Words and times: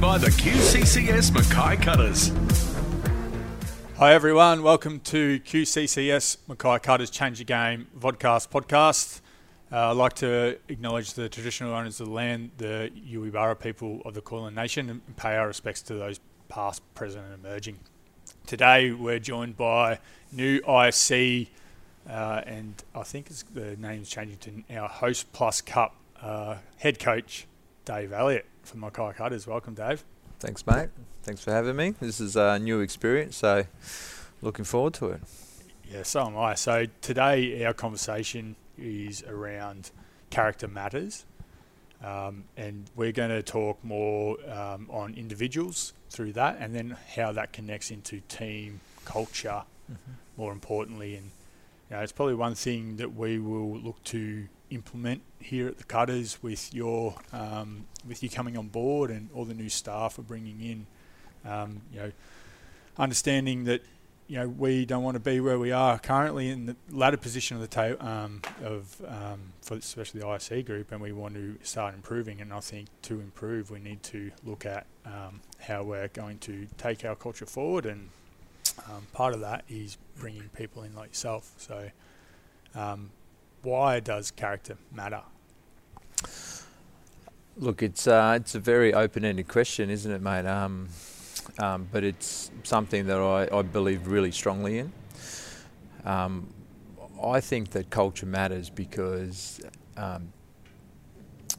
by 0.00 0.18
the 0.18 0.26
QCCS 0.26 1.32
Mackay 1.32 1.82
Cutters. 1.82 2.30
Hi 3.96 4.12
everyone, 4.12 4.62
welcome 4.62 5.00
to 5.00 5.40
QCCS 5.40 6.38
Mackay 6.48 6.80
Cutters 6.80 7.08
Change 7.08 7.38
the 7.38 7.44
Game 7.44 7.86
vodcast 7.98 8.50
podcast. 8.50 9.20
Uh, 9.72 9.90
I'd 9.90 9.96
like 9.96 10.12
to 10.14 10.58
acknowledge 10.68 11.14
the 11.14 11.30
traditional 11.30 11.72
owners 11.72 11.98
of 12.00 12.08
the 12.08 12.12
land, 12.12 12.50
the 12.58 12.90
Yuwi 12.94 13.58
people 13.58 14.02
of 14.04 14.12
the 14.12 14.20
Kulin 14.20 14.54
Nation, 14.54 14.90
and 14.90 15.16
pay 15.16 15.36
our 15.36 15.46
respects 15.46 15.80
to 15.82 15.94
those 15.94 16.20
past, 16.48 16.82
present, 16.94 17.24
and 17.24 17.44
emerging. 17.44 17.78
Today 18.46 18.92
we're 18.92 19.18
joined 19.18 19.56
by 19.56 19.98
new 20.30 20.60
ISC, 20.60 21.48
uh, 22.08 22.42
and 22.44 22.82
I 22.94 23.02
think 23.02 23.28
the 23.54 23.76
name's 23.76 24.10
changing 24.10 24.64
to 24.66 24.76
our 24.76 24.90
Hostplus 24.90 25.64
Cup 25.64 25.94
uh, 26.20 26.56
head 26.76 26.98
coach, 26.98 27.46
Dave 27.86 28.12
Elliott 28.12 28.46
from 28.66 28.80
Mackay 28.80 29.12
Cutters. 29.14 29.46
Welcome, 29.46 29.74
Dave. 29.74 30.04
Thanks, 30.38 30.66
mate. 30.66 30.90
Thanks 31.22 31.42
for 31.42 31.52
having 31.52 31.76
me. 31.76 31.94
This 32.00 32.20
is 32.20 32.36
a 32.36 32.58
new 32.58 32.80
experience, 32.80 33.36
so 33.36 33.64
looking 34.42 34.64
forward 34.64 34.94
to 34.94 35.10
it. 35.10 35.20
Yeah, 35.90 36.02
so 36.02 36.26
am 36.26 36.36
I. 36.36 36.54
So 36.54 36.86
today 37.00 37.64
our 37.64 37.72
conversation 37.72 38.56
is 38.76 39.22
around 39.22 39.90
character 40.30 40.68
matters, 40.68 41.24
um, 42.04 42.44
and 42.56 42.90
we're 42.94 43.12
going 43.12 43.30
to 43.30 43.42
talk 43.42 43.82
more 43.82 44.36
um, 44.50 44.88
on 44.90 45.14
individuals 45.14 45.92
through 46.10 46.32
that, 46.32 46.58
and 46.60 46.74
then 46.74 46.96
how 47.14 47.32
that 47.32 47.52
connects 47.52 47.90
into 47.90 48.20
team 48.28 48.80
culture. 49.04 49.62
Mm-hmm. 49.90 50.12
More 50.36 50.52
importantly, 50.52 51.16
and 51.16 51.30
you 51.90 51.96
know, 51.96 52.02
it's 52.02 52.12
probably 52.12 52.34
one 52.34 52.54
thing 52.54 52.96
that 52.96 53.14
we 53.14 53.38
will 53.38 53.78
look 53.78 54.02
to 54.04 54.48
implement 54.70 55.22
here 55.38 55.68
at 55.68 55.78
the 55.78 55.84
Cutters 55.84 56.42
with 56.42 56.74
your 56.74 57.14
um, 57.32 57.86
with 58.06 58.22
you 58.22 58.30
coming 58.30 58.56
on 58.56 58.68
board 58.68 59.10
and 59.10 59.28
all 59.34 59.44
the 59.44 59.54
new 59.54 59.68
staff 59.68 60.18
we're 60.18 60.24
bringing 60.24 60.60
in. 60.60 60.86
Um, 61.50 61.82
you 61.92 62.00
know, 62.00 62.12
understanding 62.98 63.64
that 63.64 63.82
you 64.26 64.38
know 64.38 64.48
we 64.48 64.84
don't 64.84 65.04
want 65.04 65.14
to 65.14 65.20
be 65.20 65.38
where 65.38 65.58
we 65.58 65.70
are 65.70 65.98
currently 66.00 66.48
in 66.48 66.66
the 66.66 66.76
latter 66.90 67.16
position 67.16 67.56
of 67.56 67.60
the 67.60 67.68
table 67.68 68.04
um, 68.04 68.42
of 68.64 69.00
um, 69.06 69.52
for 69.62 69.74
especially 69.74 70.20
the 70.20 70.32
IC 70.32 70.66
group, 70.66 70.90
and 70.90 71.00
we 71.00 71.12
want 71.12 71.34
to 71.34 71.56
start 71.62 71.94
improving. 71.94 72.40
And 72.40 72.52
I 72.52 72.60
think 72.60 72.88
to 73.02 73.20
improve, 73.20 73.70
we 73.70 73.78
need 73.78 74.02
to 74.04 74.32
look 74.44 74.66
at 74.66 74.86
um, 75.04 75.40
how 75.60 75.84
we're 75.84 76.08
going 76.08 76.38
to 76.38 76.66
take 76.78 77.04
our 77.04 77.14
culture 77.14 77.46
forward, 77.46 77.86
and 77.86 78.10
um, 78.88 79.06
part 79.12 79.34
of 79.34 79.40
that 79.40 79.64
is 79.68 79.98
bringing 80.18 80.48
people 80.56 80.82
in 80.82 80.94
like 80.94 81.08
yourself. 81.08 81.52
So 81.58 81.90
um, 82.74 83.10
why 83.62 84.00
does 84.00 84.30
character 84.30 84.76
matter? 84.92 85.22
Look, 87.58 87.82
it's 87.82 88.06
uh, 88.06 88.34
it's 88.40 88.54
a 88.54 88.60
very 88.60 88.92
open-ended 88.92 89.48
question, 89.48 89.90
isn't 89.90 90.12
it, 90.12 90.20
mate? 90.20 90.46
Um, 90.46 90.88
um, 91.58 91.88
but 91.90 92.04
it's 92.04 92.50
something 92.64 93.06
that 93.06 93.18
I, 93.18 93.48
I 93.58 93.62
believe 93.62 94.06
really 94.06 94.32
strongly 94.32 94.78
in. 94.78 94.92
Um, 96.04 96.52
I 97.22 97.40
think 97.40 97.70
that 97.70 97.88
culture 97.90 98.26
matters 98.26 98.68
because, 98.68 99.60
um, 99.96 100.32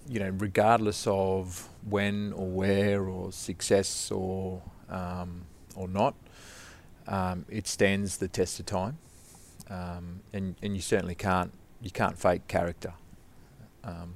you 0.07 0.19
know, 0.19 0.29
regardless 0.37 1.07
of 1.07 1.67
when 1.89 2.31
or 2.33 2.47
where 2.47 3.03
or 3.03 3.31
success 3.31 4.11
or 4.11 4.61
or 5.75 5.87
not, 5.87 6.15
um, 7.07 7.45
it 7.49 7.67
stands 7.67 8.17
the 8.17 8.27
test 8.27 8.59
of 8.59 8.65
time, 8.65 8.97
and 9.69 10.55
and 10.61 10.75
you 10.75 10.81
certainly 10.81 11.15
can't 11.15 11.51
you 11.81 11.91
can't 11.91 12.17
fake 12.17 12.47
character. 12.47 12.93
Um, 13.83 14.15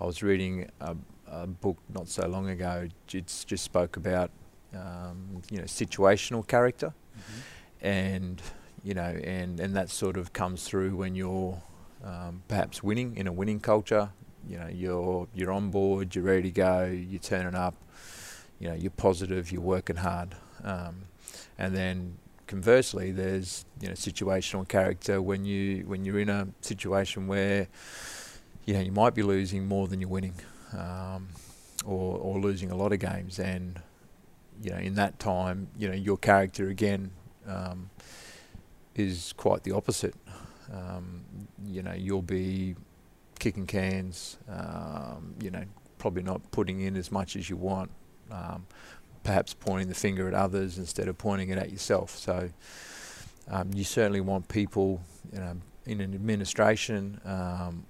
I 0.00 0.06
was 0.06 0.22
reading 0.22 0.70
a, 0.80 0.96
a, 1.30 1.46
book 1.46 1.76
not 1.92 2.08
so 2.08 2.26
long 2.26 2.48
ago. 2.48 2.88
It 3.12 3.44
just 3.46 3.64
spoke 3.64 3.96
about 3.96 4.30
um, 4.74 5.42
you 5.50 5.58
know 5.58 5.64
situational 5.64 6.46
character, 6.46 6.94
mm-hmm. 7.18 7.86
and 7.86 8.42
you 8.82 8.94
know, 8.94 9.18
and 9.24 9.60
and 9.60 9.74
that 9.76 9.90
sort 9.90 10.16
of 10.16 10.32
comes 10.32 10.64
through 10.64 10.96
when 10.96 11.14
you're 11.14 11.60
um, 12.04 12.42
perhaps 12.48 12.82
winning 12.82 13.16
in 13.16 13.26
a 13.26 13.32
winning 13.32 13.60
culture. 13.60 14.10
You 14.48 14.58
know, 14.58 14.68
you're 14.68 15.28
you're 15.34 15.52
on 15.52 15.70
board, 15.70 16.14
you're 16.14 16.24
ready 16.24 16.42
to 16.42 16.50
go, 16.50 16.84
you're 16.84 17.20
turning 17.20 17.54
up. 17.54 17.74
You 18.60 18.68
know, 18.68 18.74
you're 18.74 18.92
positive, 18.92 19.50
you're 19.50 19.60
working 19.60 19.96
hard, 19.96 20.36
um, 20.62 21.06
and 21.58 21.74
then 21.74 22.18
conversely, 22.46 23.10
there's 23.10 23.64
you 23.80 23.88
know 23.88 23.94
situational 23.94 24.66
character 24.66 25.20
when 25.20 25.44
you 25.44 25.84
when 25.86 26.04
you're 26.04 26.18
in 26.18 26.28
a 26.28 26.48
situation 26.60 27.26
where 27.26 27.68
you 28.64 28.74
know 28.74 28.80
you 28.80 28.92
might 28.92 29.14
be 29.14 29.22
losing 29.22 29.66
more 29.66 29.88
than 29.88 30.00
you're 30.00 30.10
winning, 30.10 30.34
um, 30.72 31.28
or 31.84 32.18
or 32.18 32.38
losing 32.40 32.70
a 32.70 32.76
lot 32.76 32.92
of 32.92 32.98
games, 32.98 33.38
and 33.38 33.80
you 34.62 34.70
know 34.70 34.78
in 34.78 34.94
that 34.94 35.18
time, 35.18 35.68
you 35.78 35.88
know 35.88 35.94
your 35.94 36.16
character 36.16 36.68
again 36.68 37.10
um, 37.46 37.90
is 38.94 39.32
quite 39.36 39.62
the 39.64 39.72
opposite. 39.72 40.14
Um, 40.72 41.24
you 41.66 41.82
know 41.82 41.92
you'll 41.92 42.22
be 42.22 42.74
kicking 43.38 43.66
cans, 43.66 44.38
um, 44.48 45.34
you 45.40 45.50
know 45.50 45.64
probably 45.98 46.22
not 46.22 46.50
putting 46.50 46.80
in 46.80 46.96
as 46.96 47.10
much 47.10 47.34
as 47.36 47.48
you 47.48 47.56
want. 47.56 47.90
Perhaps 49.24 49.54
pointing 49.54 49.88
the 49.88 49.94
finger 49.94 50.28
at 50.28 50.34
others 50.34 50.78
instead 50.78 51.08
of 51.08 51.18
pointing 51.18 51.48
it 51.48 51.58
at 51.58 51.72
yourself. 51.72 52.16
So 52.16 52.50
um, 53.50 53.70
you 53.74 53.84
certainly 53.84 54.20
want 54.20 54.48
people, 54.48 55.00
you 55.32 55.40
know, 55.40 55.56
in 55.86 56.00
an 56.00 56.14
administration, 56.14 57.20
um, 57.24 57.84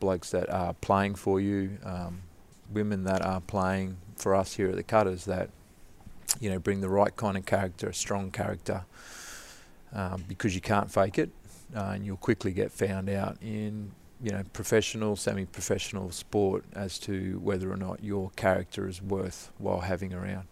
blokes 0.00 0.30
that 0.30 0.50
are 0.50 0.74
playing 0.74 1.14
for 1.14 1.40
you, 1.40 1.78
um, 1.84 2.22
women 2.72 3.04
that 3.04 3.24
are 3.24 3.40
playing 3.40 3.96
for 4.16 4.34
us 4.34 4.54
here 4.54 4.68
at 4.68 4.76
the 4.76 4.82
Cutters 4.82 5.24
that, 5.24 5.50
you 6.40 6.50
know, 6.50 6.58
bring 6.58 6.80
the 6.80 6.88
right 6.88 7.14
kind 7.16 7.36
of 7.36 7.46
character, 7.46 7.88
a 7.88 7.94
strong 7.94 8.30
character, 8.30 8.84
um, 9.92 10.24
because 10.28 10.54
you 10.54 10.60
can't 10.60 10.90
fake 10.90 11.18
it, 11.18 11.30
uh, 11.76 11.92
and 11.94 12.04
you'll 12.04 12.16
quickly 12.16 12.52
get 12.52 12.70
found 12.70 13.08
out 13.08 13.36
in 13.40 13.92
you 14.22 14.30
know, 14.30 14.44
professional, 14.52 15.16
semi-professional 15.16 16.12
sport 16.12 16.64
as 16.74 16.96
to 17.00 17.40
whether 17.42 17.72
or 17.72 17.76
not 17.76 18.04
your 18.04 18.30
character 18.36 18.88
is 18.88 19.02
worth 19.02 19.50
while 19.58 19.80
having 19.80 20.14
around. 20.14 20.46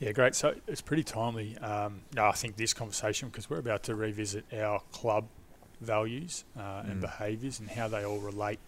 Yeah, 0.00 0.12
great. 0.12 0.34
So 0.34 0.54
it's 0.66 0.80
pretty 0.80 1.04
timely. 1.04 1.58
Um, 1.58 2.00
I 2.16 2.32
think 2.32 2.56
this 2.56 2.72
conversation 2.72 3.28
because 3.28 3.50
we're 3.50 3.58
about 3.58 3.82
to 3.84 3.94
revisit 3.94 4.46
our 4.52 4.80
club 4.92 5.26
values 5.82 6.44
uh, 6.58 6.82
and 6.86 6.98
mm. 6.98 7.00
behaviours 7.02 7.60
and 7.60 7.68
how 7.68 7.86
they 7.86 8.04
all 8.04 8.18
relate 8.18 8.58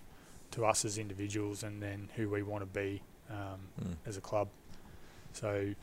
to 0.52 0.66
us 0.66 0.84
as 0.84 0.98
individuals, 0.98 1.62
and 1.62 1.82
then 1.82 2.10
who 2.16 2.28
we 2.28 2.42
want 2.42 2.60
to 2.60 2.66
be 2.66 3.00
um, 3.30 3.58
mm. 3.82 3.94
as 4.04 4.18
a 4.18 4.20
club. 4.20 4.48
So 5.32 5.74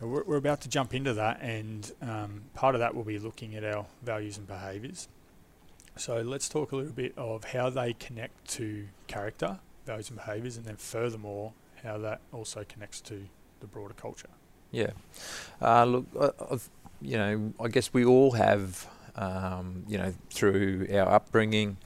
we're, 0.00 0.24
we're, 0.24 0.36
about 0.36 0.60
to 0.62 0.68
jump 0.68 0.92
into 0.92 1.14
that, 1.14 1.40
and 1.40 1.90
um, 2.02 2.42
part 2.54 2.74
of 2.74 2.80
that 2.80 2.96
will 2.96 3.04
be 3.04 3.20
looking 3.20 3.54
at 3.54 3.62
our 3.62 3.86
values 4.02 4.36
and 4.36 4.48
behaviours. 4.48 5.08
So 5.94 6.20
let's 6.22 6.48
talk 6.48 6.72
a 6.72 6.76
little 6.76 6.92
bit 6.92 7.12
of 7.16 7.44
how 7.44 7.70
they 7.70 7.92
connect 7.92 8.48
to 8.54 8.88
character, 9.06 9.60
values 9.86 10.10
and 10.10 10.18
behaviours, 10.18 10.56
and 10.56 10.66
then 10.66 10.76
furthermore 10.76 11.52
how 11.84 11.98
that 11.98 12.20
also 12.32 12.64
connects 12.68 13.00
to 13.02 13.28
the 13.60 13.68
broader 13.68 13.94
culture. 13.94 14.28
Yeah. 14.70 14.90
Uh, 15.60 15.84
look, 15.84 16.06
I've, 16.50 16.68
you 17.00 17.16
know, 17.16 17.52
I 17.60 17.68
guess 17.68 17.92
we 17.92 18.04
all 18.04 18.32
have, 18.32 18.86
um, 19.16 19.84
you 19.88 19.98
know, 19.98 20.14
through 20.30 20.88
our 20.92 21.08
upbringing, 21.08 21.78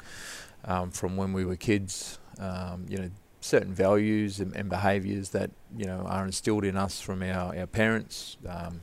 um, 0.65 0.91
from 0.91 1.17
when 1.17 1.33
we 1.33 1.45
were 1.45 1.57
kids, 1.57 2.19
um, 2.39 2.87
you 2.89 2.99
know, 2.99 3.11
certain 3.41 3.75
values 3.75 4.41
and, 4.41 4.55
and 4.57 4.69
behaviours 4.69 5.31
that 5.31 5.51
you 5.77 5.85
know 5.85 6.01
are 6.07 6.25
instilled 6.25 6.65
in 6.65 6.77
us 6.77 7.01
from 7.01 7.23
our 7.23 7.57
our 7.57 7.67
parents. 7.67 8.37
Um, 8.49 8.83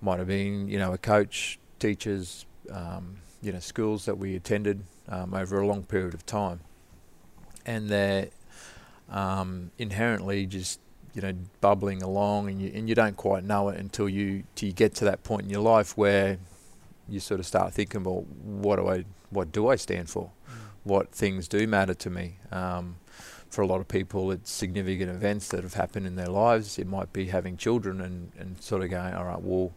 might 0.00 0.18
have 0.18 0.28
been, 0.28 0.68
you 0.68 0.78
know, 0.78 0.92
a 0.92 0.98
coach, 0.98 1.58
teachers, 1.78 2.46
um, 2.70 3.16
you 3.42 3.52
know, 3.52 3.60
schools 3.60 4.04
that 4.06 4.18
we 4.18 4.36
attended 4.36 4.84
um, 5.08 5.34
over 5.34 5.60
a 5.60 5.66
long 5.66 5.84
period 5.84 6.14
of 6.14 6.26
time, 6.26 6.60
and 7.64 7.88
they're 7.88 8.28
inherently 9.78 10.46
just 10.46 10.80
you 11.16 11.22
know 11.22 11.32
bubbling 11.62 12.02
along 12.02 12.48
and 12.50 12.60
you 12.60 12.70
and 12.74 12.88
you 12.90 12.94
don't 12.94 13.16
quite 13.16 13.42
know 13.42 13.70
it 13.70 13.80
until 13.80 14.06
you 14.06 14.44
till 14.54 14.68
you 14.68 14.74
get 14.74 14.94
to 14.94 15.04
that 15.06 15.24
point 15.24 15.44
in 15.44 15.50
your 15.50 15.62
life 15.62 15.96
where 15.96 16.38
you 17.08 17.18
sort 17.18 17.40
of 17.40 17.46
start 17.46 17.72
thinking 17.72 18.04
well 18.04 18.26
what 18.44 18.76
do 18.76 18.86
I 18.86 19.04
what 19.30 19.50
do 19.50 19.68
I 19.68 19.76
stand 19.76 20.10
for? 20.10 20.30
Mm. 20.46 20.52
what 20.84 21.10
things 21.10 21.48
do 21.48 21.66
matter 21.66 21.94
to 21.94 22.10
me? 22.10 22.36
Um, 22.52 22.96
for 23.48 23.62
a 23.62 23.66
lot 23.66 23.80
of 23.80 23.88
people 23.88 24.30
it's 24.30 24.50
significant 24.50 25.10
events 25.10 25.48
that 25.48 25.62
have 25.62 25.74
happened 25.74 26.06
in 26.06 26.16
their 26.16 26.28
lives. 26.28 26.78
It 26.78 26.86
might 26.86 27.12
be 27.12 27.26
having 27.26 27.56
children 27.56 28.02
and, 28.02 28.30
and 28.38 28.62
sort 28.62 28.82
of 28.82 28.90
going 28.90 29.14
all 29.14 29.24
right 29.24 29.40
well 29.40 29.72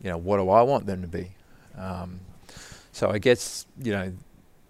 you 0.00 0.10
know 0.10 0.18
what 0.18 0.36
do 0.36 0.48
I 0.50 0.62
want 0.62 0.86
them 0.86 1.02
to 1.02 1.08
be? 1.08 1.32
Um, 1.76 2.20
so 2.92 3.10
I 3.10 3.18
guess 3.18 3.66
you 3.82 3.90
know 3.90 4.12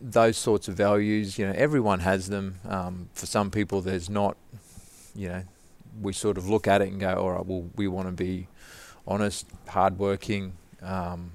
those 0.01 0.39
sorts 0.39 0.67
of 0.69 0.77
values 0.77 1.39
you 1.39 1.47
know 1.47 1.53
everyone 1.55 2.01
has 2.01 2.31
them. 2.31 2.61
Um, 2.67 3.11
for 3.13 3.27
some 3.27 3.51
people 3.51 3.83
there's 3.83 4.09
not 4.09 4.39
you 5.15 5.29
know 5.29 5.43
we 6.01 6.13
sort 6.13 6.39
of 6.39 6.49
look 6.49 6.67
at 6.67 6.83
it 6.83 6.89
and 6.89 7.01
go, 7.01 7.15
all 7.15 7.33
right, 7.33 7.47
well, 7.47 7.69
we 7.77 7.89
want 7.89 8.09
to 8.09 8.13
be 8.13 8.49
honest, 9.07 9.47
hardworking. 9.69 10.55
Um, 10.83 11.33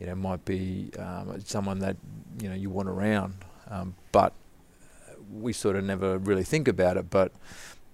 you 0.00 0.06
know, 0.06 0.14
might 0.14 0.44
be 0.44 0.90
um, 0.98 1.40
someone 1.44 1.80
that 1.80 1.96
you 2.40 2.48
know 2.48 2.54
you 2.54 2.70
want 2.70 2.88
around, 2.88 3.34
um, 3.68 3.94
but 4.12 4.32
we 5.32 5.52
sort 5.52 5.76
of 5.76 5.84
never 5.84 6.18
really 6.18 6.44
think 6.44 6.68
about 6.68 6.96
it. 6.96 7.10
But 7.10 7.32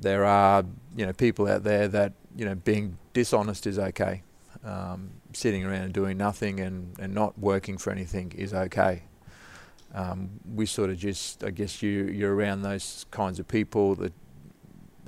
there 0.00 0.24
are 0.24 0.64
you 0.96 1.06
know 1.06 1.12
people 1.12 1.48
out 1.48 1.64
there 1.64 1.88
that 1.88 2.12
you 2.36 2.44
know 2.44 2.54
being 2.54 2.98
dishonest 3.14 3.66
is 3.66 3.78
okay. 3.78 4.22
Um, 4.64 5.10
sitting 5.32 5.64
around 5.64 5.82
and 5.82 5.92
doing 5.92 6.16
nothing 6.16 6.60
and, 6.60 6.98
and 6.98 7.12
not 7.12 7.38
working 7.38 7.76
for 7.76 7.90
anything 7.90 8.32
is 8.36 8.54
okay. 8.54 9.02
Um, 9.92 10.40
we 10.54 10.64
sort 10.66 10.90
of 10.90 10.98
just, 10.98 11.44
I 11.44 11.50
guess 11.50 11.82
you 11.82 12.04
you're 12.06 12.34
around 12.34 12.62
those 12.62 13.04
kinds 13.10 13.38
of 13.38 13.46
people 13.46 13.94
that 13.96 14.12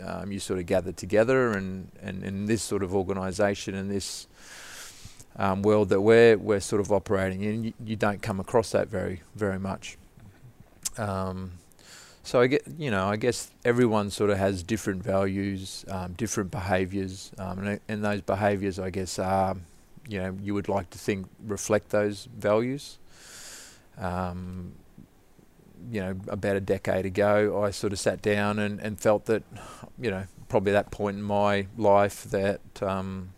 um, 0.05 0.33
you 0.33 0.39
sort 0.39 0.59
of 0.59 0.67
gather 0.67 0.93
together 0.93 1.53
and, 1.53 1.91
and 2.03 2.25
in 2.25 2.47
this 2.47 2.63
sort 2.63 2.83
of 2.83 2.95
organisation 2.95 3.75
and 3.75 3.91
this 3.91 4.27
um, 5.37 5.63
world 5.63 5.91
that 5.91 6.01
we're 6.01 6.37
we're 6.39 6.61
sort 6.61 6.81
of 6.81 6.91
operating 6.91 7.43
in, 7.43 7.65
you, 7.65 7.73
you 7.85 7.97
don't 7.97 8.23
come 8.23 8.41
across 8.41 8.73
that 8.73 8.89
very 8.89 9.23
very 9.35 9.59
much. 9.59 9.97
Um, 10.99 11.53
so 12.27 12.41
I 12.41 12.49
get, 12.49 12.65
you 12.77 12.91
know, 12.91 13.07
I 13.07 13.15
guess 13.15 13.53
everyone 13.65 14.11
sort 14.11 14.31
of 14.31 14.39
has 14.39 14.65
different 14.65 15.01
values, 15.01 15.85
um, 15.89 16.15
different 16.15 16.51
behaviours, 16.51 17.31
um, 17.39 17.61
and, 17.61 17.81
and 17.87 18.05
those 18.05 18.21
behaviours, 18.21 18.81
I 18.81 18.91
guess, 18.91 19.21
are, 19.21 19.55
you 20.09 20.19
know, 20.19 20.37
you 20.43 20.53
would 20.53 20.69
like 20.69 20.91
to 20.91 20.99
think 20.99 21.29
reflect 21.47 21.91
those 21.91 22.27
values. 22.37 22.99
Um, 23.97 24.73
you 25.91 26.01
know, 26.01 26.17
about 26.29 26.57
a 26.57 26.61
decade 26.61 27.07
ago, 27.07 27.63
I 27.63 27.71
sort 27.71 27.93
of 27.93 27.99
sat 27.99 28.23
down 28.23 28.59
and, 28.59 28.81
and 28.81 28.99
felt 28.99 29.27
that, 29.27 29.43
you 30.01 30.11
know, 30.11 30.25
probably 30.49 30.73
that 30.73 30.91
point 30.91 31.17
in 31.17 31.23
my 31.23 31.67
life 31.77 32.25
that, 32.25 32.61
um, 32.83 33.33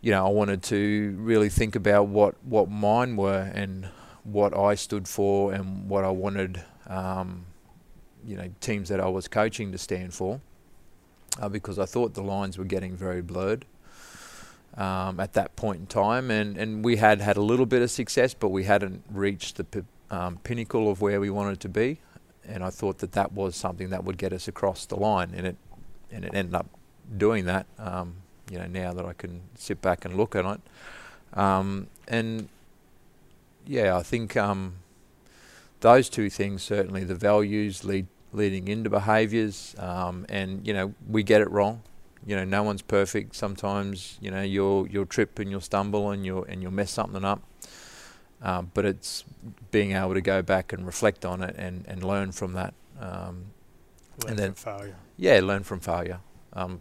you 0.00 0.10
know, 0.10 0.26
I 0.26 0.30
wanted 0.30 0.62
to 0.64 1.16
really 1.18 1.48
think 1.48 1.76
about 1.76 2.06
what, 2.08 2.34
what 2.44 2.70
mine 2.70 3.16
were 3.16 3.50
and 3.54 3.88
what 4.22 4.56
I 4.56 4.74
stood 4.74 5.08
for 5.08 5.52
and 5.52 5.88
what 5.88 6.04
I 6.04 6.10
wanted, 6.10 6.62
um, 6.86 7.46
you 8.26 8.36
know, 8.36 8.50
teams 8.60 8.88
that 8.88 9.00
I 9.00 9.08
was 9.08 9.28
coaching 9.28 9.72
to 9.72 9.78
stand 9.78 10.14
for, 10.14 10.40
uh, 11.40 11.48
because 11.48 11.78
I 11.78 11.86
thought 11.86 12.14
the 12.14 12.22
lines 12.22 12.58
were 12.58 12.64
getting 12.64 12.96
very 12.96 13.22
blurred. 13.22 13.64
Um, 14.76 15.20
at 15.20 15.34
that 15.34 15.54
point 15.54 15.78
in 15.78 15.86
time, 15.86 16.32
and, 16.32 16.56
and 16.56 16.84
we 16.84 16.96
had 16.96 17.20
had 17.20 17.36
a 17.36 17.40
little 17.40 17.64
bit 17.64 17.80
of 17.80 17.92
success, 17.92 18.34
but 18.34 18.48
we 18.48 18.64
hadn't 18.64 19.04
reached 19.08 19.54
the 19.56 19.62
p- 19.62 19.84
um, 20.10 20.38
pinnacle 20.44 20.90
of 20.90 21.00
where 21.00 21.20
we 21.20 21.30
wanted 21.30 21.60
to 21.60 21.68
be. 21.68 21.98
And 22.46 22.62
I 22.62 22.70
thought 22.70 22.98
that 22.98 23.12
that 23.12 23.32
was 23.32 23.56
something 23.56 23.90
that 23.90 24.04
would 24.04 24.18
get 24.18 24.32
us 24.32 24.48
across 24.48 24.84
the 24.86 24.96
line, 24.96 25.32
and 25.34 25.46
it 25.46 25.56
and 26.10 26.24
it 26.24 26.34
ended 26.34 26.54
up 26.54 26.66
doing 27.16 27.46
that. 27.46 27.66
Um, 27.78 28.16
you 28.50 28.58
know, 28.58 28.66
now 28.66 28.92
that 28.92 29.06
I 29.06 29.14
can 29.14 29.40
sit 29.54 29.80
back 29.80 30.04
and 30.04 30.14
look 30.14 30.36
at 30.36 30.44
it, 30.44 30.60
um, 31.38 31.86
and 32.06 32.48
yeah, 33.66 33.96
I 33.96 34.02
think 34.02 34.36
um, 34.36 34.74
those 35.80 36.10
two 36.10 36.28
things 36.28 36.62
certainly 36.62 37.04
the 37.04 37.14
values 37.14 37.84
lead 37.84 38.06
leading 38.32 38.68
into 38.68 38.90
behaviours, 38.90 39.74
um, 39.78 40.26
and 40.28 40.66
you 40.66 40.74
know 40.74 40.94
we 41.08 41.22
get 41.22 41.40
it 41.40 41.50
wrong. 41.50 41.82
You 42.26 42.36
know, 42.36 42.44
no 42.44 42.62
one's 42.62 42.82
perfect. 42.82 43.34
Sometimes 43.34 44.18
you 44.20 44.30
know 44.30 44.42
you'll 44.42 44.86
you'll 44.88 45.06
trip 45.06 45.38
and 45.38 45.50
you'll 45.50 45.60
stumble 45.60 46.10
and 46.10 46.24
you'll 46.26 46.44
and 46.44 46.62
you'll 46.62 46.72
mess 46.72 46.90
something 46.90 47.24
up. 47.24 47.42
Um, 48.44 48.70
but 48.74 48.84
it's 48.84 49.24
being 49.72 49.92
able 49.92 50.14
to 50.14 50.20
go 50.20 50.42
back 50.42 50.72
and 50.72 50.84
reflect 50.86 51.24
on 51.24 51.42
it 51.42 51.56
and, 51.58 51.84
and 51.88 52.04
learn 52.04 52.30
from 52.30 52.52
that. 52.52 52.74
Um, 53.00 53.46
Learn 54.22 54.30
and 54.30 54.38
then 54.38 54.52
from 54.54 54.78
failure. 54.78 54.96
yeah, 55.16 55.40
learn 55.42 55.64
from 55.64 55.80
failure. 55.80 56.20
Um, 56.52 56.80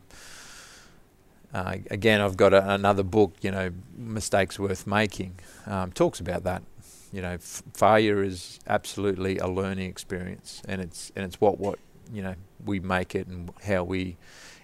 uh, 1.54 1.78
again, 1.90 2.20
I've 2.22 2.36
got 2.38 2.54
a, 2.54 2.74
another 2.74 3.04
book, 3.04 3.34
you 3.42 3.50
know, 3.52 3.72
mistakes 3.96 4.60
worth 4.60 4.86
making, 4.86 5.36
um, 5.66 5.92
talks 5.92 6.20
about 6.20 6.44
that. 6.44 6.64
You 7.12 7.22
know, 7.22 7.34
f- 7.34 7.64
failure 7.74 8.24
is 8.24 8.60
absolutely 8.68 9.38
a 9.38 9.48
learning 9.48 9.90
experience, 9.90 10.62
and 10.68 10.82
it's 10.82 11.12
and 11.16 11.24
it's 11.26 11.40
what 11.40 11.60
what 11.60 11.78
you 12.12 12.22
know 12.24 12.36
we 12.66 12.80
make 12.80 13.14
it 13.16 13.28
and 13.28 13.52
how 13.66 13.84
we 13.84 14.18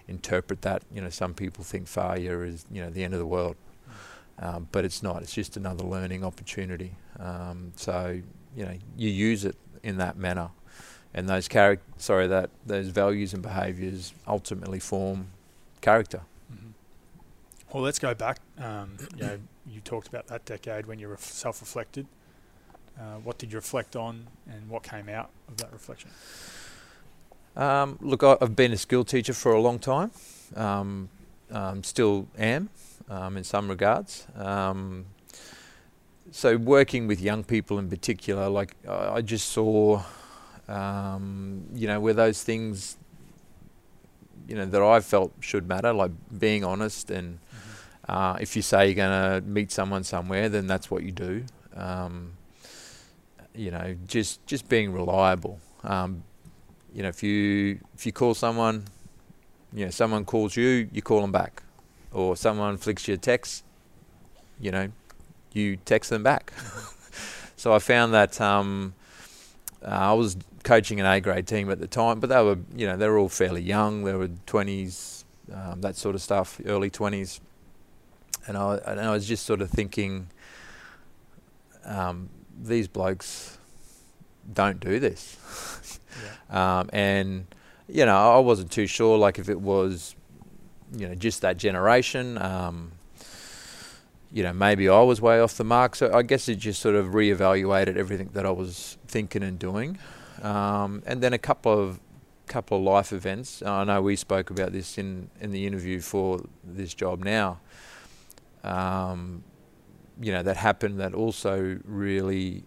interpret 0.08 0.62
that. 0.62 0.82
You 0.92 1.00
know, 1.00 1.10
some 1.10 1.32
people 1.32 1.62
think 1.64 1.86
failure 1.88 2.44
is 2.44 2.66
you 2.70 2.82
know 2.82 2.90
the 2.90 3.04
end 3.04 3.14
of 3.14 3.20
the 3.20 3.26
world, 3.26 3.54
um, 4.40 4.68
but 4.72 4.84
it's 4.84 5.02
not. 5.02 5.22
It's 5.22 5.32
just 5.32 5.56
another 5.56 5.84
learning 5.84 6.24
opportunity. 6.24 6.92
Um, 7.18 7.72
so 7.76 8.20
you 8.56 8.64
know, 8.64 8.76
you 8.96 9.08
use 9.10 9.44
it 9.44 9.56
in 9.82 9.98
that 9.98 10.16
manner, 10.16 10.50
and 11.14 11.28
those 11.28 11.48
charac- 11.48 11.78
sorry 11.98 12.26
that 12.26 12.50
those 12.66 12.88
values 12.88 13.32
and 13.32 13.42
behaviours 13.42 14.12
ultimately 14.26 14.80
form 14.80 15.28
character. 15.80 16.22
Mhm. 16.52 16.72
Well, 17.72 17.82
let's 17.82 17.98
go 17.98 18.14
back. 18.14 18.38
Um, 18.58 18.96
you 19.16 19.22
know, 19.22 19.38
you 19.66 19.80
talked 19.80 20.08
about 20.08 20.26
that 20.26 20.44
decade 20.44 20.86
when 20.86 20.98
you 20.98 21.08
ref- 21.08 21.20
self-reflected. 21.22 22.06
Uh, 22.98 23.16
what 23.18 23.38
did 23.38 23.52
you 23.52 23.56
reflect 23.58 23.94
on, 23.96 24.26
and 24.50 24.68
what 24.68 24.82
came 24.82 25.08
out 25.08 25.30
of 25.48 25.56
that 25.58 25.72
reflection? 25.72 26.10
Um, 27.56 27.98
look, 28.00 28.22
I've 28.22 28.54
been 28.56 28.72
a 28.72 28.76
school 28.76 29.04
teacher 29.04 29.32
for 29.32 29.52
a 29.52 29.60
long 29.60 29.78
time. 29.78 30.10
Um, 30.54 31.08
um, 31.50 31.82
still 31.82 32.26
am 32.38 32.68
um, 33.10 33.36
in 33.36 33.44
some 33.44 33.68
regards. 33.68 34.26
Um, 34.36 35.06
so 36.30 36.56
working 36.56 37.06
with 37.06 37.20
young 37.20 37.44
people 37.44 37.78
in 37.78 37.90
particular, 37.90 38.48
like 38.48 38.74
I 38.88 39.16
I 39.16 39.20
just 39.20 39.48
saw, 39.48 40.02
um, 40.68 41.66
you 41.74 41.86
know, 41.86 42.00
where 42.00 42.14
those 42.14 42.42
things, 42.42 42.96
you 44.48 44.54
know, 44.54 44.64
that 44.64 44.82
I 44.82 45.00
felt 45.00 45.32
should 45.40 45.68
matter, 45.68 45.92
like 45.92 46.12
being 46.38 46.64
honest 46.64 47.10
and 47.10 47.40
uh, 48.08 48.36
if 48.40 48.56
you 48.56 48.62
say 48.62 48.86
you're 48.86 48.94
going 48.94 49.42
to 49.42 49.48
meet 49.48 49.70
someone 49.70 50.02
somewhere, 50.02 50.48
then 50.48 50.66
that's 50.66 50.90
what 50.90 51.04
you 51.04 51.12
do. 51.12 51.44
Um, 51.76 52.32
you 53.54 53.70
know, 53.70 53.96
just 54.06 54.44
just 54.46 54.68
being 54.68 54.92
reliable. 54.92 55.60
Um, 55.84 56.24
you 56.92 57.02
know, 57.02 57.08
if 57.08 57.22
you 57.22 57.78
if 57.94 58.06
you 58.06 58.12
call 58.12 58.34
someone, 58.34 58.84
you 59.72 59.84
know, 59.84 59.90
someone 59.90 60.24
calls 60.24 60.56
you, 60.56 60.88
you 60.92 61.02
call 61.02 61.20
them 61.20 61.30
back, 61.30 61.62
or 62.12 62.36
someone 62.36 62.76
flicks 62.76 63.06
you 63.08 63.14
a 63.14 63.16
text, 63.16 63.64
you 64.60 64.70
know, 64.70 64.90
you 65.52 65.76
text 65.76 66.10
them 66.10 66.22
back. 66.22 66.52
so 67.56 67.72
I 67.72 67.78
found 67.78 68.14
that 68.14 68.40
um, 68.40 68.94
uh, 69.84 69.88
I 69.88 70.12
was 70.12 70.36
coaching 70.62 71.00
an 71.00 71.06
A 71.06 71.20
grade 71.20 71.46
team 71.46 71.70
at 71.70 71.80
the 71.80 71.86
time, 71.86 72.20
but 72.20 72.28
they 72.28 72.42
were, 72.42 72.58
you 72.74 72.86
know, 72.86 72.96
they 72.96 73.08
were 73.08 73.18
all 73.18 73.28
fairly 73.28 73.62
young. 73.62 74.04
They 74.04 74.14
were 74.14 74.30
twenties, 74.46 75.24
um, 75.52 75.80
that 75.80 75.96
sort 75.96 76.14
of 76.14 76.22
stuff, 76.22 76.60
early 76.66 76.90
twenties, 76.90 77.40
and 78.46 78.56
I 78.56 78.76
and 78.86 79.00
I 79.00 79.10
was 79.10 79.26
just 79.26 79.46
sort 79.46 79.60
of 79.60 79.70
thinking, 79.70 80.28
um, 81.84 82.28
these 82.60 82.88
blokes 82.88 83.58
don't 84.52 84.80
do 84.80 84.98
this. 84.98 85.36
Yeah. 85.42 85.96
Um, 86.50 86.90
and 86.92 87.46
you 87.88 88.04
know, 88.04 88.16
I 88.16 88.40
wasn't 88.40 88.72
too 88.72 88.88
sure, 88.88 89.16
like 89.16 89.38
if 89.38 89.48
it 89.48 89.60
was, 89.60 90.16
you 90.96 91.08
know, 91.08 91.14
just 91.14 91.40
that 91.42 91.56
generation. 91.56 92.38
Um, 92.38 92.92
you 94.32 94.42
know, 94.42 94.52
maybe 94.52 94.88
I 94.88 95.00
was 95.00 95.20
way 95.20 95.40
off 95.40 95.56
the 95.56 95.64
mark. 95.64 95.96
So 95.96 96.12
I 96.12 96.22
guess 96.22 96.48
it 96.48 96.56
just 96.56 96.80
sort 96.80 96.94
of 96.94 97.06
reevaluated 97.08 97.96
everything 97.96 98.30
that 98.34 98.46
I 98.46 98.50
was 98.50 98.96
thinking 99.06 99.42
and 99.42 99.58
doing. 99.58 99.98
Um, 100.42 101.02
and 101.06 101.20
then 101.20 101.32
a 101.32 101.38
couple 101.38 101.72
of 101.72 102.00
couple 102.46 102.78
of 102.78 102.82
life 102.82 103.12
events. 103.12 103.62
I 103.62 103.84
know 103.84 104.02
we 104.02 104.16
spoke 104.16 104.50
about 104.50 104.72
this 104.72 104.98
in 104.98 105.30
in 105.40 105.52
the 105.52 105.66
interview 105.66 106.00
for 106.00 106.40
this 106.64 106.94
job 106.94 107.22
now. 107.22 107.60
Um, 108.64 109.44
you 110.20 110.32
know, 110.32 110.42
that 110.42 110.56
happened 110.56 111.00
that 111.00 111.14
also 111.14 111.78
really 111.84 112.64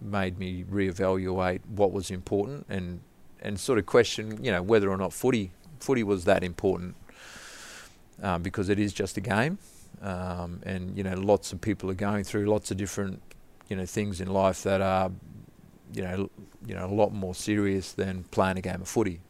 made 0.00 0.38
me 0.38 0.64
reevaluate 0.64 1.60
what 1.66 1.92
was 1.92 2.10
important 2.10 2.66
and 2.68 3.00
and 3.40 3.60
sort 3.60 3.78
of 3.78 3.86
question, 3.86 4.42
you 4.42 4.50
know, 4.50 4.62
whether 4.62 4.90
or 4.90 4.96
not 4.96 5.12
footy 5.12 5.52
footy 5.78 6.02
was 6.02 6.24
that 6.24 6.42
important 6.42 6.96
um, 8.22 8.42
because 8.42 8.68
it 8.68 8.78
is 8.78 8.92
just 8.92 9.16
a 9.16 9.20
game, 9.20 9.58
um, 10.02 10.60
and 10.64 10.96
you 10.96 11.02
know, 11.02 11.14
lots 11.14 11.52
of 11.52 11.60
people 11.60 11.90
are 11.90 11.94
going 11.94 12.24
through 12.24 12.46
lots 12.46 12.70
of 12.70 12.76
different, 12.76 13.20
you 13.68 13.76
know, 13.76 13.86
things 13.86 14.20
in 14.20 14.28
life 14.28 14.62
that 14.62 14.80
are, 14.80 15.10
you 15.92 16.02
know, 16.02 16.30
you 16.66 16.74
know, 16.74 16.86
a 16.86 16.94
lot 16.94 17.12
more 17.12 17.34
serious 17.34 17.92
than 17.92 18.24
playing 18.30 18.58
a 18.58 18.60
game 18.60 18.80
of 18.82 18.88
footy. 18.88 19.20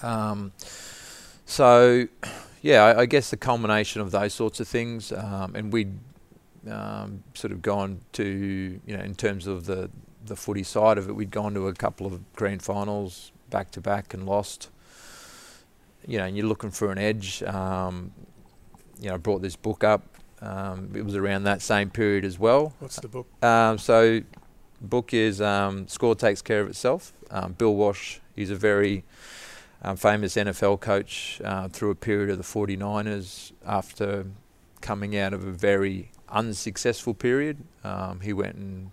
Mm. 0.00 0.04
Um, 0.04 0.52
so, 1.44 2.08
yeah, 2.62 2.84
I, 2.84 3.00
I 3.00 3.06
guess 3.06 3.30
the 3.30 3.36
culmination 3.36 4.00
of 4.00 4.10
those 4.10 4.34
sorts 4.34 4.60
of 4.60 4.68
things, 4.68 5.12
um, 5.12 5.54
and 5.54 5.72
we'd 5.72 5.98
um, 6.70 7.22
sort 7.34 7.52
of 7.52 7.62
gone 7.62 8.00
to, 8.12 8.80
you 8.86 8.96
know, 8.96 9.02
in 9.02 9.14
terms 9.14 9.46
of 9.46 9.66
the 9.66 9.90
the 10.24 10.36
footy 10.36 10.62
side 10.62 10.98
of 10.98 11.08
it, 11.08 11.12
we'd 11.14 11.32
gone 11.32 11.52
to 11.54 11.66
a 11.66 11.72
couple 11.72 12.06
of 12.06 12.32
grand 12.34 12.62
finals 12.62 13.32
back 13.50 13.70
to 13.72 13.80
back 13.80 14.14
and 14.14 14.24
lost. 14.24 14.68
You 16.06 16.18
know, 16.18 16.24
and 16.24 16.36
you're 16.36 16.46
looking 16.46 16.70
for 16.70 16.90
an 16.90 16.98
edge. 16.98 17.42
Um, 17.42 18.12
you 19.00 19.08
know, 19.08 19.14
I 19.14 19.16
brought 19.18 19.42
this 19.42 19.56
book 19.56 19.84
up. 19.84 20.04
Um, 20.40 20.90
it 20.94 21.04
was 21.04 21.14
around 21.14 21.44
that 21.44 21.62
same 21.62 21.90
period 21.90 22.24
as 22.24 22.38
well. 22.38 22.74
What's 22.80 22.98
the 23.00 23.08
book? 23.08 23.26
Um, 23.42 23.78
so, 23.78 24.20
book 24.80 25.14
is 25.14 25.40
um, 25.40 25.86
Score 25.86 26.14
Takes 26.16 26.42
Care 26.42 26.62
of 26.62 26.68
Itself. 26.68 27.12
Um, 27.30 27.52
Bill 27.52 27.74
Walsh, 27.74 28.18
he's 28.34 28.50
a 28.50 28.56
very 28.56 29.04
um, 29.82 29.96
famous 29.96 30.34
NFL 30.34 30.80
coach 30.80 31.40
uh, 31.44 31.68
through 31.68 31.90
a 31.90 31.94
period 31.94 32.30
of 32.30 32.38
the 32.38 32.44
49ers 32.44 33.52
after 33.64 34.26
coming 34.80 35.16
out 35.16 35.32
of 35.32 35.46
a 35.46 35.52
very 35.52 36.10
unsuccessful 36.28 37.14
period. 37.14 37.58
Um, 37.84 38.20
he 38.20 38.32
went 38.32 38.56
and 38.56 38.90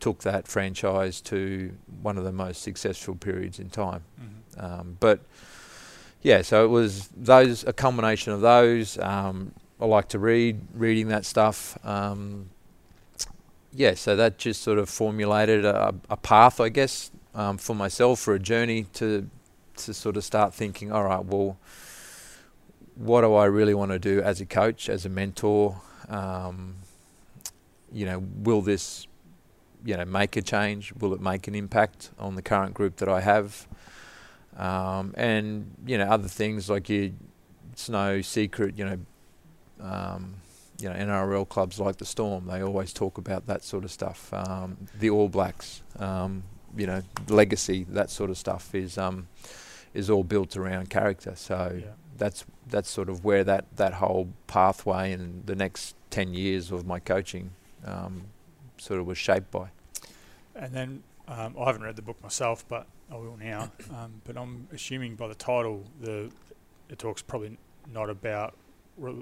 took 0.00 0.22
that 0.22 0.48
franchise 0.48 1.20
to 1.22 1.72
one 2.02 2.18
of 2.18 2.24
the 2.24 2.32
most 2.32 2.62
successful 2.62 3.14
periods 3.14 3.58
in 3.58 3.70
time. 3.70 4.02
Mhm. 4.20 4.62
Um, 4.62 4.96
but 5.00 5.20
yeah, 6.24 6.40
so 6.40 6.64
it 6.64 6.68
was 6.68 7.08
those 7.14 7.64
a 7.64 7.72
combination 7.72 8.32
of 8.32 8.40
those. 8.40 8.98
Um, 8.98 9.52
I 9.78 9.84
like 9.84 10.08
to 10.08 10.18
read, 10.18 10.58
reading 10.72 11.08
that 11.08 11.26
stuff. 11.26 11.78
Um, 11.84 12.48
yeah, 13.72 13.94
so 13.94 14.16
that 14.16 14.38
just 14.38 14.62
sort 14.62 14.78
of 14.78 14.88
formulated 14.88 15.66
a, 15.66 15.94
a 16.08 16.16
path, 16.16 16.60
I 16.60 16.70
guess, 16.70 17.10
um, 17.34 17.58
for 17.58 17.74
myself 17.76 18.20
for 18.20 18.34
a 18.34 18.38
journey 18.38 18.84
to 18.94 19.28
to 19.76 19.92
sort 19.92 20.16
of 20.16 20.24
start 20.24 20.54
thinking. 20.54 20.90
All 20.90 21.04
right, 21.04 21.22
well, 21.22 21.58
what 22.94 23.20
do 23.20 23.34
I 23.34 23.44
really 23.44 23.74
want 23.74 23.92
to 23.92 23.98
do 23.98 24.22
as 24.22 24.40
a 24.40 24.46
coach, 24.46 24.88
as 24.88 25.04
a 25.04 25.10
mentor? 25.10 25.82
Um, 26.08 26.76
you 27.92 28.06
know, 28.06 28.24
will 28.38 28.62
this, 28.62 29.06
you 29.84 29.94
know, 29.96 30.06
make 30.06 30.36
a 30.36 30.42
change? 30.42 30.94
Will 30.94 31.12
it 31.12 31.20
make 31.20 31.48
an 31.48 31.54
impact 31.54 32.12
on 32.18 32.34
the 32.34 32.42
current 32.42 32.72
group 32.72 32.96
that 32.96 33.10
I 33.10 33.20
have? 33.20 33.68
Um, 34.56 35.14
and 35.16 35.70
you 35.86 35.98
know, 35.98 36.04
other 36.06 36.28
things 36.28 36.70
like 36.70 36.88
you, 36.88 37.14
it's 37.72 37.88
no 37.88 38.20
secret, 38.20 38.78
you 38.78 38.84
know. 38.84 38.98
Um, 39.80 40.34
you 40.80 40.88
know, 40.88 40.94
NRL 40.96 41.48
clubs 41.48 41.78
like 41.78 41.96
the 41.98 42.04
Storm, 42.04 42.46
they 42.46 42.60
always 42.60 42.92
talk 42.92 43.16
about 43.16 43.46
that 43.46 43.62
sort 43.62 43.84
of 43.84 43.92
stuff. 43.92 44.32
Um, 44.34 44.76
the 44.98 45.08
All 45.08 45.28
Blacks, 45.28 45.82
um, 46.00 46.42
you 46.76 46.86
know, 46.86 47.02
legacy, 47.28 47.84
that 47.90 48.10
sort 48.10 48.28
of 48.28 48.36
stuff 48.36 48.74
is 48.74 48.98
um, 48.98 49.28
is 49.94 50.10
all 50.10 50.24
built 50.24 50.56
around 50.56 50.90
character. 50.90 51.34
So 51.36 51.78
Yeah. 51.80 51.92
that's 52.18 52.44
that's 52.68 52.90
sort 52.90 53.08
of 53.08 53.24
where 53.24 53.44
that, 53.44 53.66
that 53.76 53.94
whole 53.94 54.28
pathway 54.48 55.12
and 55.12 55.46
the 55.46 55.54
next 55.54 55.94
ten 56.10 56.34
years 56.34 56.72
of 56.72 56.84
my 56.86 56.98
coaching 56.98 57.52
um, 57.84 58.24
sort 58.76 58.98
of 58.98 59.06
was 59.06 59.16
shaped 59.18 59.52
by. 59.52 59.68
And 60.56 60.72
then 60.72 61.02
um, 61.28 61.56
I 61.58 61.66
haven't 61.66 61.82
read 61.82 61.96
the 61.96 62.02
book 62.02 62.22
myself, 62.22 62.64
but 62.68 62.86
I 63.10 63.16
will 63.16 63.36
now. 63.36 63.72
Um, 63.94 64.20
but 64.24 64.36
I'm 64.36 64.68
assuming 64.72 65.14
by 65.14 65.28
the 65.28 65.34
title, 65.34 65.84
the 66.00 66.30
it 66.88 66.98
talks 66.98 67.22
probably 67.22 67.56
not 67.92 68.10
about 68.10 68.54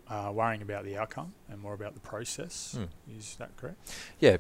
uh, 0.09 0.31
worrying 0.33 0.63
about 0.63 0.85
the 0.85 0.97
outcome 0.97 1.33
and 1.49 1.61
more 1.61 1.75
about 1.75 1.95
the 1.95 2.01
process. 2.01 2.77
Hmm. 2.77 3.17
Is 3.17 3.37
that 3.37 3.57
correct? 3.57 3.95
Yeah, 4.19 4.39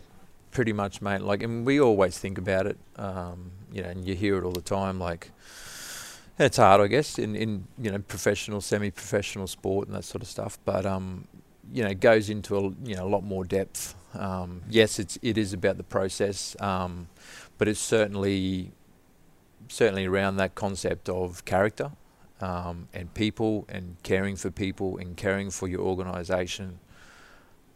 pretty 0.50 0.72
much, 0.72 1.02
mate. 1.02 1.22
Like, 1.22 1.42
and 1.42 1.66
we 1.66 1.80
always 1.80 2.18
think 2.18 2.38
about 2.38 2.66
it, 2.66 2.78
um, 2.96 3.52
you 3.72 3.82
know, 3.82 3.88
and 3.88 4.06
you 4.06 4.14
hear 4.14 4.38
it 4.38 4.44
all 4.44 4.52
the 4.52 4.60
time. 4.60 4.98
Like, 4.98 5.30
it's 6.38 6.56
hard, 6.56 6.80
I 6.80 6.86
guess, 6.86 7.18
in, 7.18 7.36
in 7.36 7.66
you 7.78 7.90
know 7.90 7.98
professional, 7.98 8.60
semi-professional 8.60 9.46
sport 9.46 9.88
and 9.88 9.96
that 9.96 10.04
sort 10.04 10.22
of 10.22 10.28
stuff. 10.28 10.58
But 10.64 10.86
um, 10.86 11.26
you 11.72 11.82
know, 11.82 11.90
it 11.90 12.00
goes 12.00 12.30
into 12.30 12.56
a 12.56 12.62
you 12.84 12.96
know 12.96 13.06
a 13.06 13.10
lot 13.10 13.24
more 13.24 13.44
depth. 13.44 13.94
Um, 14.14 14.62
yes, 14.68 14.98
it's 14.98 15.18
it 15.22 15.38
is 15.38 15.52
about 15.52 15.76
the 15.76 15.84
process, 15.84 16.56
um, 16.60 17.08
but 17.58 17.68
it's 17.68 17.80
certainly 17.80 18.72
certainly 19.68 20.06
around 20.06 20.36
that 20.36 20.54
concept 20.54 21.08
of 21.08 21.44
character 21.44 21.92
um, 22.40 22.88
and 22.92 23.14
people 23.14 23.64
and 23.68 23.96
caring 24.02 24.36
for 24.36 24.50
people 24.50 24.98
and 24.98 25.16
caring 25.16 25.50
for 25.50 25.68
your 25.68 25.80
organisation 25.80 26.78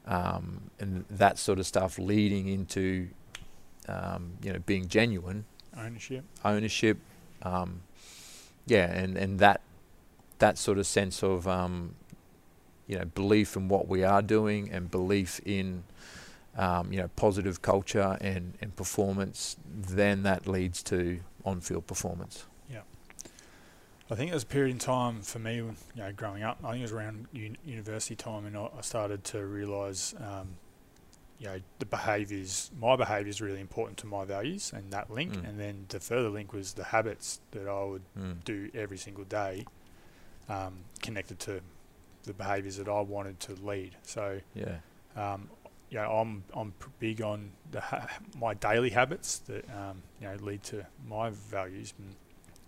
um, 0.07 0.71
and 0.79 1.05
that 1.09 1.39
sort 1.39 1.59
of 1.59 1.67
stuff 1.67 1.99
leading 1.99 2.49
into 2.49 3.09
um, 3.89 4.33
you 4.43 4.53
know 4.53 4.59
being 4.67 4.89
genuine 4.89 5.45
Ownership. 5.77 6.25
ownership 6.45 6.99
um, 7.43 7.83
yeah 8.67 8.91
and, 8.93 9.17
and 9.17 9.39
that 9.39 9.61
that 10.39 10.59
sort 10.59 10.79
of 10.79 10.87
sense 10.87 11.23
of 11.23 11.47
um, 11.49 11.95
you 12.87 12.99
know 12.99 13.05
belief 13.05 13.57
in 13.57 13.69
what 13.69 13.89
we 13.89 14.05
are 14.05 14.23
doing 14.23 14.71
and 14.71 14.91
belief 14.91 15.41
in 15.45 15.85
um, 16.57 16.93
you 16.93 16.99
know 16.99 17.09
positive 17.17 17.63
culture 17.63 18.17
and, 18.21 18.55
and 18.61 18.75
performance 18.77 19.57
then 19.67 20.23
that 20.23 20.47
leads 20.47 20.83
to 20.83 21.21
on-field 21.45 21.87
performance 21.87 22.47
Yeah, 22.71 22.81
I 24.11 24.15
think 24.15 24.31
there 24.31 24.37
was 24.37 24.43
a 24.43 24.47
period 24.47 24.73
in 24.73 24.79
time 24.79 25.23
for 25.23 25.39
me, 25.39 25.63
when, 25.63 25.77
you 25.95 26.03
know, 26.03 26.13
growing 26.13 26.43
up. 26.43 26.59
I 26.65 26.71
think 26.71 26.81
it 26.81 26.83
was 26.83 26.93
around 26.93 27.27
un- 27.35 27.57
university 27.65 28.17
time, 28.17 28.47
and 28.47 28.57
I, 28.57 28.69
I 28.77 28.81
started 28.81 29.23
to 29.25 29.45
realise, 29.45 30.15
um, 30.19 30.57
you 31.39 31.47
know, 31.47 31.61
the 31.79 31.87
behaviours. 31.87 32.71
My 32.79 32.97
behaviour 32.97 33.29
is 33.29 33.41
really 33.41 33.61
important 33.61 33.99
to 33.99 34.07
my 34.07 34.25
values, 34.25 34.73
and 34.75 34.91
that 34.93 35.11
link. 35.11 35.35
Mm. 35.35 35.49
And 35.49 35.61
then 35.61 35.87
the 35.89 36.01
further 36.01 36.31
link 36.31 36.53
was 36.53 36.73
the 36.73 36.85
habits 36.85 37.41
that 37.51 37.69
I 37.69 37.85
would 37.85 38.03
mm. 38.19 38.43
do 38.45 38.71
every 38.75 38.99
single 38.99 39.25
day, 39.25 39.67
um, 40.49 40.79
connected 41.03 41.39
to 41.41 41.61
the 42.25 42.33
behaviours 42.33 42.79
that 42.79 42.89
I 42.89 43.01
wanted 43.03 43.39
to 43.41 43.55
lead. 43.63 43.97
So, 44.03 44.41
yeah 44.55 44.79
um, 45.17 45.49
you 45.91 45.99
know, 45.99 46.11
I'm 46.11 46.45
I'm 46.55 46.75
big 46.99 47.23
on 47.23 47.51
the 47.71 47.81
ha- 47.81 48.09
my 48.39 48.55
daily 48.55 48.91
habits 48.91 49.39
that 49.41 49.65
um, 49.71 50.03
you 50.21 50.27
know 50.29 50.37
lead 50.41 50.63
to 50.65 50.87
my 51.07 51.31
values. 51.31 51.95
And 51.99 52.15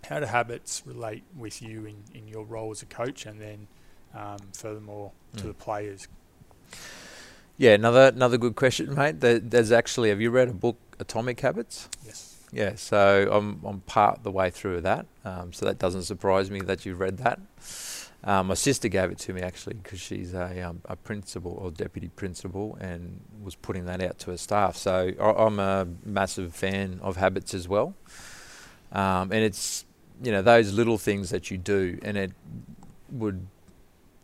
how 0.05 0.21
do 0.21 0.27
habits 0.27 0.83
relate 0.87 1.25
with 1.37 1.61
you 1.61 1.85
in, 1.87 1.97
in 2.15 2.29
your 2.29 2.45
role 2.45 2.71
as 2.71 2.83
a 2.83 2.87
coach, 2.87 3.27
and 3.27 3.41
then 3.41 3.67
um, 4.15 4.39
furthermore 4.55 5.13
to 5.37 5.45
Mm. 5.45 5.47
the 5.49 5.55
players? 5.55 6.09
yeah 7.57 7.73
another 7.73 8.09
another 8.15 8.39
good 8.39 8.55
question 8.55 8.95
mate 8.95 9.21
there, 9.21 9.39
there's 9.39 9.73
actually 9.73 10.11
have 10.11 10.21
you 10.21 10.31
read 10.31 10.49
a 10.49 10.53
book 10.53 10.77
atomic 11.01 11.41
habits 11.41 11.89
Yes. 12.05 12.37
Yeah, 12.53 12.77
so 12.77 13.29
I'm 13.31 13.61
I'm 13.65 13.81
part 13.81 14.23
the 14.23 14.31
way 14.31 14.49
through 14.49 14.81
that, 14.83 15.05
um, 15.25 15.53
so 15.53 15.67
that 15.67 15.79
doesn't 15.79 16.05
surprise 16.05 16.51
me 16.51 16.61
that 16.63 16.87
you've 16.87 16.99
read 16.99 17.19
that. 17.19 17.39
Um, 18.25 18.49
my 18.49 18.55
sister 18.55 18.89
gave 18.89 19.11
it 19.11 19.19
to 19.19 19.33
me 19.33 19.43
actually 19.43 19.75
because 19.75 20.01
she's 20.01 20.35
a 20.35 20.61
um, 20.63 20.81
a 20.87 20.97
principal 20.97 21.53
or 21.53 21.71
deputy 21.71 22.09
principal 22.09 22.77
and 22.81 23.21
was 23.43 23.55
putting 23.55 23.85
that 23.87 24.03
out 24.03 24.19
to 24.21 24.33
her 24.33 24.37
staff. 24.37 24.77
So 24.77 25.13
I, 25.21 25.45
I'm 25.45 25.59
a 25.61 25.87
massive 26.05 26.55
fan 26.55 26.99
of 27.03 27.17
habits 27.17 27.55
as 27.55 27.69
well, 27.69 27.95
um, 28.93 29.31
and 29.33 29.45
it's 29.45 29.85
you 30.23 30.33
know 30.33 30.43
those 30.43 30.73
little 30.73 30.99
things 30.99 31.31
that 31.31 31.51
you 31.51 31.59
do, 31.59 31.99
and 32.03 32.17
it 32.17 32.33
would 33.11 33.47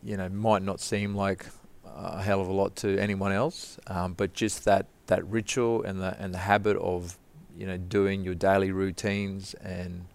you 0.02 0.16
know 0.16 0.28
might 0.28 0.62
not 0.62 0.80
seem 0.80 1.14
like 1.14 1.46
a 1.84 2.20
hell 2.20 2.40
of 2.40 2.48
a 2.48 2.52
lot 2.52 2.74
to 2.76 2.98
anyone 2.98 3.30
else, 3.30 3.78
um, 3.86 4.14
but 4.14 4.34
just 4.34 4.64
that 4.64 4.86
that 5.06 5.24
ritual 5.28 5.84
and 5.84 6.00
the 6.00 6.16
and 6.18 6.34
the 6.34 6.38
habit 6.38 6.76
of 6.78 7.16
you 7.56 7.66
know, 7.66 7.76
doing 7.76 8.24
your 8.24 8.34
daily 8.34 8.72
routines 8.72 9.54
and, 9.54 10.06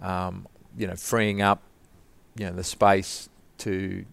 um, 0.00 0.46
you 0.76 0.86
know, 0.86 0.96
freeing 0.96 1.42
up, 1.42 1.62
you 2.36 2.46
know, 2.46 2.52
the 2.52 2.64
space 2.64 3.28
to, 3.58 4.04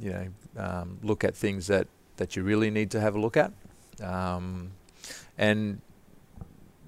you 0.00 0.10
know, 0.10 0.26
um, 0.56 0.98
look 1.02 1.24
at 1.24 1.36
things 1.36 1.66
that, 1.66 1.86
that 2.16 2.36
you 2.36 2.42
really 2.42 2.70
need 2.70 2.90
to 2.92 3.00
have 3.00 3.14
a 3.14 3.20
look 3.20 3.36
at. 3.36 3.52
Um, 4.02 4.72
and, 5.36 5.80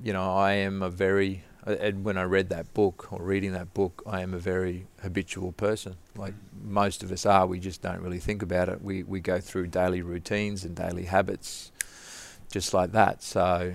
you 0.03 0.13
know, 0.13 0.35
I 0.37 0.53
am 0.53 0.83
a 0.83 0.91
very, 0.91 1.45
and 1.65 2.05
when 2.05 2.17
I 2.17 2.23
read 2.23 2.49
that 2.51 2.73
book 2.75 3.13
or 3.13 3.23
reading 3.23 3.53
that 3.53 3.75
book, 3.75 4.03
I 4.07 4.21
am 4.23 4.35
a 4.35 4.39
very 4.39 4.87
habitual 5.03 5.53
person. 5.53 5.97
Like 6.17 6.35
most 6.63 7.03
of 7.03 7.11
us 7.11 7.27
are, 7.27 7.47
we 7.47 7.59
just 7.59 7.83
don't 7.83 8.01
really 8.01 8.21
think 8.21 8.43
about 8.43 8.69
it. 8.69 8.83
We, 8.83 9.03
we 9.03 9.21
go 9.21 9.41
through 9.41 9.69
daily 9.69 10.03
routines 10.03 10.65
and 10.65 10.77
daily 10.77 11.05
habits 11.05 11.73
just 12.51 12.73
like 12.73 12.93
that. 12.93 13.23
So, 13.23 13.75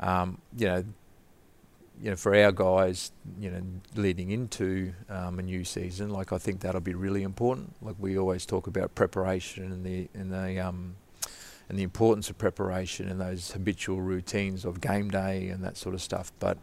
um, 0.00 0.38
you 0.56 0.66
know, 0.66 0.84
you 2.02 2.10
know, 2.10 2.16
for 2.16 2.34
our 2.34 2.50
guys, 2.50 3.12
you 3.38 3.50
know, 3.50 3.62
leading 3.94 4.30
into 4.30 4.92
um, 5.08 5.38
a 5.38 5.42
new 5.42 5.64
season, 5.64 6.10
like 6.10 6.32
I 6.32 6.38
think 6.38 6.60
that'll 6.60 6.80
be 6.80 6.94
really 6.94 7.22
important. 7.22 7.74
Like 7.82 7.96
we 7.98 8.18
always 8.18 8.46
talk 8.46 8.66
about 8.66 8.94
preparation 8.94 9.64
and 9.64 9.84
the 9.84 10.08
and 10.14 10.32
the 10.32 10.58
um, 10.60 10.96
and 11.68 11.78
the 11.78 11.82
importance 11.82 12.30
of 12.30 12.38
preparation 12.38 13.08
and 13.08 13.20
those 13.20 13.50
habitual 13.52 14.00
routines 14.00 14.64
of 14.64 14.80
game 14.80 15.10
day 15.10 15.48
and 15.48 15.62
that 15.62 15.76
sort 15.76 15.94
of 15.94 16.00
stuff. 16.00 16.32
But 16.40 16.56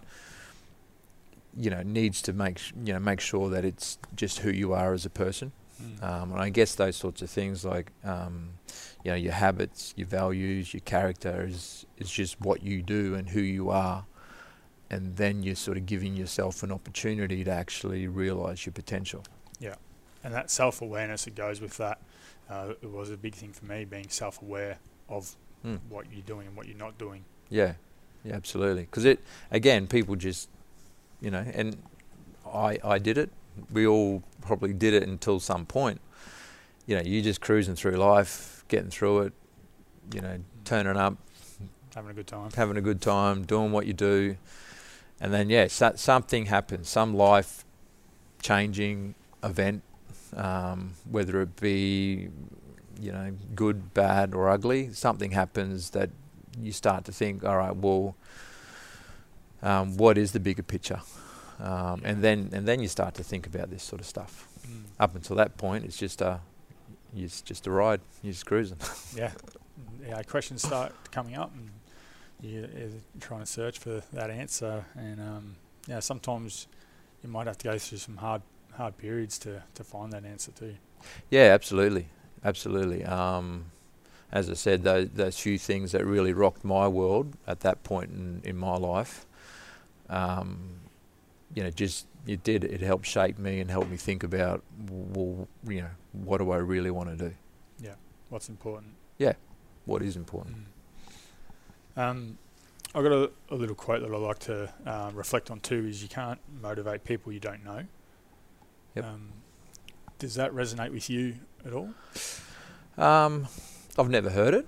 you 1.56 1.70
know, 1.70 1.84
needs 1.84 2.22
to 2.24 2.34
make 2.34 2.60
you 2.84 2.94
know 2.94 3.00
make 3.00 3.20
sure 3.20 3.50
that 3.50 3.63
it's 3.63 4.00
just 4.15 4.39
who 4.39 4.50
you 4.50 4.74
are 4.74 4.94
as 4.94 5.06
a 5.06 5.10
person. 5.12 5.51
Mm. 5.82 6.03
Um, 6.03 6.32
and 6.32 6.41
I 6.41 6.50
guess 6.50 6.74
those 6.74 6.96
sorts 6.96 7.22
of 7.22 7.29
things 7.29 7.63
like, 7.63 7.91
um, 8.03 8.50
you 9.03 9.12
know, 9.12 9.17
your 9.17 9.34
habits, 9.34 9.94
your 9.96 10.08
values, 10.08 10.74
your 10.74 10.82
character 10.82 11.46
is, 11.48 11.86
is 11.98 12.10
just 12.10 12.41
what 12.41 12.63
you 12.63 12.82
do 12.82 13.13
and 13.13 13.29
who 13.29 13.41
you 13.41 13.70
are. 13.70 14.06
And 14.89 15.15
then 15.17 15.44
you're 15.44 15.56
sort 15.56 15.77
of 15.77 15.86
giving 15.86 16.15
yourself 16.15 16.63
an 16.63 16.72
opportunity 16.72 17.44
to 17.44 17.51
actually 17.51 18.08
realize 18.08 18.65
your 18.65 18.74
potential. 18.74 19.24
Yeah, 19.60 19.75
and 20.24 20.34
that 20.34 20.50
self 20.50 20.82
awareness 20.82 21.25
that 21.25 21.36
goes 21.36 21.60
with 21.62 21.75
that. 21.77 22.00
Uh, 22.50 22.74
it 22.82 22.89
was 22.89 23.10
a 23.12 23.17
big 23.17 23.36
thing 23.36 23.51
for 23.51 23.65
me 23.65 23.84
being 23.86 24.08
self 24.10 24.41
aware 24.41 24.77
of 25.10 25.36
Mm. 25.65 25.79
what 25.89 26.06
you're 26.13 26.22
doing 26.22 26.46
and 26.48 26.56
what 26.56 26.67
you're 26.67 26.77
not 26.77 26.98
doing. 27.00 27.25
Yeah, 27.50 27.74
yeah, 28.24 28.36
absolutely. 28.36 28.84
Because 28.84 29.06
it, 29.06 29.20
again, 29.50 29.88
people 29.88 30.15
just, 30.15 30.50
you 31.20 31.32
know, 31.32 31.39
and 31.51 31.75
I, 32.46 32.77
I 32.84 33.00
did 33.00 33.17
it. 33.17 33.32
We 33.74 33.88
all 33.88 34.22
probably 34.41 34.72
did 34.72 34.94
it 34.94 35.01
until 35.03 35.39
some 35.39 35.65
point. 35.65 36.00
You 36.86 36.96
know, 36.96 37.01
you 37.01 37.24
just 37.24 37.41
cruising 37.41 37.75
through 37.75 37.96
life, 37.98 38.63
getting 38.67 38.91
through 38.91 39.22
it, 39.24 39.34
you 40.13 40.22
know, 40.22 40.38
turning 40.63 40.96
up, 40.96 41.17
Having 41.96 42.12
a 42.12 42.13
good 42.13 42.27
time. 42.27 42.50
having 42.56 42.77
a 42.77 42.82
good 42.82 43.01
time, 43.01 43.44
doing 43.44 43.72
what 43.72 43.88
you 43.88 43.94
do, 43.94 44.38
and 45.20 45.34
then 45.34 45.50
yeah, 45.50 45.68
so, 45.68 45.94
something 45.96 46.48
happens, 46.48 46.90
some 46.90 47.14
life 47.16 47.66
changing 48.42 49.16
event, 49.44 49.84
um, 50.36 50.94
whether 51.10 51.42
it 51.42 51.60
be 51.60 52.30
you 53.00 53.12
know 53.12 53.34
good, 53.56 53.94
bad, 53.94 54.34
or 54.34 54.50
ugly. 54.50 54.94
Something 54.94 55.32
happens 55.32 55.92
that 55.92 56.10
you 56.60 56.72
start 56.72 57.06
to 57.06 57.12
think, 57.12 57.44
all 57.44 57.58
right, 57.58 57.76
well, 57.76 58.16
um, 59.62 59.98
what 59.98 60.18
is 60.18 60.32
the 60.32 60.40
bigger 60.40 60.64
picture? 60.64 61.02
um, 61.60 62.02
and 62.04 62.24
then 62.24 62.50
and 62.54 62.68
then 62.68 62.80
you 62.80 62.88
start 62.88 63.16
to 63.16 63.24
think 63.24 63.48
about 63.48 63.70
this 63.70 63.84
sort 63.84 64.02
of 64.02 64.08
stuff. 64.08 64.48
Mm. 64.68 64.84
Up 65.00 65.16
until 65.16 65.36
that 65.38 65.58
point, 65.58 65.86
it's 65.86 65.98
just 65.98 66.22
a 66.22 66.40
it's 67.16 67.42
just 67.42 67.68
a 67.68 67.72
ride. 67.72 68.02
You're 68.22 68.34
just 68.34 68.46
cruising. 68.46 68.78
Yeah. 69.16 69.32
Yeah. 70.08 70.22
Questions 70.24 70.62
start 70.64 70.94
coming 71.12 71.36
up, 71.36 71.54
and 71.56 71.70
you're 72.41 72.67
trying 73.20 73.41
to 73.41 73.46
search 73.46 73.79
for 73.79 74.01
that 74.13 74.29
answer. 74.29 74.86
And 74.96 75.20
um, 75.20 75.56
yeah, 75.88 76.00
sometimes 76.00 76.67
you 77.24 77.29
might 77.29 77.48
have 77.48 77.58
to 77.60 77.63
go 77.65 77.77
through 77.77 77.98
some 77.98 78.17
hard 78.17 78.41
hard 78.74 78.98
periods 78.98 79.39
to, 79.39 79.63
to 79.74 79.84
find 79.84 80.13
that 80.13 80.24
answer 80.24 80.51
too. 80.51 80.75
Yeah, 81.29 81.46
absolutely, 81.53 82.08
absolutely. 82.44 83.03
Um, 83.03 83.65
as 84.32 84.50
I 84.50 84.53
said, 84.53 84.84
those, 84.84 85.10
those 85.10 85.39
few 85.39 85.58
things 85.58 85.94
that 85.94 86.06
really 86.06 86.34
rocked 86.34 86.63
my 86.63 86.88
world 86.88 87.36
at 87.48 87.62
that 87.62 87.84
point 87.84 88.12
in, 88.12 88.41
in 88.44 88.58
my 88.58 88.75
life, 88.75 89.25
um, 90.10 90.82
you 91.56 91.63
know, 91.63 91.72
just 91.72 92.08
it 92.27 92.44
did. 92.44 92.63
It 92.63 92.82
helped 92.82 93.06
shape 93.06 93.39
me 93.39 93.60
and 93.62 93.72
help 93.72 93.89
me 93.89 93.98
think 93.98 94.24
about, 94.24 94.63
well, 94.89 95.48
you 95.65 95.82
know, 95.82 95.89
what 96.12 96.39
do 96.39 96.51
I 96.51 96.58
really 96.58 96.91
want 96.91 97.17
to 97.17 97.29
do? 97.29 97.34
Yeah, 97.79 97.96
what's 98.29 98.50
important. 98.50 98.94
Yeah, 99.17 99.34
what 99.86 100.03
is 100.03 100.15
important. 100.15 100.58
Mm. 100.58 100.63
Um, 101.98 102.38
I've 102.94 103.04
got 103.04 103.12
a, 103.12 103.32
a, 103.50 103.56
little 103.56 103.75
quote 103.75 104.01
that 104.01 104.13
I 104.13 104.18
like 104.18 104.39
to 104.39 104.72
uh, 104.86 105.12
reflect 105.13 105.51
on 105.51 105.60
too. 105.60 105.86
Is 105.88 106.01
you 106.01 106.08
can't 106.08 106.39
motivate 106.62 107.04
people 107.04 107.34
you 107.34 107.39
don't 107.39 107.66
know. 107.66 107.84
Yep. 108.96 109.06
Um, 109.06 109.34
does 110.20 110.36
that 110.36 110.51
resonate 110.54 110.92
with 110.92 111.10
you 111.10 111.36
at 111.66 111.74
all? 111.74 111.89
Um, 112.98 113.48
I've 113.98 114.10
never 114.10 114.30
heard 114.30 114.54
it. 114.54 114.68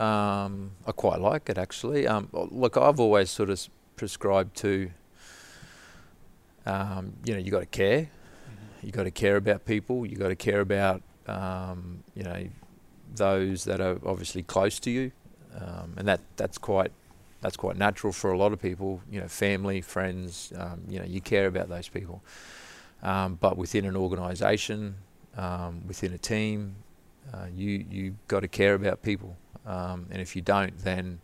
Um, 0.00 0.72
I 0.86 0.92
quite 0.92 1.20
like 1.20 1.48
it 1.48 1.58
actually. 1.58 2.06
Um, 2.06 2.28
look, 2.32 2.76
I've 2.76 3.00
always 3.00 3.30
sort 3.30 3.50
of 3.50 3.66
prescribed 3.96 4.56
to, 4.58 4.90
um, 6.64 7.14
you 7.24 7.32
know, 7.32 7.40
you 7.40 7.50
got 7.50 7.60
to 7.60 7.66
care. 7.66 8.02
Mm-hmm. 8.02 8.86
You 8.86 8.92
got 8.92 9.04
to 9.04 9.10
care 9.10 9.36
about 9.36 9.64
people. 9.64 10.06
You 10.06 10.16
got 10.16 10.28
to 10.28 10.36
care 10.36 10.60
about, 10.60 11.02
um, 11.26 12.04
you 12.14 12.22
know, 12.22 12.48
those 13.14 13.64
that 13.64 13.80
are 13.80 13.98
obviously 14.06 14.42
close 14.42 14.78
to 14.80 14.90
you, 14.90 15.12
um, 15.60 15.94
and 15.96 16.08
that 16.08 16.20
that's 16.36 16.58
quite 16.58 16.92
that's 17.40 17.56
quite 17.56 17.76
natural 17.76 18.12
for 18.12 18.32
a 18.32 18.38
lot 18.38 18.52
of 18.52 18.60
people. 18.60 19.00
You 19.10 19.20
know, 19.20 19.28
family, 19.28 19.80
friends. 19.80 20.52
Um, 20.56 20.82
you 20.88 20.98
know, 20.98 21.04
you 21.04 21.20
care 21.20 21.46
about 21.46 21.68
those 21.68 21.88
people. 21.88 22.22
but 23.02 23.56
within 23.56 23.84
an 23.84 23.96
organisation, 23.96 24.96
within 25.86 26.12
a 26.12 26.18
team, 26.18 26.76
uh, 27.32 27.46
you 27.54 27.84
you 27.90 28.16
got 28.26 28.40
to 28.40 28.48
care 28.48 28.74
about 28.74 29.02
people, 29.02 29.36
um, 29.66 30.06
and 30.10 30.20
if 30.20 30.34
you 30.34 30.42
don't, 30.42 30.78
then 30.78 31.20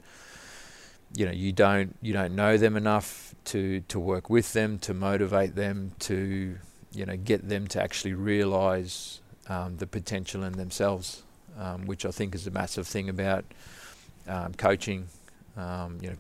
you 1.17 1.25
know 1.25 1.33
you 1.33 1.53
don't 1.53 1.97
you 2.03 2.13
don't 2.13 2.35
know 2.35 2.57
them 2.59 2.77
enough 2.77 3.35
to 3.45 3.81
to 3.83 3.99
work 3.99 4.29
with 4.29 4.53
them, 4.53 4.79
to 4.81 4.93
motivate 4.93 5.55
them, 5.55 5.93
to 6.01 6.59
you 6.93 7.07
know 7.07 7.17
get 7.17 7.49
them 7.49 7.67
to 7.69 7.83
actually 7.83 8.13
realise 8.13 9.21
um, 9.49 9.79
the 9.79 9.87
potential 9.87 10.43
in 10.43 10.53
themselves, 10.53 11.23
um, 11.59 11.87
which 11.87 12.05
I 12.05 12.11
think 12.11 12.35
is 12.35 12.47
a 12.47 12.51
massive 12.51 12.87
thing 12.87 13.09
about 13.09 13.45
um, 14.29 14.55
coaching. 14.55 15.09
Um, 15.57 15.99
you 16.01 16.11
know, 16.11 16.17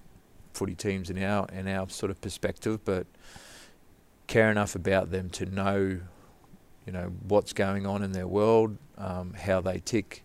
footy 0.52 0.74
teams 0.74 1.10
in 1.10 1.22
our 1.22 1.46
in 1.48 1.66
our 1.68 1.88
sort 1.88 2.10
of 2.10 2.20
perspective, 2.20 2.84
but 2.84 3.06
care 4.26 4.50
enough 4.50 4.74
about 4.74 5.10
them 5.10 5.28
to 5.30 5.46
know 5.46 6.00
you 6.86 6.92
know 6.92 7.12
what's 7.26 7.52
going 7.52 7.86
on 7.86 8.02
in 8.02 8.12
their 8.12 8.28
world, 8.28 8.76
um, 8.98 9.34
how 9.34 9.60
they 9.60 9.80
tick, 9.80 10.22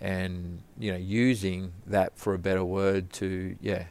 and 0.00 0.62
you 0.78 0.90
know 0.90 0.98
using 0.98 1.72
that 1.86 2.16
for 2.18 2.34
a 2.34 2.38
better 2.38 2.64
word 2.64 3.12
to 3.14 3.56
yeah 3.60 3.84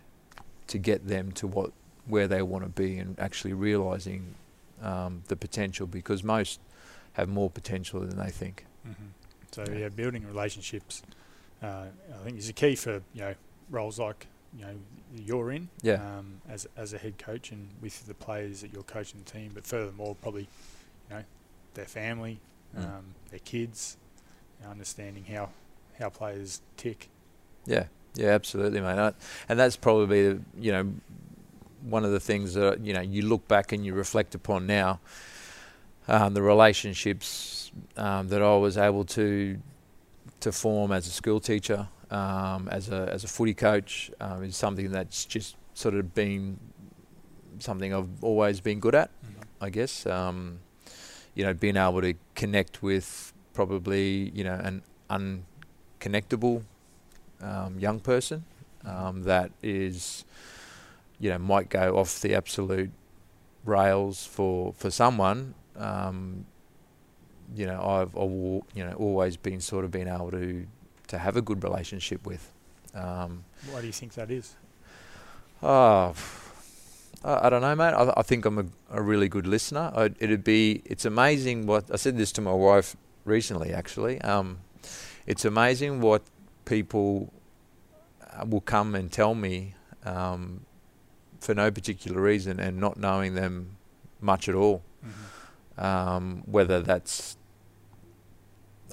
to 0.68 0.78
get 0.78 1.08
them 1.08 1.32
to 1.34 1.48
what 1.48 1.72
where 2.06 2.28
they 2.28 2.42
want 2.42 2.64
to 2.64 2.70
be 2.70 2.98
and 2.98 3.20
actually 3.20 3.54
realizing 3.54 4.34
um, 4.82 5.24
the 5.28 5.36
potential 5.36 5.86
because 5.86 6.24
most 6.24 6.60
have 7.14 7.28
more 7.28 7.50
potential 7.50 8.00
than 8.00 8.18
they 8.18 8.30
think. 8.30 8.66
Mm-hmm. 8.88 9.06
So 9.52 9.66
yeah. 9.74 9.90
building 9.90 10.26
relationships, 10.26 11.02
I 11.62 11.90
think 12.24 12.38
is 12.38 12.50
a 12.50 12.54
key 12.54 12.76
for 12.76 13.02
you 13.14 13.22
know 13.22 13.36
roles 13.70 14.00
like 14.00 14.28
you 14.58 14.66
know 14.66 14.76
you're 15.16 15.52
in 15.52 15.70
yeah. 15.82 15.96
um, 15.96 16.42
as 16.50 16.68
as 16.76 16.94
a 16.94 16.98
head 16.98 17.18
coach 17.18 17.52
and 17.52 17.70
with 17.82 18.06
the 18.08 18.14
players 18.14 18.62
that 18.62 18.74
you're 18.74 18.84
coaching 18.84 19.22
the 19.24 19.32
team, 19.32 19.52
but 19.54 19.66
furthermore 19.66 20.16
probably 20.22 20.48
you 21.10 21.16
know 21.16 21.24
their 21.74 21.86
family, 21.86 22.40
mm. 22.76 22.84
um, 22.84 23.16
their 23.30 23.40
kids, 23.40 23.98
you 24.60 24.66
know, 24.66 24.72
understanding 24.72 25.26
how 25.26 25.50
how 26.00 26.10
players 26.10 26.62
tick. 26.76 27.10
Yeah, 27.66 27.86
yeah, 28.16 28.30
absolutely, 28.30 28.82
mate. 28.82 29.14
And 29.50 29.60
that's 29.60 29.76
probably 29.76 30.40
you 30.60 30.72
know 30.72 30.94
one 31.84 32.04
of 32.04 32.12
the 32.12 32.20
things 32.20 32.54
that 32.54 32.82
you 32.82 32.94
know 32.94 33.02
you 33.02 33.24
look 33.24 33.48
back 33.48 33.72
and 33.72 33.86
you 33.86 33.94
reflect 33.94 34.36
upon 34.36 34.68
now. 34.68 35.00
Um, 36.10 36.34
the 36.34 36.42
relationships 36.42 37.70
um, 37.98 38.30
that 38.30 38.42
I 38.42 38.56
was 38.56 38.78
able 38.78 39.04
to 39.06 39.60
to 40.40 40.52
form 40.52 40.92
as 40.92 41.08
a 41.08 41.12
school 41.12 41.40
teacher, 41.40 41.88
um, 42.12 42.68
as 42.70 42.90
a 42.90 43.10
as 43.12 43.24
a 43.24 43.28
footy 43.28 43.54
coach, 43.54 44.12
um, 44.20 44.44
is 44.44 44.56
something 44.56 44.92
that's 44.92 45.26
just 45.26 45.56
sort 45.74 45.96
of 45.96 46.14
been 46.14 46.60
something 47.60 47.94
I've 47.94 48.24
always 48.24 48.60
been 48.62 48.80
good 48.80 48.96
at, 48.96 49.10
mm-hmm. 49.24 49.42
I 49.62 49.70
guess. 49.70 50.06
Um, 50.06 50.60
you 51.36 51.44
know, 51.44 51.54
being 51.54 51.78
able 51.78 52.02
to 52.02 52.16
connect 52.34 52.82
with 52.82 53.34
probably, 53.54 54.32
you 54.34 54.44
know, 54.44 54.60
an 54.64 54.82
unconnectable 56.00 56.64
um, 57.42 57.80
young 57.80 58.00
person 58.00 58.44
um, 58.86 59.24
that 59.24 59.52
is, 59.62 60.26
you 61.20 61.30
know, 61.30 61.38
might 61.38 61.70
go 61.70 61.98
off 61.98 62.22
the 62.22 62.34
absolute 62.34 62.92
rails 63.66 64.26
for 64.26 64.74
for 64.74 64.90
someone. 64.90 65.54
Um, 65.76 66.46
you 67.56 67.66
know, 67.66 67.82
I've, 67.82 68.14
you 68.16 68.84
know 68.84 68.94
always 68.98 69.38
been 69.38 69.62
sort 69.62 69.86
of 69.86 69.92
been 69.92 70.08
able 70.08 70.32
to 70.32 70.66
to 71.08 71.18
have 71.18 71.38
a 71.38 71.42
good 71.42 71.64
relationship 71.64 72.26
with. 72.26 72.52
Um, 72.94 73.44
Why 73.72 73.82
do 73.82 73.88
you 73.88 73.94
think 73.94 74.14
that 74.14 74.32
is? 74.32 74.56
Oh, 75.62 76.14
I, 77.24 77.48
I 77.48 77.50
don't 77.50 77.62
know, 77.62 77.76
mate. 77.76 77.94
I, 77.94 78.14
I 78.18 78.22
think 78.22 78.46
I'm 78.46 78.60
a, 78.60 78.66
a 78.92 79.02
really 79.02 79.30
good 79.30 79.48
listener. 79.48 79.92
I, 79.96 80.06
it'd 80.20 80.44
be, 80.44 80.82
it's 80.86 81.06
amazing 81.06 81.66
what 81.66 81.86
I 81.92 81.96
said 81.96 82.18
this 82.18 82.32
to 82.34 82.42
my 82.42 82.52
wife 82.52 82.96
recently. 83.26 83.74
Actually, 83.74 84.22
um, 84.22 84.60
it's 85.26 85.46
amazing 85.46 86.02
what 86.02 86.24
people 86.66 87.34
uh, 88.22 88.46
will 88.46 88.62
come 88.62 88.96
and 88.96 89.12
tell 89.12 89.36
me 89.36 89.76
um, 90.06 90.66
for 91.40 91.54
no 91.56 91.72
particular 91.72 92.22
reason 92.22 92.60
and 92.60 92.78
not 92.78 92.98
knowing 92.98 93.36
them 93.36 93.78
much 94.22 94.50
at 94.50 94.56
all. 94.56 94.84
Mm-hmm. 95.06 95.24
Um, 95.78 96.44
whether 96.46 96.82
that's 96.82 97.38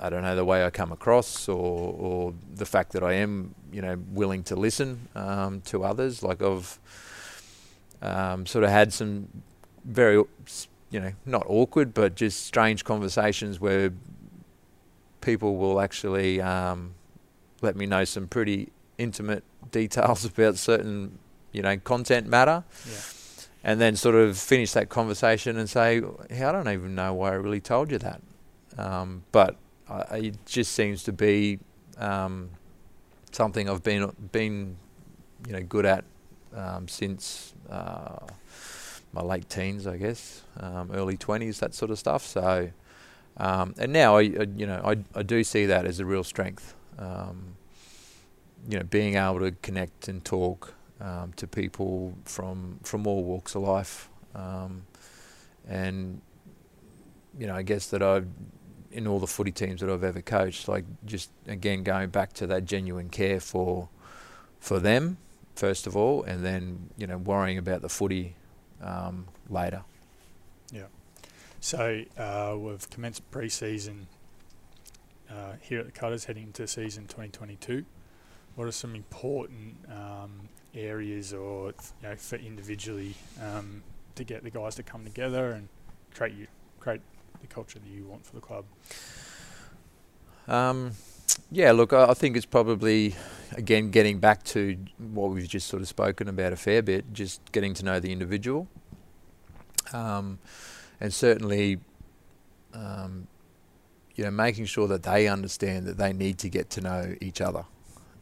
I 0.01 0.11
don't 0.11 0.23
know 0.23 0.35
the 0.35 0.44
way 0.44 0.64
I 0.64 0.70
come 0.70 0.92
across, 0.92 1.49
or 1.49 1.94
or 1.99 2.35
the 2.55 2.66
fact 2.66 2.92
that 2.92 3.03
I 3.03 3.14
am, 3.14 3.55
you 3.73 3.81
know, 3.81 3.97
willing 4.12 4.42
to 4.44 4.57
listen 4.57 5.09
um, 5.14 5.61
to 5.66 5.85
others. 5.85 6.23
Like 6.23 6.42
I've 6.42 6.79
um, 8.03 8.47
sort 8.47 8.64
of 8.64 8.70
had 8.70 8.92
some 8.92 9.29
very, 9.85 10.16
you 10.90 11.01
know, 11.01 11.12
not 11.25 11.44
awkward, 11.49 11.94
but 11.94 12.14
just 12.16 12.44
strange 12.44 12.85
conversations 12.85 13.61
where 13.61 13.92
people 15.20 15.57
will 15.57 15.81
actually 15.81 16.40
um, 16.40 16.94
let 17.62 17.77
me 17.77 17.87
know 17.87 18.05
some 18.05 18.27
pretty 18.27 18.70
intimate 18.99 19.44
details 19.70 20.25
about 20.25 20.57
certain, 20.57 21.18
you 21.53 21.62
know, 21.62 21.77
content 21.79 22.27
matter. 22.27 22.64
Yeah. 22.87 23.01
And 23.66 23.81
then 23.81 23.96
sort 23.96 24.14
of 24.14 24.37
finish 24.37 24.72
that 24.72 24.90
conversation 24.90 25.57
and 25.57 25.70
say, 25.70 26.03
hey, 26.29 26.44
I 26.44 26.53
don't 26.53 26.68
even 26.68 26.94
know 26.94 27.14
why 27.14 27.31
I 27.31 27.35
really 27.37 27.62
told 27.62 27.90
you 27.90 27.98
that. 27.98 28.20
Um, 28.77 29.24
but 29.33 29.57
I, 29.88 30.18
it 30.18 30.46
just 30.46 30.72
seems 30.72 31.03
to 31.05 31.12
be 31.12 31.59
um, 31.96 32.50
something 33.33 33.68
I've 33.68 33.83
been 33.83 34.12
been 34.33 34.77
you 35.46 35.55
know 35.55 35.62
good 35.62 35.87
at 35.87 36.05
um, 36.55 36.88
since 36.88 37.55
uh, 37.70 38.27
my 39.12 39.22
late 39.22 39.48
teens, 39.48 39.87
I 39.87 39.96
guess, 39.96 40.42
um, 40.61 40.90
early 40.92 41.16
twenties, 41.16 41.61
that 41.61 41.74
sort 41.74 41.90
of 41.90 41.98
stuff. 41.98 42.27
So, 42.27 42.70
um, 43.37 43.74
and 43.79 43.92
now 43.92 44.16
I, 44.16 44.20
I, 44.20 44.46
you 44.57 44.66
know, 44.66 44.81
I, 44.85 44.96
I 45.18 45.22
do 45.22 45.42
see 45.42 45.66
that 45.66 45.87
as 45.87 46.00
a 46.00 46.05
real 46.05 46.24
strength. 46.24 46.74
Um, 46.98 47.57
you 48.68 48.79
know, 48.79 48.85
being 48.85 49.16
able 49.16 49.40
to 49.40 49.53
connect 49.62 50.09
and 50.09 50.24
talk 50.24 50.74
um, 51.01 51.33
to 51.37 51.47
people 51.47 52.15
from 52.25 52.79
from 52.83 53.07
all 53.07 53.25
walks 53.25 53.55
of 53.55 53.63
life, 53.63 54.09
um, 54.35 54.85
and 55.69 56.21
you 57.39 57.47
know, 57.47 57.55
I 57.55 57.63
guess 57.63 57.89
that 57.89 58.03
I've 58.03 58.29
in 58.91 59.09
all 59.09 59.19
the 59.19 59.27
footy 59.27 59.51
teams 59.51 59.81
that 59.81 59.91
I've 59.91 60.05
ever 60.05 60.23
coached, 60.23 60.69
like 60.69 60.85
just 61.05 61.31
again 61.47 61.83
going 61.83 62.11
back 62.11 62.33
to 62.35 62.47
that 62.49 62.65
genuine 62.65 63.09
care 63.09 63.41
for 63.41 63.89
for 64.61 64.79
them 64.79 65.19
first 65.55 65.87
of 65.87 65.97
all, 65.97 66.23
and 66.25 66.45
then 66.45 66.91
you 66.97 67.07
know 67.07 67.19
worrying 67.19 67.59
about 67.59 67.83
the 67.83 67.89
footy 67.89 68.35
um, 68.83 69.27
later. 69.49 69.83
Yeah. 70.73 70.87
So 71.61 72.03
uh, 72.19 72.57
we've 72.59 72.89
commenced 72.91 73.29
pre-season 73.31 74.07
uh, 75.31 75.55
here 75.61 75.81
at 75.81 75.87
the 75.87 75.93
Cutters, 75.93 76.27
heading 76.27 76.45
into 76.45 76.67
season 76.67 77.05
2022. 77.05 77.85
What 78.55 78.69
are 78.69 78.73
some 78.73 78.95
important 78.95 79.77
um, 79.91 80.49
areas, 80.75 81.33
or 81.33 81.69
you 82.03 82.09
know, 82.09 82.17
for 82.17 82.37
individually, 82.37 83.15
um, 83.43 83.83
to 84.15 84.25
get 84.25 84.43
the 84.43 84.51
guys 84.51 84.75
to 84.77 84.83
come 84.83 85.05
together 85.05 85.53
and 85.53 85.69
create 86.15 86.35
you 86.35 86.47
create 86.81 87.01
the 87.41 87.47
culture 87.47 87.79
that 87.79 87.89
you 87.89 88.05
want 88.05 88.25
for 88.25 88.35
the 88.35 88.41
club? 88.41 88.65
Um, 90.47 90.93
yeah, 91.51 91.73
look, 91.73 91.93
I, 91.93 92.11
I 92.11 92.15
think 92.15 92.37
it's 92.37 92.47
probably 92.47 93.15
again 93.57 93.91
getting 93.91 94.19
back 94.19 94.43
to 94.45 94.77
what 94.99 95.31
we've 95.31 95.49
just 95.49 95.69
sort 95.69 95.83
of 95.83 95.89
spoken 95.89 96.29
about 96.29 96.53
a 96.53 96.57
fair 96.57 96.83
bit, 96.83 97.13
just 97.13 97.41
getting 97.53 97.75
to 97.75 97.85
know 97.85 98.01
the 98.01 98.13
individual, 98.13 98.69
um, 99.93 100.39
and 101.01 101.13
certainly, 101.13 101.79
um, 102.73 103.27
you 104.15 104.25
know, 104.25 104.31
making 104.31 104.67
sure 104.67 104.87
that 104.89 105.03
they 105.03 105.29
understand 105.29 105.87
that 105.87 105.97
they 105.97 106.13
need 106.13 106.39
to 106.39 106.49
get 106.49 106.71
to 106.71 106.81
know 106.81 107.15
each 107.21 107.41
other, 107.41 107.65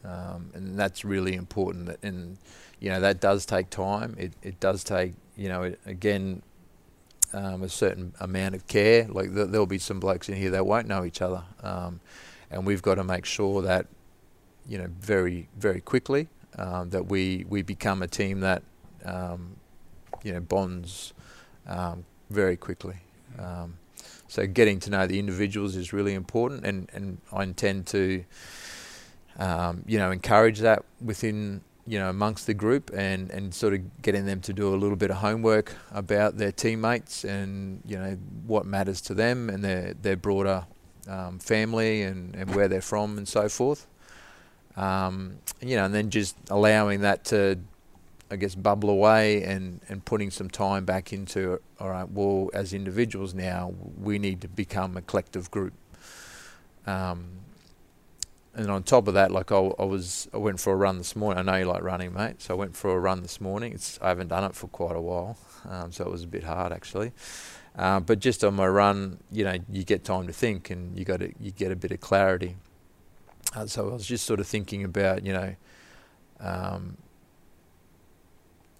um, 0.04 0.50
and 0.54 0.78
that's 0.78 1.04
really 1.04 1.34
important. 1.34 1.96
And 2.02 2.38
you 2.80 2.90
know 2.90 3.00
that 3.00 3.20
does 3.20 3.46
take 3.46 3.70
time. 3.70 4.16
It 4.18 4.32
it 4.42 4.60
does 4.60 4.84
take 4.84 5.14
you 5.36 5.48
know 5.48 5.62
it, 5.64 5.80
again 5.86 6.42
um, 7.32 7.62
a 7.62 7.68
certain 7.68 8.14
amount 8.20 8.54
of 8.54 8.66
care. 8.66 9.06
Like 9.08 9.34
th- 9.34 9.48
there'll 9.48 9.66
be 9.66 9.78
some 9.78 10.00
blokes 10.00 10.28
in 10.28 10.36
here 10.36 10.50
that 10.50 10.66
won't 10.66 10.88
know 10.88 11.04
each 11.04 11.22
other, 11.22 11.44
um, 11.62 12.00
and 12.50 12.66
we've 12.66 12.82
got 12.82 12.96
to 12.96 13.04
make 13.04 13.24
sure 13.24 13.62
that 13.62 13.86
you 14.68 14.78
know 14.78 14.88
very 15.00 15.48
very 15.56 15.80
quickly 15.80 16.28
um, 16.58 16.90
that 16.90 17.06
we 17.06 17.44
we 17.48 17.62
become 17.62 18.02
a 18.02 18.08
team 18.08 18.40
that 18.40 18.62
um, 19.04 19.56
you 20.22 20.32
know 20.32 20.40
bonds 20.40 21.14
um, 21.66 22.04
very 22.30 22.56
quickly. 22.56 22.96
So 24.32 24.46
getting 24.46 24.80
to 24.80 24.90
know 24.90 25.06
the 25.06 25.18
individuals 25.18 25.76
is 25.76 25.92
really 25.92 26.14
important, 26.14 26.64
and, 26.64 26.90
and 26.94 27.18
I 27.32 27.42
intend 27.42 27.86
to 27.88 28.24
you 29.86 29.98
know 29.98 30.10
encourage 30.10 30.60
that 30.60 30.84
within 31.00 31.62
you 31.86 31.98
know, 31.98 32.08
amongst 32.08 32.46
the 32.46 32.54
group 32.54 32.90
and, 32.94 33.30
and 33.30 33.52
sort 33.52 33.74
of 33.74 34.02
getting 34.02 34.24
them 34.24 34.40
to 34.40 34.52
do 34.52 34.72
a 34.72 34.76
little 34.76 34.96
bit 34.96 35.10
of 35.10 35.16
homework 35.16 35.74
about 35.90 36.36
their 36.36 36.52
teammates 36.52 37.24
and, 37.24 37.82
you 37.84 37.98
know, 37.98 38.16
what 38.46 38.64
matters 38.64 39.00
to 39.00 39.14
them 39.14 39.50
and 39.50 39.64
their, 39.64 39.94
their 39.94 40.16
broader 40.16 40.64
um, 41.08 41.38
family 41.38 42.02
and, 42.02 42.34
and 42.36 42.54
where 42.54 42.68
they're 42.68 42.80
from 42.80 43.18
and 43.18 43.26
so 43.26 43.48
forth. 43.48 43.86
Um, 44.76 45.38
you 45.60 45.76
know, 45.76 45.84
and 45.84 45.94
then 45.94 46.08
just 46.10 46.36
allowing 46.50 47.00
that 47.00 47.24
to, 47.26 47.58
I 48.30 48.36
guess, 48.36 48.54
bubble 48.54 48.88
away 48.88 49.42
and, 49.42 49.80
and 49.88 50.04
putting 50.04 50.30
some 50.30 50.48
time 50.48 50.84
back 50.84 51.12
into, 51.12 51.60
all 51.80 51.90
right, 51.90 52.08
well, 52.08 52.48
as 52.54 52.72
individuals 52.72 53.34
now, 53.34 53.74
we 54.00 54.20
need 54.20 54.40
to 54.42 54.48
become 54.48 54.96
a 54.96 55.02
collective 55.02 55.50
group. 55.50 55.74
Um, 56.86 57.41
and 58.54 58.70
on 58.70 58.82
top 58.82 59.08
of 59.08 59.14
that, 59.14 59.30
like 59.30 59.50
I, 59.50 59.56
I, 59.56 59.84
was, 59.84 60.28
I 60.34 60.36
went 60.36 60.60
for 60.60 60.72
a 60.72 60.76
run 60.76 60.98
this 60.98 61.16
morning. 61.16 61.38
I 61.38 61.42
know 61.52 61.58
you 61.58 61.64
like 61.64 61.82
running, 61.82 62.12
mate. 62.12 62.42
So 62.42 62.54
I 62.54 62.56
went 62.56 62.76
for 62.76 62.90
a 62.90 62.98
run 62.98 63.22
this 63.22 63.40
morning. 63.40 63.72
It's 63.72 63.98
I 64.02 64.08
haven't 64.08 64.28
done 64.28 64.44
it 64.44 64.54
for 64.54 64.68
quite 64.68 64.96
a 64.96 65.00
while, 65.00 65.38
um, 65.68 65.90
so 65.92 66.04
it 66.04 66.10
was 66.10 66.24
a 66.24 66.26
bit 66.26 66.44
hard 66.44 66.72
actually. 66.72 67.12
Uh, 67.76 68.00
but 68.00 68.18
just 68.18 68.44
on 68.44 68.54
my 68.54 68.66
run, 68.66 69.18
you 69.30 69.44
know, 69.44 69.56
you 69.70 69.82
get 69.82 70.04
time 70.04 70.26
to 70.26 70.32
think, 70.32 70.68
and 70.68 70.98
you 70.98 71.04
got 71.04 71.20
to, 71.20 71.32
you 71.40 71.50
get 71.50 71.72
a 71.72 71.76
bit 71.76 71.90
of 71.90 72.00
clarity. 72.00 72.56
Uh, 73.54 73.66
so 73.66 73.88
I 73.88 73.92
was 73.94 74.06
just 74.06 74.26
sort 74.26 74.40
of 74.40 74.46
thinking 74.46 74.84
about, 74.84 75.24
you 75.24 75.32
know, 75.32 75.54
um, 76.40 76.96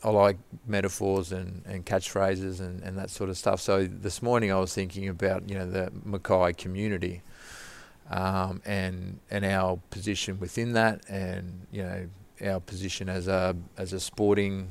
I 0.05 0.11
like 0.11 0.37
metaphors 0.67 1.33
and, 1.33 1.63
and 1.65 1.87
catchphrases 1.87 2.61
and, 2.61 2.83
and 2.83 2.99
that 2.99 3.09
sort 3.09 3.31
of 3.31 3.39
stuff. 3.39 3.61
So 3.61 3.87
this 3.87 4.21
morning 4.21 4.51
I 4.51 4.59
was 4.59 4.75
thinking 4.75 5.09
about, 5.09 5.49
you 5.49 5.55
know, 5.55 5.71
the 5.71 5.93
Mackay 6.05 6.55
community 6.55 7.23
um, 8.13 8.61
and 8.65 9.19
and 9.31 9.45
our 9.45 9.79
position 9.91 10.39
within 10.39 10.75
that, 10.75 11.01
and 11.09 11.67
you 11.73 11.83
know 11.83 12.09
our 12.45 12.61
position 12.61 13.09
as 13.09 13.27
a 13.27 13.57
as 13.79 13.93
a 13.93 14.01
sporting 14.01 14.69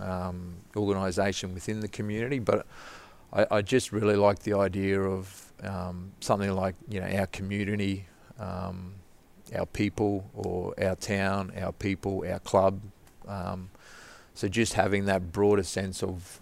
um, 0.00 0.56
organisation 0.76 1.54
within 1.54 1.80
the 1.80 1.88
community. 1.88 2.40
But 2.40 2.66
I, 3.32 3.46
I, 3.50 3.62
just 3.62 3.92
really 3.92 4.16
like 4.16 4.40
the 4.40 4.54
idea 4.54 5.00
of 5.00 5.52
um, 5.62 6.12
something 6.20 6.50
like 6.52 6.74
you 6.88 7.00
know 7.00 7.06
our 7.06 7.26
community, 7.26 8.06
um, 8.38 8.94
our 9.54 9.66
people, 9.66 10.28
or 10.34 10.74
our 10.82 10.96
town, 10.96 11.52
our 11.56 11.72
people, 11.72 12.24
our 12.28 12.40
club. 12.40 12.80
Um, 13.28 13.70
so 14.34 14.48
just 14.48 14.72
having 14.72 15.04
that 15.04 15.30
broader 15.30 15.62
sense 15.62 16.02
of 16.02 16.40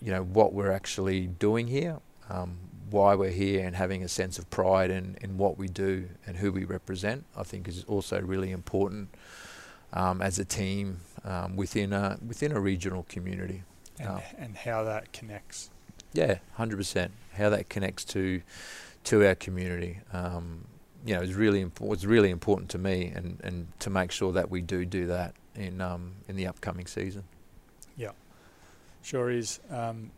you 0.00 0.12
know 0.12 0.22
what 0.22 0.52
we're 0.52 0.70
actually 0.70 1.26
doing 1.26 1.66
here, 1.66 1.98
um, 2.28 2.58
why 2.90 3.14
we're 3.14 3.30
here 3.30 3.66
and 3.66 3.76
having 3.76 4.02
a 4.02 4.08
sense 4.08 4.38
of 4.38 4.48
pride 4.50 4.90
in, 4.90 5.16
in 5.20 5.36
what 5.36 5.58
we 5.58 5.68
do 5.68 6.08
and 6.26 6.36
who 6.36 6.52
we 6.52 6.64
represent, 6.64 7.24
I 7.36 7.42
think 7.42 7.68
is 7.68 7.84
also 7.84 8.20
really 8.20 8.50
important 8.50 9.10
um, 9.92 10.22
as 10.22 10.38
a 10.38 10.44
team 10.44 11.00
um, 11.24 11.56
within 11.56 11.92
a 11.92 12.18
within 12.26 12.52
a 12.52 12.60
regional 12.60 13.04
community. 13.08 13.62
And, 13.98 14.08
uh, 14.08 14.20
and 14.38 14.56
how 14.56 14.84
that 14.84 15.12
connects. 15.12 15.70
Yeah, 16.12 16.38
hundred 16.54 16.76
percent. 16.76 17.12
How 17.34 17.50
that 17.50 17.68
connects 17.68 18.04
to 18.06 18.42
to 19.04 19.26
our 19.26 19.34
community. 19.34 20.00
Um, 20.12 20.66
you 21.04 21.14
know, 21.14 21.22
is 21.22 21.34
really 21.34 21.60
important. 21.60 21.98
It's 21.98 22.04
really 22.04 22.30
important 22.30 22.70
to 22.70 22.78
me, 22.78 23.12
and, 23.14 23.40
and 23.44 23.68
to 23.80 23.90
make 23.90 24.10
sure 24.10 24.32
that 24.32 24.50
we 24.50 24.60
do 24.60 24.84
do 24.84 25.06
that 25.06 25.34
in 25.54 25.80
um, 25.80 26.12
in 26.28 26.36
the 26.36 26.46
upcoming 26.46 26.86
season. 26.86 27.24
Yeah, 27.96 28.12
sure 29.02 29.30
is. 29.30 29.60
Um, 29.70 30.10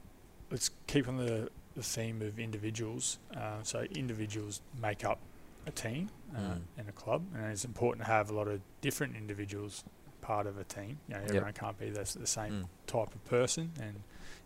let's 0.50 0.70
keep 0.86 1.08
on 1.08 1.16
the 1.16 1.48
the 1.80 1.86
theme 1.86 2.20
of 2.20 2.38
individuals. 2.38 3.18
Uh, 3.34 3.62
so 3.62 3.80
individuals 3.94 4.60
make 4.82 5.02
up 5.02 5.18
a 5.66 5.70
team 5.70 6.10
uh, 6.36 6.38
mm. 6.38 6.60
and 6.76 6.88
a 6.88 6.92
club, 6.92 7.22
and 7.34 7.50
it's 7.50 7.64
important 7.64 8.04
to 8.04 8.12
have 8.12 8.28
a 8.28 8.34
lot 8.34 8.48
of 8.48 8.60
different 8.82 9.16
individuals 9.16 9.82
part 10.20 10.46
of 10.46 10.58
a 10.58 10.64
team. 10.64 10.98
You 11.08 11.14
know, 11.14 11.20
everyone 11.22 11.48
yep. 11.48 11.58
can't 11.58 11.78
be 11.78 11.88
the, 11.88 12.18
the 12.18 12.26
same 12.26 12.52
mm. 12.52 12.66
type 12.86 13.14
of 13.14 13.24
person, 13.24 13.72
and 13.80 14.02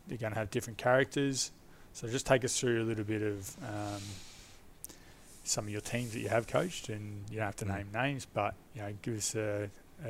they're 0.07 0.19
going 0.19 0.33
to 0.33 0.39
have 0.39 0.51
different 0.53 0.79
characters. 0.79 1.51
So 1.93 2.07
just 2.07 2.25
take 2.25 2.45
us 2.45 2.59
through 2.59 2.83
a 2.83 2.87
little 2.87 3.05
bit 3.05 3.23
of 3.23 3.57
um, 3.65 4.03
some 5.43 5.65
of 5.65 5.71
your 5.71 5.81
teams 5.81 6.13
that 6.13 6.21
you 6.21 6.29
have 6.29 6.47
coached, 6.47 6.89
and 6.89 7.25
you 7.31 7.39
don't 7.39 7.47
have 7.47 7.57
to 7.57 7.65
mm. 7.65 7.77
name 7.77 7.89
names, 7.93 8.29
but 8.33 8.55
you 8.77 8.83
know, 8.83 8.93
give 9.03 9.17
us 9.17 9.35
a, 9.35 9.69
a 10.05 10.09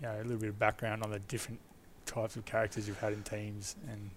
you 0.00 0.02
know 0.02 0.16
a 0.16 0.24
little 0.24 0.38
bit 0.38 0.48
of 0.48 0.58
background 0.58 1.04
on 1.04 1.12
the 1.12 1.20
different 1.20 1.60
types 2.06 2.34
of 2.34 2.44
characters 2.44 2.88
you've 2.88 2.98
had 2.98 3.12
in 3.12 3.22
teams 3.22 3.76
and 3.88 4.10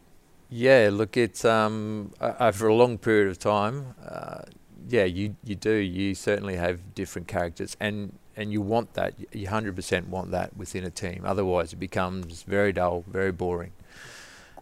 yeah, 0.50 0.90
look, 0.92 1.18
it's 1.18 1.46
um, 1.46 2.14
over 2.20 2.68
a 2.68 2.74
long 2.74 2.98
period 2.98 3.30
of 3.30 3.40
time. 3.40 3.96
Uh, 4.08 4.42
yeah, 4.88 5.04
you 5.04 5.36
you 5.44 5.56
do. 5.56 5.74
You 5.74 6.16
certainly 6.16 6.56
have 6.56 6.96
different 6.96 7.28
characters, 7.28 7.78
and 7.80 8.18
and 8.36 8.52
you 8.52 8.62
want 8.62 8.94
that. 8.96 9.14
You 9.32 9.48
hundred 9.48 9.76
percent 9.76 10.08
want 10.08 10.32
that 10.32 10.58
within 10.58 10.84
a 10.84 10.90
team. 10.90 11.24
Otherwise, 11.26 11.74
it 11.74 11.80
becomes 11.80 12.44
very 12.44 12.74
dull, 12.74 13.04
very 13.08 13.32
boring. 13.32 13.72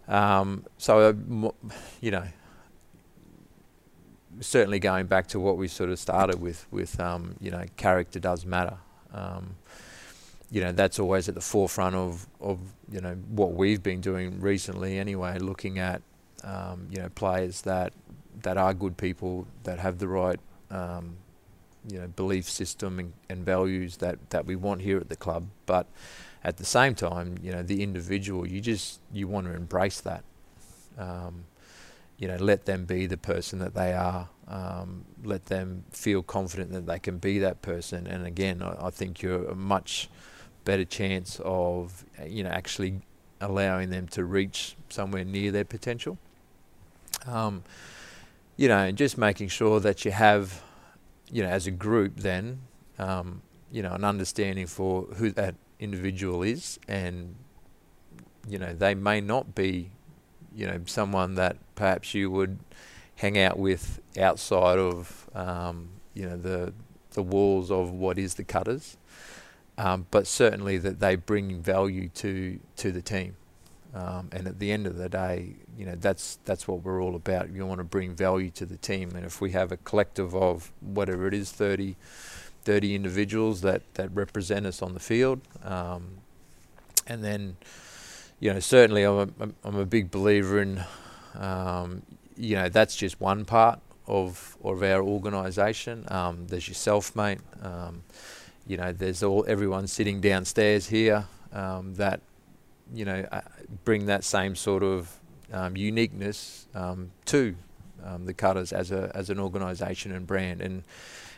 Um, 0.07 0.65
so, 0.77 0.99
uh, 0.99 1.51
you 1.99 2.11
know, 2.11 2.23
certainly 4.39 4.79
going 4.79 5.07
back 5.07 5.27
to 5.27 5.39
what 5.39 5.57
we 5.57 5.67
sort 5.67 5.89
of 5.89 5.99
started 5.99 6.41
with, 6.41 6.65
with 6.71 6.99
um, 6.99 7.35
you 7.39 7.51
know, 7.51 7.65
character 7.75 8.19
does 8.19 8.45
matter. 8.45 8.77
Um, 9.13 9.55
you 10.49 10.61
know 10.61 10.71
that's 10.71 10.99
always 10.99 11.27
at 11.27 11.35
the 11.35 11.41
forefront 11.41 11.95
of, 11.95 12.27
of 12.39 12.59
you 12.89 13.01
know 13.01 13.15
what 13.29 13.53
we've 13.53 13.83
been 13.83 14.01
doing 14.01 14.39
recently 14.39 14.97
anyway 14.97 15.37
looking 15.39 15.77
at 15.77 16.01
um, 16.43 16.87
you 16.89 16.97
know 16.97 17.09
players 17.09 17.61
that 17.61 17.93
that 18.43 18.57
are 18.57 18.73
good 18.73 18.97
people 18.97 19.47
that 19.63 19.79
have 19.79 19.97
the 19.97 20.07
right 20.07 20.39
um, 20.71 21.17
you 21.89 21.99
know 21.99 22.07
belief 22.07 22.49
system 22.49 22.99
and, 22.99 23.13
and, 23.29 23.45
values 23.45 23.97
that, 23.97 24.29
that 24.29 24.45
we 24.45 24.55
want 24.55 24.81
here 24.81 24.97
at 24.97 25.09
the 25.09 25.15
club. 25.15 25.47
But 25.65 25.87
at 26.43 26.57
the 26.57 26.65
same 26.65 26.95
time 26.95 27.37
you 27.41 27.51
know 27.51 27.63
the 27.63 27.81
individual 27.81 28.47
you 28.47 28.61
just 28.61 28.99
you 29.11 29.27
want 29.27 29.47
to 29.47 29.53
embrace 29.53 30.01
that. 30.01 30.23
Um, 30.97 31.45
you 32.17 32.27
know 32.27 32.37
let 32.37 32.65
them 32.65 32.85
be 32.85 33.05
the 33.05 33.17
person 33.17 33.59
that 33.59 33.73
they 33.73 33.93
are. 33.93 34.29
Um, 34.47 35.05
let 35.23 35.45
them 35.45 35.83
feel 35.91 36.23
confident 36.23 36.71
that 36.71 36.85
they 36.85 36.99
can 36.99 37.17
be 37.17 37.39
that 37.39 37.61
person. 37.61 38.07
And 38.07 38.25
again 38.25 38.61
I, 38.61 38.87
I 38.87 38.89
think 38.89 39.21
you're 39.21 39.45
a 39.45 39.55
much 39.55 40.09
better 40.67 40.83
chance 40.83 41.39
of 41.45 42.03
you 42.27 42.43
know 42.43 42.49
actually 42.49 42.99
allowing 43.39 43.89
them 43.89 44.05
to 44.07 44.25
reach 44.25 44.75
somewhere 44.89 45.23
near 45.23 45.49
their 45.51 45.63
potential. 45.63 46.17
Um, 47.25 47.63
you 48.57 48.67
know, 48.67 48.79
and 48.79 48.97
just 48.97 49.17
making 49.17 49.47
sure 49.47 49.79
that 49.79 50.03
you 50.03 50.11
have, 50.11 50.61
you 51.31 51.43
know, 51.43 51.49
as 51.49 51.67
a 51.67 51.71
group, 51.71 52.17
then, 52.17 52.59
um, 52.99 53.41
you 53.71 53.81
know, 53.81 53.93
an 53.93 54.03
understanding 54.03 54.67
for 54.67 55.03
who 55.17 55.31
that 55.31 55.55
individual 55.79 56.43
is, 56.43 56.79
and 56.87 57.35
you 58.49 58.57
know, 58.57 58.73
they 58.73 58.95
may 58.95 59.21
not 59.21 59.55
be, 59.55 59.91
you 60.55 60.67
know, 60.67 60.81
someone 60.85 61.35
that 61.35 61.57
perhaps 61.75 62.13
you 62.13 62.29
would 62.31 62.59
hang 63.15 63.37
out 63.37 63.57
with 63.57 63.99
outside 64.19 64.79
of, 64.79 65.29
um, 65.33 65.89
you 66.13 66.25
know, 66.27 66.35
the 66.35 66.73
the 67.11 67.23
walls 67.23 67.71
of 67.71 67.91
what 67.91 68.17
is 68.17 68.35
the 68.35 68.43
cutters 68.43 68.97
um, 69.77 70.05
but 70.11 70.27
certainly 70.27 70.77
that 70.77 70.99
they 70.99 71.15
bring 71.15 71.61
value 71.61 72.09
to 72.09 72.59
to 72.77 72.91
the 72.91 73.01
team. 73.01 73.35
Um, 73.93 74.29
and 74.31 74.47
at 74.47 74.59
the 74.59 74.71
end 74.71 74.85
of 74.85 74.97
the 74.97 75.09
day, 75.09 75.55
you 75.77 75.85
know 75.85 75.95
that's 75.95 76.39
that's 76.45 76.67
what 76.67 76.83
we're 76.83 77.01
all 77.01 77.15
about. 77.15 77.49
You 77.49 77.65
want 77.65 77.79
to 77.79 77.85
bring 77.85 78.15
value 78.15 78.51
to 78.51 78.65
the 78.65 78.77
team, 78.77 79.11
and 79.15 79.25
if 79.25 79.41
we 79.41 79.51
have 79.51 79.71
a 79.71 79.77
collective 79.77 80.35
of 80.35 80.71
whatever 80.81 81.27
it 81.27 81.33
is, 81.33 81.51
30, 81.51 81.95
30 82.63 82.95
individuals 82.95 83.61
that 83.61 83.81
that 83.95 84.09
represent 84.13 84.65
us 84.65 84.81
on 84.81 84.93
the 84.93 84.99
field, 84.99 85.41
um, 85.63 86.17
and 87.07 87.23
then 87.23 87.55
you 88.39 88.53
know, 88.53 88.59
certainly 88.59 89.03
I'm 89.03 89.33
a, 89.39 89.49
I'm 89.63 89.75
a 89.75 89.85
big 89.85 90.11
believer 90.11 90.61
in, 90.61 90.83
um, 91.35 92.03
you 92.35 92.55
know, 92.55 92.69
that's 92.69 92.95
just 92.95 93.19
one 93.19 93.45
part 93.45 93.79
of 94.05 94.57
of 94.63 94.83
our 94.83 95.01
organisation. 95.01 96.05
Um, 96.09 96.47
there's 96.47 96.67
yourself, 96.67 97.15
mate. 97.15 97.39
You 98.67 98.77
know, 98.77 98.91
there's 98.91 99.23
all 99.23 99.45
everyone 99.47 99.87
sitting 99.87 100.19
downstairs 100.19 100.87
here 100.87 101.25
um, 101.53 101.95
that, 101.95 102.21
you 102.93 103.05
know, 103.05 103.25
uh, 103.31 103.41
bring 103.85 104.07
that 104.07 104.23
same 104.23 104.55
sort 104.55 104.83
of 104.83 105.19
um, 105.53 105.77
uniqueness 105.77 106.67
um, 106.75 107.11
to 107.25 107.55
um, 108.03 108.25
the 108.25 108.33
Cutters 108.33 108.73
as 108.73 108.91
a 108.91 109.11
as 109.15 109.29
an 109.29 109.39
organisation 109.39 110.11
and 110.11 110.27
brand, 110.27 110.61
and 110.61 110.83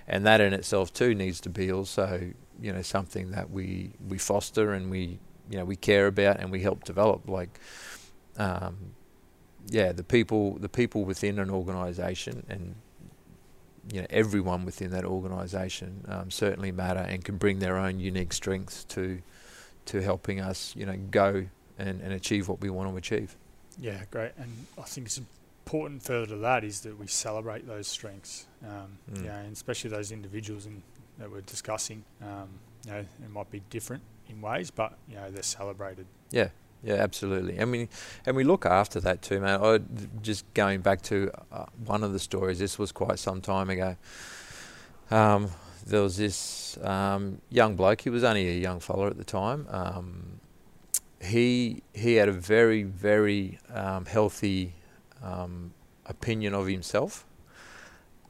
and 0.08 0.26
that 0.26 0.42
in 0.42 0.54
itself 0.54 0.92
too 0.94 1.14
needs 1.16 1.40
to 1.42 1.50
be 1.50 1.72
also 1.72 2.32
you 2.62 2.74
know 2.74 2.82
something 2.82 3.32
that 3.32 3.50
we 3.50 3.92
we 4.08 4.18
foster 4.18 4.74
and 4.74 4.90
we 4.90 5.20
you 5.50 5.58
know 5.58 5.66
we 5.66 5.76
care 5.76 6.08
about 6.08 6.40
and 6.40 6.52
we 6.52 6.62
help 6.62 6.84
develop. 6.84 7.28
Like 7.28 7.60
um, 8.38 8.94
yeah 9.68 9.92
the 9.92 10.04
people 10.04 10.58
the 10.58 10.70
people 10.70 11.04
within 11.04 11.40
an 11.40 11.50
organisation 11.50 12.46
and 12.50 12.76
you 13.92 14.02
know 14.02 14.08
everyone 14.10 14.66
within 14.66 14.92
that 14.92 15.06
organisation 15.06 16.06
um, 16.08 16.32
certainly 16.32 16.72
matter 16.72 17.00
and 17.00 17.24
can 17.24 17.38
bring 17.38 17.60
their 17.60 17.78
own 17.78 18.00
unique 18.00 18.34
strengths 18.34 18.84
to 18.86 19.22
to 19.86 20.02
helping 20.02 20.40
us 20.40 20.76
you 20.76 20.86
know 20.86 20.98
go 21.12 21.46
and, 21.78 22.02
and 22.02 22.14
achieve 22.14 22.48
what 22.48 22.60
we 22.62 22.70
want 22.70 22.90
to 22.92 22.98
achieve. 22.98 23.36
Yeah, 23.80 24.04
great. 24.12 24.34
And 24.38 24.68
I 24.78 24.82
think 24.82 25.08
it's 25.08 25.18
important 25.18 26.04
further 26.04 26.28
to 26.28 26.38
that 26.38 26.64
is 26.64 26.82
that 26.82 27.00
we 27.00 27.08
celebrate 27.08 27.66
those 27.66 27.88
strengths. 27.88 28.46
Um, 28.64 28.98
Mm. 29.14 29.26
Yeah, 29.26 29.38
and 29.40 29.54
especially 29.54 29.90
those 29.90 30.12
individuals 30.12 30.66
in, 30.66 30.84
that 31.18 31.32
we're 31.32 31.42
discussing. 31.42 32.04
Um, 32.22 32.50
you 32.86 32.92
know, 32.92 33.00
it 33.00 33.32
might 33.32 33.50
be 33.50 33.62
different 33.70 34.04
in 34.28 34.42
ways, 34.42 34.70
but 34.72 34.98
you 35.08 35.16
know 35.16 35.32
they're 35.32 35.42
celebrated. 35.44 36.06
Yeah, 36.32 36.50
yeah, 36.84 36.96
absolutely. 36.96 37.58
And 37.58 37.72
we 37.72 37.90
and 38.26 38.36
we 38.36 38.44
look 38.44 38.66
after 38.66 39.00
that 39.02 39.22
too, 39.22 39.40
man. 39.42 39.62
I 39.62 39.80
just 40.22 40.52
going 40.54 40.82
back 40.82 41.02
to 41.04 41.32
uh, 41.52 41.66
one 41.86 42.04
of 42.04 42.14
the 42.14 42.20
stories. 42.20 42.60
This 42.60 42.80
was 42.80 42.92
quite 42.92 43.20
some 43.20 43.42
time 43.42 43.70
ago. 43.70 43.98
Um, 45.12 45.50
there 45.86 46.02
was 46.02 46.18
this 46.18 46.78
um, 46.84 47.42
young 47.50 47.76
bloke. 47.76 48.02
He 48.02 48.10
was 48.10 48.24
only 48.24 48.48
a 48.48 48.60
young 48.60 48.80
fella 48.80 49.08
at 49.08 49.18
the 49.18 49.24
time. 49.24 49.68
Um, 49.70 50.40
he 51.22 51.84
he 51.94 52.16
had 52.16 52.30
a 52.30 52.34
very 52.34 52.84
very 52.84 53.60
um, 53.74 54.06
healthy 54.06 54.74
um, 55.22 55.74
opinion 56.06 56.54
of 56.54 56.68
himself, 56.68 57.26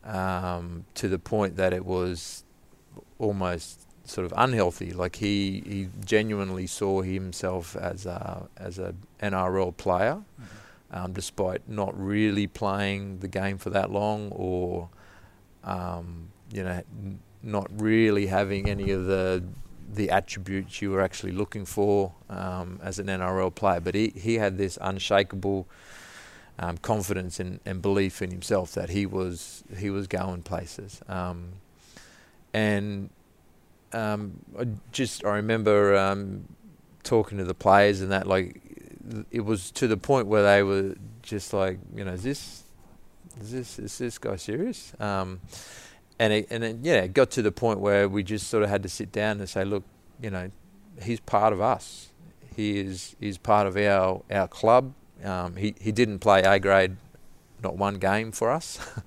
um, 0.03 0.85
to 0.95 1.07
the 1.07 1.19
point 1.19 1.55
that 1.57 1.71
it 1.71 1.85
was 1.85 2.43
almost 3.19 3.85
sort 4.10 4.26
of 4.26 4.34
unhealthy. 4.36 4.91
Like 4.91 5.17
he, 5.17 5.63
he 5.65 5.89
genuinely 6.04 6.67
saw 6.67 7.02
himself 7.02 7.76
as 7.76 8.06
a 8.06 8.48
as 8.58 8.80
a 8.80 8.95
NRL 9.22 9.76
player, 9.78 10.22
um, 10.91 11.13
despite 11.13 11.67
not 11.67 11.98
really 12.00 12.48
playing 12.48 13.19
the 13.19 13.28
game 13.28 13.58
for 13.58 13.69
that 13.69 13.91
long, 13.91 14.32
or 14.32 14.89
um, 15.63 16.30
you 16.52 16.63
know, 16.63 16.82
n- 17.04 17.19
not 17.43 17.67
really 17.80 18.28
having 18.28 18.69
any 18.69 18.91
of 18.91 19.06
the 19.06 19.43
the 19.91 20.12
attributes 20.12 20.82
you 20.82 20.91
were 20.91 21.02
actually 21.02 21.32
looking 21.32 21.65
for 21.65 22.13
um, 22.30 22.80
as 22.84 23.00
an 23.00 23.08
NRL 23.08 23.54
player. 23.54 23.80
But 23.80 23.95
he, 23.95 24.13
he 24.15 24.36
had 24.36 24.58
this 24.58 24.78
unshakable 24.82 25.67
um, 26.60 26.78
confidence 26.78 27.39
and, 27.39 27.60
and 27.65 27.82
belief 27.82 28.22
in 28.22 28.32
himself 28.32 28.74
that 28.74 28.89
he 28.89 29.06
was 29.06 29.63
he 29.78 29.89
was 29.89 30.08
going 30.08 30.43
places. 30.43 31.02
Um, 31.08 31.54
and 32.54 33.10
um, 33.93 34.34
I 34.58 34.67
just 34.91 35.25
I 35.25 35.36
remember 35.36 35.95
um, 35.97 36.45
talking 37.04 37.38
to 37.38 37.43
the 37.43 37.54
players 37.54 38.02
and 38.02 38.12
that 38.12 38.28
like 38.28 38.62
it 39.32 39.41
was 39.41 39.71
to 39.71 39.88
the 39.88 39.97
point 39.97 40.28
where 40.28 40.43
they 40.43 40.63
were 40.63 40.95
just 41.21 41.54
like 41.54 41.80
you 41.95 42.04
know 42.04 42.13
is 42.13 42.23
this 42.23 42.63
is 43.41 43.52
this 43.52 43.80
is 43.80 43.97
this 43.97 44.17
guy 44.17 44.36
serious? 44.36 44.93
Um, 44.99 45.41
and 46.19 46.34
it, 46.34 46.47
and 46.52 46.86
yeah 46.86 47.02
it 47.02 47.13
got 47.13 47.32
to 47.32 47.41
the 47.41 47.52
point 47.52 47.80
where 47.80 48.10
we 48.10 48.23
just 48.23 48.47
sort 48.47 48.63
of 48.63 48.69
had 48.69 48.84
to 48.84 48.89
sit 48.89 49.12
down 49.12 49.39
and 49.39 49.47
say 49.49 49.63
look 49.63 49.84
you 50.21 50.30
know 50.30 50.52
he's 51.02 51.19
part 51.19 51.54
of 51.54 51.62
us. 51.62 52.10
He 52.56 52.80
is 52.80 53.15
he's 53.19 53.38
part 53.38 53.67
of 53.67 53.78
our 53.78 54.21
our 54.30 54.47
club. 54.47 54.93
Um, 55.23 55.56
he 55.56 55.75
he 55.80 55.91
didn't 55.91 56.19
play 56.19 56.41
A 56.41 56.60
grade 56.60 56.97
not 57.62 57.75
one 57.75 57.95
game 57.95 58.32
for 58.32 58.52
us. 58.52 58.80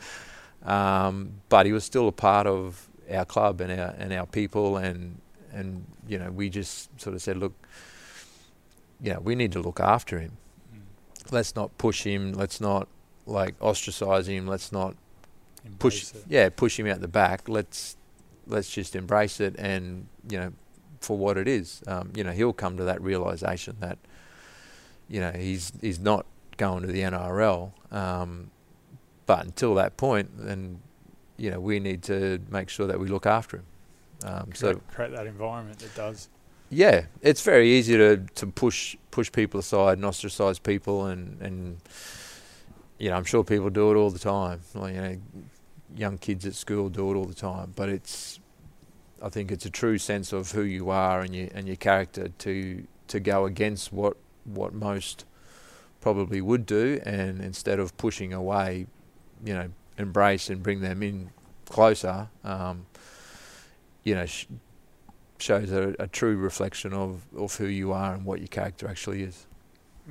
Um, 0.65 1.41
but 1.49 1.67
he 1.67 1.73
was 1.73 1.85
still 1.85 2.09
a 2.09 2.13
part 2.13 2.47
of 2.47 2.89
our 3.13 3.25
club 3.25 3.61
and 3.61 3.73
our 3.73 3.95
and 3.99 4.13
our 4.13 4.27
people 4.27 4.77
and 4.77 5.21
and 5.53 5.85
you 6.07 6.19
know 6.19 6.31
we 6.31 6.49
just 6.49 6.89
sort 7.01 7.15
of 7.15 7.23
said 7.23 7.37
look 7.37 7.53
yeah 9.01 9.19
we 9.19 9.35
need 9.35 9.53
to 9.53 9.61
look 9.61 9.81
after 9.81 10.19
him. 10.19 10.37
Let's 11.31 11.55
not 11.55 11.77
push 11.79 12.03
him. 12.03 12.33
Let's 12.33 12.61
not 12.61 12.89
like 13.27 13.55
ostracize 13.61 14.29
him. 14.29 14.47
Let's 14.47 14.73
not 14.73 14.97
push 15.79 16.13
it. 16.15 16.25
yeah 16.29 16.49
push 16.49 16.79
him 16.79 16.87
out 16.87 17.01
the 17.01 17.09
back. 17.09 17.49
Let's 17.49 17.97
let's 18.47 18.71
just 18.71 18.97
embrace 18.97 19.41
it 19.41 19.55
and 19.59 20.07
you 20.29 20.39
know 20.39 20.53
for 21.01 21.17
what 21.17 21.37
it 21.37 21.49
is. 21.49 21.83
Um, 21.87 22.13
you 22.15 22.25
know 22.25 22.33
he'll 22.33 22.53
come 22.53 22.77
to 22.77 22.85
that 22.85 23.01
realization 23.03 23.77
that 23.81 23.99
you 25.09 25.21
know 25.21 25.33
he's 25.33 25.73
he's 25.81 26.01
not 26.01 26.27
going 26.57 26.83
to 26.83 26.89
the 26.89 27.01
NRL 27.01 27.73
um, 27.93 28.51
but 29.27 29.45
until 29.45 29.75
that 29.75 29.97
point 29.97 30.31
then 30.35 30.81
you 31.43 31.51
know 31.51 31.61
we 31.61 31.81
need 31.81 32.03
to 32.03 32.39
make 32.51 32.69
sure 32.69 32.87
that 32.87 32.99
we 32.99 33.09
look 33.09 33.27
after 33.27 33.59
him 33.59 33.67
um, 34.25 34.51
so 34.55 34.69
create, 34.69 34.89
create 34.89 35.13
that 35.13 35.27
environment 35.27 35.79
that 35.79 35.95
does. 35.95 36.29
yeah, 36.71 37.07
it's 37.21 37.43
very 37.43 37.71
easy 37.71 37.97
to, 37.97 38.19
to 38.35 38.47
push 38.47 38.97
push 39.11 39.31
people 39.31 39.61
aside 39.61 39.99
and 39.99 40.05
ostracize 40.05 40.59
people, 40.59 41.07
and, 41.07 41.41
and 41.41 41.79
you 42.99 43.11
know 43.11 43.17
I'm 43.17 43.25
sure 43.25 43.45
people 43.45 43.71
do 43.71 43.91
it 43.91 43.97
all 43.97 44.11
the 44.11 44.19
time. 44.19 44.61
Like, 44.75 44.95
you 44.95 45.01
know, 45.01 45.19
young 45.97 46.19
kids 46.19 46.47
at 46.47 46.55
school 46.55 46.89
do 46.89 47.11
it 47.13 47.15
all 47.17 47.25
the 47.25 47.35
time, 47.35 47.73
but 47.75 47.89
it's 47.89 48.41
I 49.21 49.29
think 49.29 49.51
it's 49.51 49.67
a 49.67 49.71
true 49.71 49.99
sense 49.99 50.33
of 50.33 50.53
who 50.53 50.63
you 50.63 50.91
are 50.91 51.21
and 51.21 51.35
your 51.35 51.49
and 51.55 51.67
your 51.67 51.77
character 51.77 52.29
to 52.29 52.87
to 53.09 53.21
go 53.21 53.45
against 53.47 53.93
what 53.93 54.17
what 54.45 54.73
most 54.73 55.25
probably 56.01 56.41
would 56.41 56.67
do, 56.67 57.01
and 57.05 57.41
instead 57.41 57.79
of 57.79 57.97
pushing 57.97 58.33
away, 58.33 58.87
you 59.45 59.55
know, 59.55 59.71
embrace 59.99 60.51
and 60.51 60.63
bring 60.63 60.81
them 60.81 61.03
in 61.03 61.31
closer. 61.67 62.29
Um, 62.45 62.87
you 64.05 64.15
know, 64.15 64.27
sh- 64.27 64.47
shows 65.39 65.71
a, 65.73 65.95
a 65.99 66.07
true 66.07 66.37
reflection 66.37 66.93
of, 66.93 67.23
of 67.37 67.55
who 67.57 67.67
you 67.67 67.93
are 67.93 68.15
and 68.15 68.25
what 68.25 68.39
your 68.39 68.49
character 68.49 68.89
actually 68.89 69.23
is. 69.23 69.47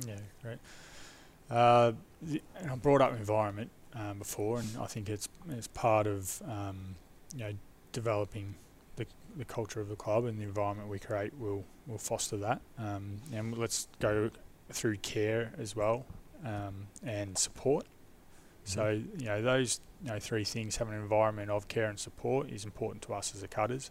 Yeah, 0.06 0.16
great. 0.42 0.58
Uh, 1.50 1.92
the, 2.22 2.40
I 2.68 2.74
brought 2.76 3.02
up 3.02 3.12
environment 3.12 3.70
um, 3.94 4.18
before, 4.18 4.58
and 4.58 4.68
I 4.80 4.86
think 4.86 5.08
it's 5.08 5.28
it's 5.50 5.68
part 5.68 6.06
of 6.06 6.40
um, 6.46 6.94
you 7.34 7.44
know 7.44 7.52
developing 7.92 8.54
the 8.96 9.06
the 9.36 9.44
culture 9.44 9.80
of 9.80 9.88
the 9.88 9.96
club 9.96 10.24
and 10.24 10.38
the 10.38 10.44
environment 10.44 10.88
we 10.88 10.98
create 10.98 11.38
will 11.38 11.64
will 11.86 11.98
foster 11.98 12.36
that. 12.38 12.60
Um, 12.78 13.20
and 13.32 13.56
let's 13.56 13.88
go 14.00 14.30
through 14.70 14.96
care 14.98 15.52
as 15.58 15.76
well 15.76 16.06
um, 16.44 16.86
and 17.04 17.36
support. 17.36 17.86
So 18.64 18.90
you 18.90 19.26
know 19.26 19.42
those 19.42 19.80
you 20.04 20.10
know 20.10 20.18
three 20.18 20.44
things: 20.44 20.76
having 20.76 20.94
an 20.94 21.00
environment 21.00 21.50
of 21.50 21.68
care 21.68 21.88
and 21.88 21.98
support 21.98 22.50
is 22.50 22.64
important 22.64 23.02
to 23.02 23.14
us 23.14 23.34
as 23.34 23.40
the 23.40 23.48
cutters. 23.48 23.90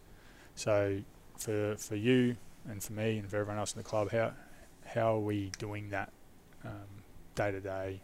So 0.56 1.02
for 1.38 1.76
for 1.78 1.96
you 1.96 2.38
and 2.70 2.82
for 2.84 2.94
me 2.94 3.18
and 3.18 3.30
for 3.30 3.38
everyone 3.38 3.58
else 3.58 3.74
in 3.74 3.80
the 3.80 3.84
club, 3.84 4.12
how 4.12 4.34
how 4.86 5.16
are 5.16 5.20
we 5.20 5.52
doing 5.58 5.90
that 5.90 6.12
day 7.36 7.52
to 7.52 7.60
day, 7.60 8.02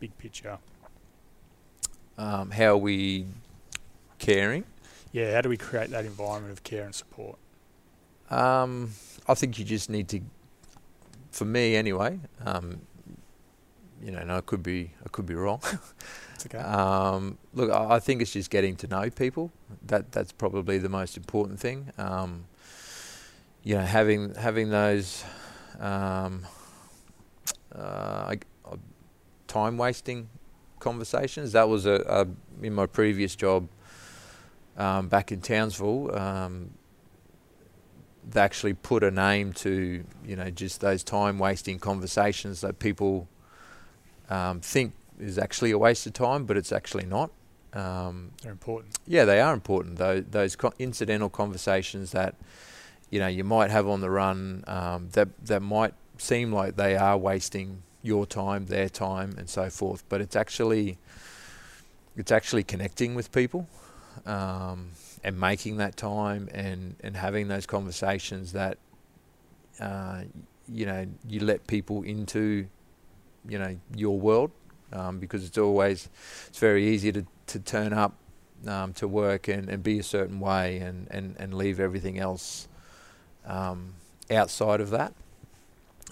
big 0.00 0.16
picture? 0.18 0.58
Um, 2.16 2.50
how 2.50 2.72
are 2.72 2.76
we 2.76 3.26
caring? 4.18 4.64
Yeah, 5.12 5.34
how 5.34 5.40
do 5.40 5.48
we 5.48 5.56
create 5.56 5.90
that 5.90 6.04
environment 6.04 6.52
of 6.52 6.62
care 6.64 6.84
and 6.84 6.94
support? 6.94 7.38
Um, 8.30 8.90
I 9.26 9.34
think 9.34 9.58
you 9.58 9.64
just 9.64 9.88
need 9.88 10.08
to, 10.08 10.20
for 11.30 11.44
me 11.44 11.76
anyway. 11.76 12.18
Um, 12.44 12.82
you 14.02 14.10
know, 14.10 14.18
and 14.18 14.32
I 14.32 14.40
could 14.40 14.62
be 14.62 14.92
I 15.04 15.08
could 15.10 15.26
be 15.26 15.34
wrong. 15.34 15.60
Okay. 16.46 16.58
Um, 16.58 17.36
look, 17.52 17.68
I 17.68 17.96
I 17.96 17.98
think 17.98 18.22
it's 18.22 18.32
just 18.32 18.48
getting 18.48 18.76
to 18.76 18.86
know 18.86 19.10
people. 19.10 19.50
That 19.84 20.12
that's 20.12 20.30
probably 20.30 20.78
the 20.78 20.88
most 20.88 21.16
important 21.16 21.58
thing. 21.58 21.92
Um, 21.98 22.44
you 23.64 23.74
know, 23.74 23.82
having 23.82 24.36
having 24.36 24.70
those 24.70 25.24
um, 25.80 26.46
uh, 27.74 28.36
time 29.48 29.78
wasting 29.78 30.28
conversations. 30.78 31.52
That 31.52 31.68
was 31.68 31.86
a, 31.86 32.04
a 32.06 32.64
in 32.64 32.74
my 32.74 32.86
previous 32.86 33.34
job 33.34 33.68
um, 34.76 35.08
back 35.08 35.32
in 35.32 35.40
Townsville. 35.40 36.16
Um, 36.16 36.70
they 38.30 38.40
actually 38.40 38.74
put 38.74 39.02
a 39.02 39.10
name 39.10 39.52
to 39.54 40.04
you 40.24 40.36
know 40.36 40.50
just 40.50 40.80
those 40.80 41.02
time 41.02 41.38
wasting 41.38 41.78
conversations 41.78 42.60
that 42.60 42.78
people 42.78 43.26
um, 44.28 44.60
think 44.60 44.92
is 45.18 45.38
actually 45.38 45.70
a 45.70 45.78
waste 45.78 46.06
of 46.06 46.12
time, 46.12 46.44
but 46.44 46.56
it's 46.56 46.72
actually 46.72 47.06
not. 47.06 47.30
Um, 47.72 48.32
They're 48.42 48.52
important. 48.52 48.96
yeah, 49.06 49.24
they 49.24 49.40
are 49.40 49.52
important. 49.52 49.96
Those 49.96 50.24
those 50.30 50.56
co- 50.56 50.72
incidental 50.78 51.28
conversations 51.28 52.12
that 52.12 52.34
you 53.10 53.18
know 53.20 53.26
you 53.26 53.44
might 53.44 53.70
have 53.70 53.86
on 53.86 54.00
the 54.00 54.10
run 54.10 54.64
um, 54.66 55.08
that 55.12 55.28
that 55.46 55.60
might 55.60 55.94
seem 56.16 56.52
like 56.52 56.76
they 56.76 56.96
are 56.96 57.16
wasting 57.16 57.82
your 58.02 58.26
time, 58.26 58.66
their 58.66 58.88
time, 58.88 59.34
and 59.36 59.48
so 59.50 59.68
forth. 59.70 60.02
But 60.08 60.20
it's 60.20 60.34
actually 60.36 60.98
it's 62.16 62.32
actually 62.32 62.64
connecting 62.64 63.14
with 63.14 63.30
people 63.32 63.68
um, 64.26 64.90
and 65.22 65.38
making 65.38 65.76
that 65.76 65.96
time 65.96 66.48
and 66.52 66.96
and 67.00 67.16
having 67.16 67.48
those 67.48 67.66
conversations 67.66 68.52
that 68.52 68.78
uh, 69.80 70.22
you 70.68 70.86
know 70.86 71.06
you 71.28 71.40
let 71.40 71.66
people 71.66 72.02
into 72.02 72.66
you 73.48 73.58
know 73.58 73.76
your 73.96 74.18
world 74.18 74.50
um, 74.92 75.18
because 75.18 75.44
it's 75.44 75.58
always 75.58 76.08
it's 76.46 76.58
very 76.58 76.86
easy 76.86 77.12
to, 77.12 77.26
to 77.46 77.58
turn 77.58 77.92
up 77.92 78.14
um, 78.66 78.92
to 78.94 79.06
work 79.06 79.48
and, 79.48 79.68
and 79.68 79.82
be 79.82 79.98
a 79.98 80.02
certain 80.02 80.40
way 80.40 80.78
and, 80.78 81.06
and, 81.10 81.36
and 81.38 81.54
leave 81.54 81.78
everything 81.78 82.18
else 82.18 82.68
um, 83.46 83.94
outside 84.30 84.80
of 84.80 84.90
that. 84.90 85.14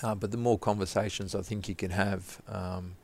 Uh, 0.02 0.14
but 0.14 0.30
the 0.30 0.36
more 0.36 0.58
conversations 0.58 1.34
I 1.34 1.40
think 1.40 1.68
you 1.68 1.74
can 1.74 1.90
have, 1.90 2.40
um, 2.48 2.96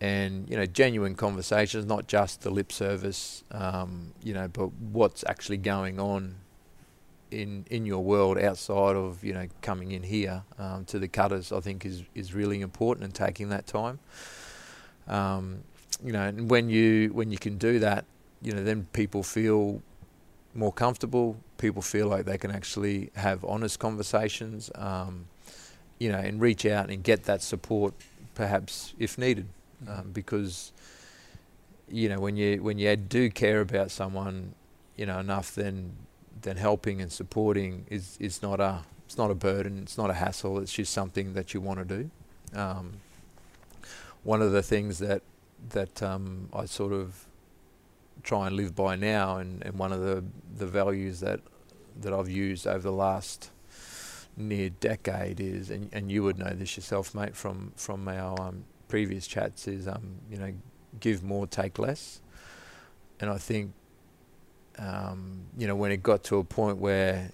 and 0.00 0.48
you 0.48 0.56
know, 0.56 0.66
genuine 0.66 1.14
conversations, 1.14 1.86
not 1.86 2.06
just 2.06 2.42
the 2.42 2.50
lip 2.50 2.70
service, 2.70 3.42
um, 3.50 4.12
you 4.22 4.34
know, 4.34 4.46
but 4.46 4.72
what's 4.74 5.24
actually 5.26 5.56
going 5.56 5.98
on 5.98 6.36
in 7.30 7.64
in 7.70 7.86
your 7.86 8.02
world 8.02 8.38
outside 8.38 8.96
of 8.96 9.22
you 9.22 9.34
know 9.34 9.46
coming 9.62 9.92
in 9.92 10.02
here 10.02 10.42
um, 10.58 10.84
to 10.86 10.98
the 10.98 11.08
cutters, 11.08 11.52
I 11.52 11.60
think 11.60 11.84
is 11.84 12.02
is 12.14 12.34
really 12.34 12.60
important 12.60 13.04
and 13.04 13.14
taking 13.14 13.48
that 13.50 13.66
time. 13.66 13.98
Um, 15.06 15.64
you 16.04 16.12
know, 16.12 16.22
and 16.22 16.50
when 16.50 16.68
you 16.68 17.10
when 17.12 17.30
you 17.30 17.38
can 17.38 17.58
do 17.58 17.78
that, 17.80 18.04
you 18.42 18.52
know, 18.52 18.62
then 18.62 18.86
people 18.92 19.22
feel 19.22 19.82
more 20.54 20.72
comfortable. 20.72 21.36
People 21.56 21.82
feel 21.82 22.06
like 22.06 22.24
they 22.24 22.38
can 22.38 22.50
actually 22.50 23.10
have 23.14 23.44
honest 23.44 23.78
conversations, 23.78 24.70
um, 24.74 25.26
you 25.98 26.10
know, 26.10 26.18
and 26.18 26.40
reach 26.40 26.64
out 26.66 26.90
and 26.90 27.02
get 27.02 27.24
that 27.24 27.42
support, 27.42 27.94
perhaps 28.34 28.94
if 28.98 29.18
needed, 29.18 29.46
mm-hmm. 29.84 30.00
um, 30.00 30.10
because 30.12 30.72
you 31.90 32.08
know 32.08 32.20
when 32.20 32.36
you 32.36 32.62
when 32.62 32.78
you 32.78 32.94
do 32.96 33.30
care 33.30 33.60
about 33.60 33.90
someone, 33.90 34.54
you 34.96 35.06
know, 35.06 35.18
enough, 35.18 35.54
then 35.54 35.96
then 36.42 36.56
helping 36.56 37.00
and 37.00 37.10
supporting 37.10 37.86
is 37.88 38.16
is 38.20 38.42
not 38.42 38.60
a 38.60 38.84
it's 39.06 39.16
not 39.16 39.30
a 39.30 39.34
burden, 39.34 39.80
it's 39.82 39.96
not 39.96 40.10
a 40.10 40.14
hassle. 40.14 40.58
It's 40.58 40.72
just 40.72 40.92
something 40.92 41.32
that 41.32 41.54
you 41.54 41.62
want 41.62 41.78
to 41.78 41.84
do. 41.84 42.10
Um, 42.54 42.98
one 44.22 44.42
of 44.42 44.52
the 44.52 44.62
things 44.62 44.98
that 44.98 45.22
that 45.70 46.02
um, 46.02 46.50
I 46.52 46.66
sort 46.66 46.92
of 46.92 47.26
try 48.22 48.46
and 48.46 48.56
live 48.56 48.74
by 48.74 48.96
now, 48.96 49.38
and, 49.38 49.64
and 49.64 49.78
one 49.78 49.92
of 49.92 50.00
the, 50.00 50.24
the 50.56 50.66
values 50.66 51.20
that 51.20 51.40
that 52.00 52.12
I've 52.12 52.28
used 52.28 52.66
over 52.66 52.80
the 52.80 52.92
last 52.92 53.50
near 54.36 54.68
decade 54.68 55.40
is, 55.40 55.70
and, 55.70 55.88
and 55.92 56.12
you 56.12 56.22
would 56.22 56.38
know 56.38 56.50
this 56.50 56.76
yourself, 56.76 57.14
mate, 57.14 57.34
from 57.34 57.72
from 57.76 58.08
our 58.08 58.40
um, 58.40 58.64
previous 58.88 59.26
chats, 59.26 59.66
is 59.66 59.88
um, 59.88 60.16
you 60.30 60.36
know 60.36 60.52
give 61.00 61.22
more, 61.22 61.46
take 61.46 61.78
less, 61.78 62.20
and 63.20 63.30
I 63.30 63.38
think 63.38 63.72
um, 64.78 65.42
you 65.56 65.66
know 65.66 65.74
when 65.74 65.90
it 65.90 66.02
got 66.02 66.24
to 66.24 66.38
a 66.38 66.44
point 66.44 66.78
where 66.78 67.30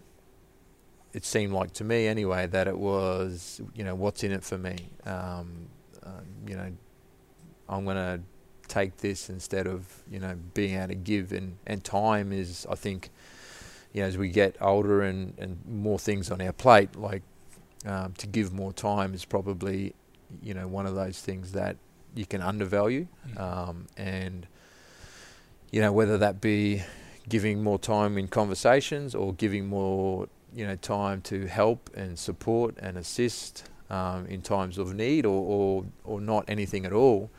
it 1.12 1.24
seemed 1.24 1.52
like 1.52 1.72
to 1.74 1.85
me 1.85 2.07
anyway 2.07 2.46
that 2.46 2.66
it 2.66 2.76
was 2.76 3.61
you 3.74 3.85
know 3.85 3.94
what's 3.94 4.24
in 4.24 4.33
it 4.33 4.42
for 4.44 4.59
me, 4.59 4.90
um, 5.07 5.68
uh, 6.04 6.11
you 6.46 6.57
know 6.57 6.72
I'm 7.68 7.85
gonna 7.85 8.20
take 8.68 8.96
this 8.98 9.28
instead 9.30 9.66
of 9.66 9.87
you 10.11 10.18
know 10.18 10.37
being 10.54 10.76
able 10.76 10.88
to 10.88 10.94
give. 10.94 11.33
And 11.33 11.59
and 11.66 11.83
time 11.85 12.33
is 12.33 12.66
I 12.70 12.74
think 12.74 13.11
you 13.92 14.02
know 14.02 14.09
as 14.09 14.18
we 14.18 14.28
get 14.28 14.57
older 14.61 15.02
and 15.02 15.35
and 15.38 15.59
more 15.66 15.98
things 15.98 16.30
on 16.30 16.40
our 16.40 16.52
plate 16.52 16.96
like 16.96 17.22
um, 17.87 18.12
to 18.14 18.26
give 18.26 18.52
more 18.52 18.72
time 18.72 19.14
is 19.14 19.24
probably 19.24 19.94
you 20.42 20.54
know 20.54 20.66
one 20.66 20.87
of 20.87 20.94
those 20.94 21.20
things 21.20 21.52
that 21.52 21.76
you 22.14 22.26
can 22.26 22.40
undervalue. 22.40 23.07
Mm. 23.28 23.40
um, 23.40 23.87
and 23.96 24.46
you 25.70 25.80
know 25.80 25.92
whether 25.92 26.18
that 26.18 26.40
be 26.40 26.83
giving 27.28 27.62
more 27.62 27.78
time 27.78 28.18
in 28.18 28.28
conversations 28.28 29.14
or 29.14 29.32
giving 29.34 29.66
more 29.66 30.28
you 30.54 30.66
know 30.66 30.76
time 30.76 31.20
to 31.22 31.46
help 31.46 31.90
and 31.94 32.18
support 32.18 32.76
and 32.78 32.96
assist 32.96 33.64
um, 33.90 34.26
in 34.26 34.40
times 34.40 34.78
of 34.78 34.94
need 34.94 35.26
or, 35.26 35.42
or 35.42 35.84
or 36.04 36.20
not 36.20 36.44
anything 36.48 36.84
at 36.87 36.92
all 36.92 37.30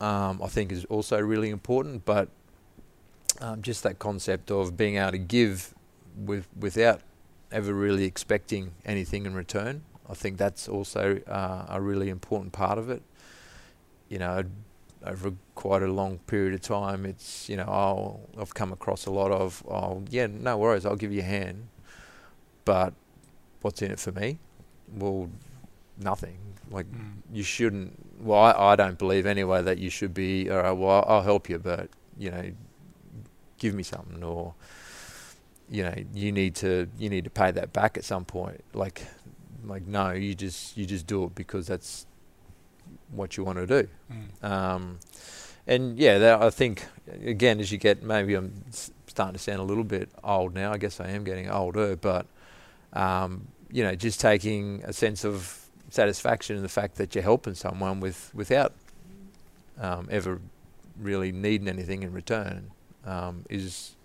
um, 0.00 0.40
I 0.42 0.48
think 0.48 0.72
is 0.72 0.84
also 0.86 1.20
really 1.20 1.50
important. 1.50 2.04
But 2.04 2.28
um, 3.40 3.62
just 3.62 3.82
that 3.82 3.98
concept 3.98 4.50
of 4.50 4.76
being 4.76 4.96
able 4.96 5.12
to 5.12 5.18
give 5.18 5.74
with 6.16 6.48
without 6.58 7.00
ever 7.52 7.72
really 7.72 8.04
expecting 8.04 8.72
anything 8.84 9.26
in 9.26 9.34
return, 9.34 9.82
I 10.08 10.14
think 10.14 10.38
that's 10.38 10.68
also 10.68 11.20
uh, 11.26 11.66
a 11.68 11.80
really 11.80 12.08
important 12.08 12.52
part 12.52 12.78
of 12.78 12.90
it. 12.90 13.02
You 14.08 14.18
know, 14.18 14.44
over 15.04 15.32
quite 15.54 15.82
a 15.82 15.92
long 15.92 16.18
period 16.26 16.54
of 16.54 16.60
time, 16.60 17.06
it's 17.06 17.48
you 17.48 17.56
know 17.56 17.66
I'll, 17.66 18.20
I've 18.38 18.54
come 18.54 18.72
across 18.72 19.06
a 19.06 19.10
lot 19.10 19.30
of 19.30 19.62
oh 19.68 20.02
yeah 20.10 20.26
no 20.26 20.58
worries 20.58 20.84
I'll 20.84 20.96
give 20.96 21.12
you 21.12 21.20
a 21.20 21.24
hand, 21.24 21.68
but 22.64 22.94
what's 23.62 23.82
in 23.82 23.90
it 23.90 23.98
for 23.98 24.12
me? 24.12 24.38
Well, 24.94 25.30
nothing. 25.98 26.38
Like 26.70 26.90
mm. 26.90 27.14
you 27.32 27.42
shouldn't. 27.42 27.98
Well, 28.20 28.38
I, 28.38 28.72
I 28.72 28.76
don't 28.76 28.98
believe 28.98 29.26
anyway 29.26 29.62
that 29.62 29.78
you 29.78 29.90
should 29.90 30.14
be. 30.14 30.50
All 30.50 30.62
right, 30.62 30.72
well, 30.72 31.04
I'll 31.08 31.22
help 31.22 31.48
you, 31.48 31.58
but 31.58 31.88
you 32.18 32.30
know, 32.30 32.50
give 33.58 33.74
me 33.74 33.82
something, 33.82 34.22
or 34.22 34.54
you 35.68 35.84
know, 35.84 35.94
you 36.14 36.32
need 36.32 36.54
to 36.56 36.88
you 36.98 37.08
need 37.08 37.24
to 37.24 37.30
pay 37.30 37.50
that 37.50 37.72
back 37.72 37.96
at 37.96 38.04
some 38.04 38.24
point. 38.24 38.62
Like, 38.74 39.02
like 39.64 39.86
no, 39.86 40.10
you 40.10 40.34
just 40.34 40.76
you 40.76 40.86
just 40.86 41.06
do 41.06 41.24
it 41.24 41.34
because 41.34 41.66
that's 41.66 42.06
what 43.10 43.36
you 43.36 43.44
want 43.44 43.58
to 43.58 43.66
do. 43.66 43.88
Mm. 44.12 44.44
Um, 44.44 44.98
and 45.66 45.98
yeah, 45.98 46.18
that, 46.18 46.42
I 46.42 46.50
think 46.50 46.84
again, 47.22 47.60
as 47.60 47.70
you 47.70 47.78
get, 47.78 48.02
maybe 48.02 48.34
I'm 48.34 48.64
starting 49.06 49.34
to 49.34 49.38
sound 49.38 49.60
a 49.60 49.64
little 49.64 49.84
bit 49.84 50.08
old 50.24 50.54
now. 50.54 50.72
I 50.72 50.78
guess 50.78 51.00
I 51.00 51.08
am 51.08 51.24
getting 51.24 51.50
older, 51.50 51.96
but 51.96 52.26
um, 52.92 53.48
you 53.70 53.84
know, 53.84 53.94
just 53.94 54.20
taking 54.20 54.82
a 54.84 54.92
sense 54.92 55.24
of 55.24 55.66
satisfaction 55.90 56.56
in 56.56 56.62
the 56.62 56.68
fact 56.68 56.96
that 56.96 57.14
you're 57.14 57.22
helping 57.22 57.54
someone 57.54 58.00
with 58.00 58.30
without 58.34 58.72
um, 59.80 60.08
ever 60.10 60.40
really 60.98 61.32
needing 61.32 61.68
anything 61.68 62.02
in 62.02 62.12
return 62.12 62.70
um, 63.06 63.44
is, 63.48 63.96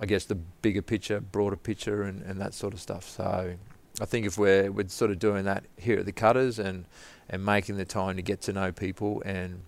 I 0.00 0.06
guess, 0.06 0.24
the 0.24 0.36
bigger 0.36 0.82
picture, 0.82 1.20
broader 1.20 1.56
picture, 1.56 2.02
and, 2.02 2.22
and 2.22 2.40
that 2.40 2.54
sort 2.54 2.72
of 2.72 2.80
stuff. 2.80 3.08
So 3.08 3.54
I 4.00 4.04
think 4.04 4.26
if 4.26 4.38
we're 4.38 4.70
we're 4.70 4.88
sort 4.88 5.10
of 5.10 5.18
doing 5.18 5.44
that 5.44 5.64
here 5.76 5.98
at 5.98 6.06
the 6.06 6.12
Cutters 6.12 6.58
and 6.58 6.86
and 7.28 7.44
making 7.44 7.76
the 7.76 7.84
time 7.84 8.16
to 8.16 8.22
get 8.22 8.40
to 8.42 8.52
know 8.52 8.72
people, 8.72 9.22
and 9.24 9.62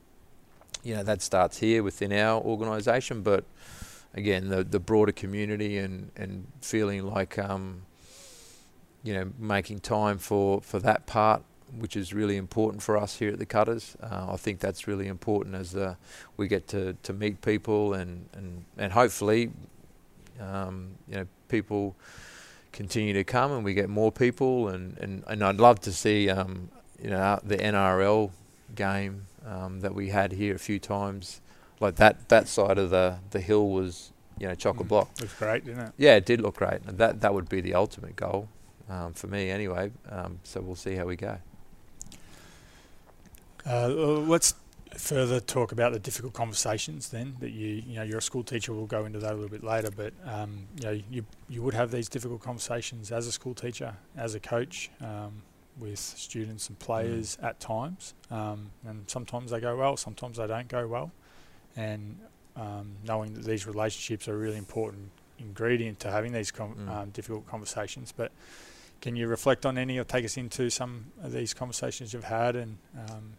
you 0.82 0.94
know 0.94 1.02
that 1.02 1.22
starts 1.22 1.58
here 1.58 1.82
within 1.82 2.12
our 2.12 2.40
organisation, 2.42 3.22
but 3.22 3.44
again 4.14 4.48
the 4.48 4.64
the 4.64 4.80
broader 4.80 5.12
community 5.12 5.78
and 5.78 6.10
and 6.16 6.46
feeling 6.60 7.04
like 7.04 7.38
um, 7.38 7.82
you 9.04 9.12
know, 9.12 9.30
making 9.38 9.78
time 9.78 10.18
for, 10.18 10.60
for 10.62 10.80
that 10.80 11.06
part, 11.06 11.42
which 11.78 11.94
is 11.94 12.12
really 12.12 12.36
important 12.36 12.82
for 12.82 12.96
us 12.96 13.18
here 13.18 13.30
at 13.30 13.38
the 13.38 13.46
Cutters. 13.46 13.96
Uh, 14.02 14.32
I 14.32 14.36
think 14.36 14.58
that's 14.58 14.88
really 14.88 15.06
important 15.06 15.54
as 15.54 15.76
uh, 15.76 15.94
we 16.36 16.48
get 16.48 16.66
to, 16.68 16.94
to 17.02 17.12
meet 17.12 17.42
people 17.42 17.92
and, 17.92 18.28
and, 18.32 18.64
and 18.78 18.92
hopefully, 18.92 19.50
um, 20.40 20.92
you 21.06 21.16
know, 21.16 21.26
people 21.48 21.94
continue 22.74 23.14
to 23.14 23.24
come 23.24 23.52
and 23.52 23.64
we 23.64 23.72
get 23.72 23.88
more 23.88 24.10
people 24.10 24.68
and, 24.68 24.98
and, 24.98 25.22
and 25.28 25.42
I'd 25.42 25.58
love 25.58 25.80
to 25.82 25.92
see, 25.92 26.28
um, 26.28 26.68
you 27.00 27.08
know, 27.08 27.38
the 27.42 27.56
NRL 27.56 28.32
game 28.74 29.26
um, 29.46 29.80
that 29.80 29.94
we 29.94 30.08
had 30.08 30.32
here 30.32 30.56
a 30.56 30.58
few 30.58 30.80
times. 30.80 31.40
Like 31.80 31.96
that, 31.96 32.28
that 32.28 32.48
side 32.48 32.76
of 32.78 32.90
the, 32.90 33.18
the 33.30 33.40
hill 33.40 33.70
was, 33.70 34.12
you 34.38 34.48
know, 34.48 34.54
chock 34.56 34.80
a 34.80 34.84
block. 34.84 35.14
Mm, 35.14 35.20
looked 35.20 35.38
great, 35.38 35.64
didn't 35.64 35.80
it? 35.80 35.92
Yeah, 35.96 36.16
it 36.16 36.26
did 36.26 36.40
look 36.40 36.56
great. 36.56 36.80
And 36.86 36.98
that, 36.98 37.20
that 37.20 37.32
would 37.32 37.48
be 37.48 37.60
the 37.60 37.74
ultimate 37.74 38.16
goal 38.16 38.48
um, 38.90 39.12
for 39.12 39.28
me 39.28 39.50
anyway. 39.50 39.92
Um, 40.10 40.40
so 40.42 40.60
we'll 40.60 40.74
see 40.74 40.96
how 40.96 41.04
we 41.04 41.16
go. 41.16 41.38
Uh, 43.64 43.88
let's 43.88 44.54
further 44.96 45.40
talk 45.40 45.72
about 45.72 45.92
the 45.92 45.98
difficult 45.98 46.32
conversations 46.32 47.08
then 47.08 47.36
that 47.40 47.50
you 47.50 47.82
you 47.86 47.96
know 47.96 48.02
you're 48.02 48.18
a 48.18 48.22
school 48.22 48.42
teacher 48.42 48.72
we'll 48.72 48.86
go 48.86 49.04
into 49.04 49.18
that 49.18 49.32
a 49.32 49.34
little 49.34 49.48
bit 49.48 49.64
later 49.64 49.90
but 49.90 50.12
um, 50.24 50.66
you 50.76 50.84
know 50.84 51.00
you 51.10 51.24
you 51.48 51.62
would 51.62 51.74
have 51.74 51.90
these 51.90 52.08
difficult 52.08 52.40
conversations 52.40 53.10
as 53.10 53.26
a 53.26 53.32
school 53.32 53.54
teacher 53.54 53.94
as 54.16 54.34
a 54.34 54.40
coach 54.40 54.90
um, 55.00 55.42
with 55.78 55.98
students 55.98 56.68
and 56.68 56.78
players 56.78 57.36
mm. 57.36 57.48
at 57.48 57.58
times 57.60 58.14
um, 58.30 58.70
and 58.86 59.08
sometimes 59.08 59.50
they 59.50 59.60
go 59.60 59.76
well 59.76 59.96
sometimes 59.96 60.36
they 60.36 60.46
don't 60.46 60.68
go 60.68 60.86
well 60.86 61.10
and 61.76 62.18
um, 62.56 62.92
knowing 63.04 63.34
that 63.34 63.44
these 63.44 63.66
relationships 63.66 64.28
are 64.28 64.34
a 64.34 64.38
really 64.38 64.58
important 64.58 65.10
ingredient 65.38 65.98
to 65.98 66.10
having 66.10 66.32
these 66.32 66.50
com- 66.50 66.74
mm. 66.74 66.88
Um, 66.88 67.10
difficult 67.10 67.46
conversations 67.46 68.12
but 68.16 68.30
can 69.00 69.16
you 69.16 69.26
reflect 69.26 69.66
on 69.66 69.76
any 69.76 69.98
or 69.98 70.04
take 70.04 70.24
us 70.24 70.36
into 70.36 70.70
some 70.70 71.06
of 71.22 71.32
these 71.32 71.52
conversations 71.52 72.12
you've 72.12 72.24
had 72.24 72.56
and, 72.56 72.78
um, 73.10 73.34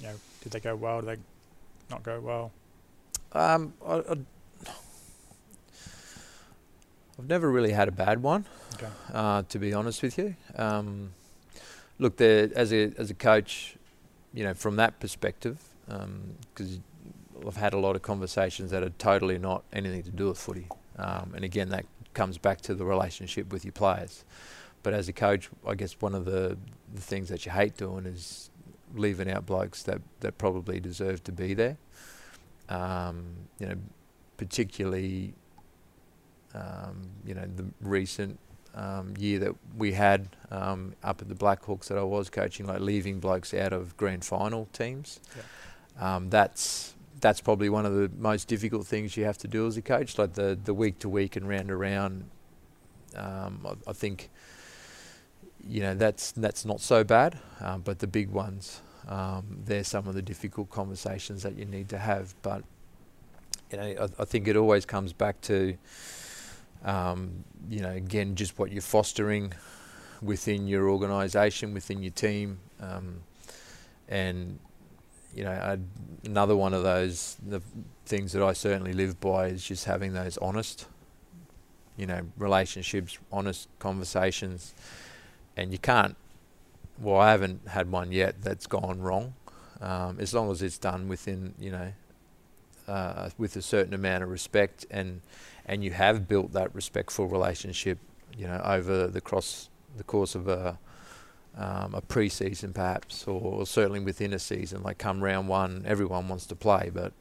you 0.00 0.06
know, 0.06 0.14
did 0.42 0.52
they 0.52 0.60
go 0.60 0.74
well? 0.74 1.00
Did 1.00 1.18
they 1.18 1.22
not 1.90 2.02
go 2.02 2.20
well? 2.20 2.52
Um, 3.32 3.74
I, 3.86 3.94
I, 3.94 4.16
I've 7.18 7.28
never 7.28 7.50
really 7.50 7.72
had 7.72 7.88
a 7.88 7.92
bad 7.92 8.22
one, 8.22 8.46
okay. 8.74 8.88
uh, 9.12 9.42
to 9.48 9.58
be 9.58 9.72
honest 9.74 10.02
with 10.02 10.18
you. 10.18 10.36
Um, 10.56 11.12
look, 11.98 12.16
there 12.16 12.50
as 12.54 12.72
a 12.72 12.92
as 12.96 13.10
a 13.10 13.14
coach, 13.14 13.76
you 14.32 14.42
know, 14.42 14.54
from 14.54 14.76
that 14.76 14.98
perspective, 15.00 15.58
because 15.86 16.76
um, 16.76 16.82
I've 17.46 17.56
had 17.56 17.74
a 17.74 17.78
lot 17.78 17.94
of 17.94 18.02
conversations 18.02 18.70
that 18.70 18.82
are 18.82 18.90
totally 18.90 19.38
not 19.38 19.64
anything 19.72 20.02
to 20.04 20.10
do 20.10 20.28
with 20.28 20.38
footy, 20.38 20.66
um, 20.98 21.32
and 21.34 21.44
again, 21.44 21.68
that 21.68 21.84
comes 22.14 22.38
back 22.38 22.60
to 22.62 22.74
the 22.74 22.84
relationship 22.84 23.52
with 23.52 23.64
your 23.64 23.72
players. 23.72 24.24
But 24.82 24.94
as 24.94 25.08
a 25.08 25.12
coach, 25.12 25.50
I 25.66 25.74
guess 25.74 25.92
one 26.00 26.14
of 26.14 26.24
the, 26.24 26.56
the 26.94 27.00
things 27.00 27.28
that 27.28 27.44
you 27.44 27.52
hate 27.52 27.76
doing 27.76 28.06
is 28.06 28.49
leaving 28.94 29.30
out 29.30 29.46
blokes 29.46 29.82
that, 29.84 30.00
that 30.20 30.38
probably 30.38 30.80
deserve 30.80 31.22
to 31.24 31.32
be 31.32 31.54
there. 31.54 31.76
Um, 32.68 33.24
you 33.58 33.66
know, 33.66 33.76
particularly, 34.36 35.34
um, 36.54 37.08
you 37.24 37.34
know, 37.34 37.46
the 37.56 37.66
recent 37.80 38.38
um, 38.74 39.14
year 39.18 39.38
that 39.40 39.54
we 39.76 39.92
had 39.92 40.28
um, 40.50 40.94
up 41.02 41.20
at 41.20 41.28
the 41.28 41.34
Blackhawks 41.34 41.86
that 41.88 41.98
I 41.98 42.02
was 42.02 42.30
coaching, 42.30 42.66
like 42.66 42.80
leaving 42.80 43.20
blokes 43.20 43.52
out 43.52 43.72
of 43.72 43.96
grand 43.96 44.24
final 44.24 44.68
teams. 44.72 45.20
Yeah. 45.36 46.16
Um, 46.16 46.30
that's 46.30 46.94
that's 47.20 47.40
probably 47.40 47.68
one 47.68 47.84
of 47.84 47.94
the 47.94 48.10
most 48.16 48.48
difficult 48.48 48.86
things 48.86 49.16
you 49.16 49.24
have 49.24 49.36
to 49.38 49.48
do 49.48 49.66
as 49.66 49.76
a 49.76 49.82
coach, 49.82 50.18
like 50.18 50.34
the 50.34 50.58
the 50.62 50.74
week 50.74 50.98
to 51.00 51.08
week 51.08 51.36
and 51.36 51.48
round 51.48 51.68
to 51.68 51.76
round. 51.76 52.30
Um, 53.16 53.66
I, 53.66 53.90
I, 53.90 53.92
think 53.92 54.30
you 55.66 55.80
know 55.80 55.94
that's 55.94 56.32
that's 56.32 56.64
not 56.64 56.80
so 56.80 57.04
bad, 57.04 57.38
um, 57.60 57.82
but 57.82 57.98
the 57.98 58.06
big 58.06 58.30
ones, 58.30 58.80
um, 59.08 59.44
they're 59.64 59.84
some 59.84 60.06
of 60.06 60.14
the 60.14 60.22
difficult 60.22 60.70
conversations 60.70 61.42
that 61.42 61.56
you 61.56 61.64
need 61.64 61.88
to 61.90 61.98
have. 61.98 62.34
But 62.42 62.64
you 63.70 63.78
know, 63.78 63.84
I, 63.84 64.22
I 64.22 64.24
think 64.24 64.48
it 64.48 64.56
always 64.56 64.84
comes 64.84 65.12
back 65.12 65.40
to 65.42 65.76
um, 66.84 67.44
you 67.68 67.80
know 67.80 67.90
again 67.90 68.34
just 68.34 68.58
what 68.58 68.72
you're 68.72 68.82
fostering 68.82 69.52
within 70.22 70.66
your 70.66 70.88
organisation, 70.88 71.72
within 71.74 72.02
your 72.02 72.12
team, 72.12 72.58
um, 72.80 73.20
and 74.08 74.58
you 75.34 75.44
know, 75.44 75.52
I'd, 75.52 75.80
another 76.24 76.56
one 76.56 76.74
of 76.74 76.82
those 76.82 77.36
the 77.46 77.62
things 78.06 78.32
that 78.32 78.42
I 78.42 78.52
certainly 78.52 78.92
live 78.92 79.20
by 79.20 79.46
is 79.46 79.64
just 79.64 79.84
having 79.84 80.12
those 80.12 80.36
honest, 80.38 80.86
you 81.96 82.06
know, 82.06 82.22
relationships, 82.36 83.18
honest 83.30 83.68
conversations, 83.78 84.74
and 85.60 85.72
you 85.72 85.78
can't. 85.78 86.16
Well, 86.98 87.20
I 87.20 87.30
haven't 87.30 87.68
had 87.68 87.90
one 87.90 88.12
yet 88.12 88.42
that's 88.42 88.66
gone 88.66 89.00
wrong, 89.00 89.34
um, 89.80 90.18
as 90.20 90.34
long 90.34 90.50
as 90.50 90.62
it's 90.62 90.78
done 90.78 91.08
within, 91.08 91.54
you 91.58 91.70
know, 91.70 91.92
uh, 92.88 93.30
with 93.38 93.56
a 93.56 93.62
certain 93.62 93.94
amount 93.94 94.22
of 94.22 94.30
respect, 94.30 94.86
and 94.90 95.20
and 95.66 95.84
you 95.84 95.92
have 95.92 96.26
built 96.26 96.52
that 96.52 96.74
respectful 96.74 97.26
relationship, 97.26 97.98
you 98.36 98.46
know, 98.46 98.60
over 98.64 99.06
the 99.06 99.20
cross 99.20 99.68
the 99.96 100.04
course 100.04 100.34
of 100.34 100.48
a 100.48 100.78
um, 101.56 101.94
a 101.94 102.00
pre-season 102.00 102.72
perhaps, 102.72 103.26
or 103.26 103.66
certainly 103.66 104.00
within 104.00 104.32
a 104.32 104.38
season. 104.38 104.82
Like 104.82 104.98
come 104.98 105.22
round 105.22 105.48
one, 105.48 105.84
everyone 105.86 106.28
wants 106.28 106.46
to 106.46 106.56
play, 106.56 106.90
but 106.92 107.12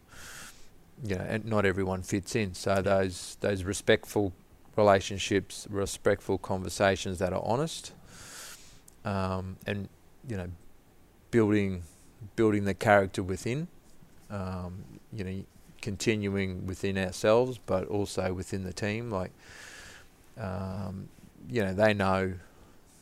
you 1.04 1.16
know, 1.16 1.26
and 1.28 1.46
not 1.46 1.66
everyone 1.66 2.04
fits 2.04 2.36
in. 2.36 2.54
So 2.54 2.82
those 2.82 3.38
those 3.42 3.64
respectful 3.64 4.34
relationships, 4.76 5.68
respectful 5.70 6.38
conversations 6.38 7.20
that 7.20 7.34
are 7.34 7.44
honest, 7.44 7.94
um, 9.10 9.57
and 9.66 9.89
you 10.28 10.38
know, 10.38 10.47
building 11.32 11.84
building 12.36 12.66
the 12.66 12.74
character 12.74 13.24
within. 13.24 13.68
Um, 14.30 14.84
you 15.12 15.24
know, 15.24 15.43
continuing 15.82 16.68
within 16.68 16.97
ourselves, 16.97 17.60
but 17.66 17.88
also 17.88 18.32
within 18.34 18.64
the 18.64 18.74
team. 18.74 19.10
Like, 19.10 19.32
um, 20.38 21.10
you 21.49 21.64
know, 21.64 21.74
they 21.74 21.93
know 21.93 22.34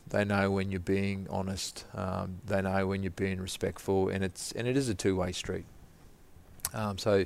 they 0.08 0.24
know 0.24 0.50
when 0.50 0.70
you're 0.70 0.80
being 0.80 1.26
honest. 1.28 1.84
Um, 1.94 2.40
they 2.46 2.62
know 2.62 2.86
when 2.86 3.02
you're 3.02 3.10
being 3.10 3.40
respectful, 3.40 4.08
and 4.08 4.24
it's 4.24 4.52
and 4.52 4.66
it 4.66 4.76
is 4.76 4.88
a 4.88 4.94
two-way 4.94 5.32
street. 5.32 5.66
Um, 6.72 6.96
so, 6.98 7.24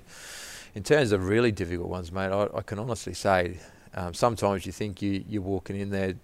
in 0.74 0.82
terms 0.82 1.12
of 1.12 1.28
really 1.28 1.52
difficult 1.52 1.88
ones, 1.88 2.10
mate, 2.10 2.32
I, 2.32 2.48
I 2.54 2.62
can 2.62 2.78
honestly 2.78 3.14
say 3.14 3.58
um, 3.94 4.14
sometimes 4.14 4.66
you 4.66 4.72
think 4.72 5.00
you 5.00 5.24
you're 5.28 5.42
walking 5.42 5.78
in 5.78 5.90
there 5.90 6.14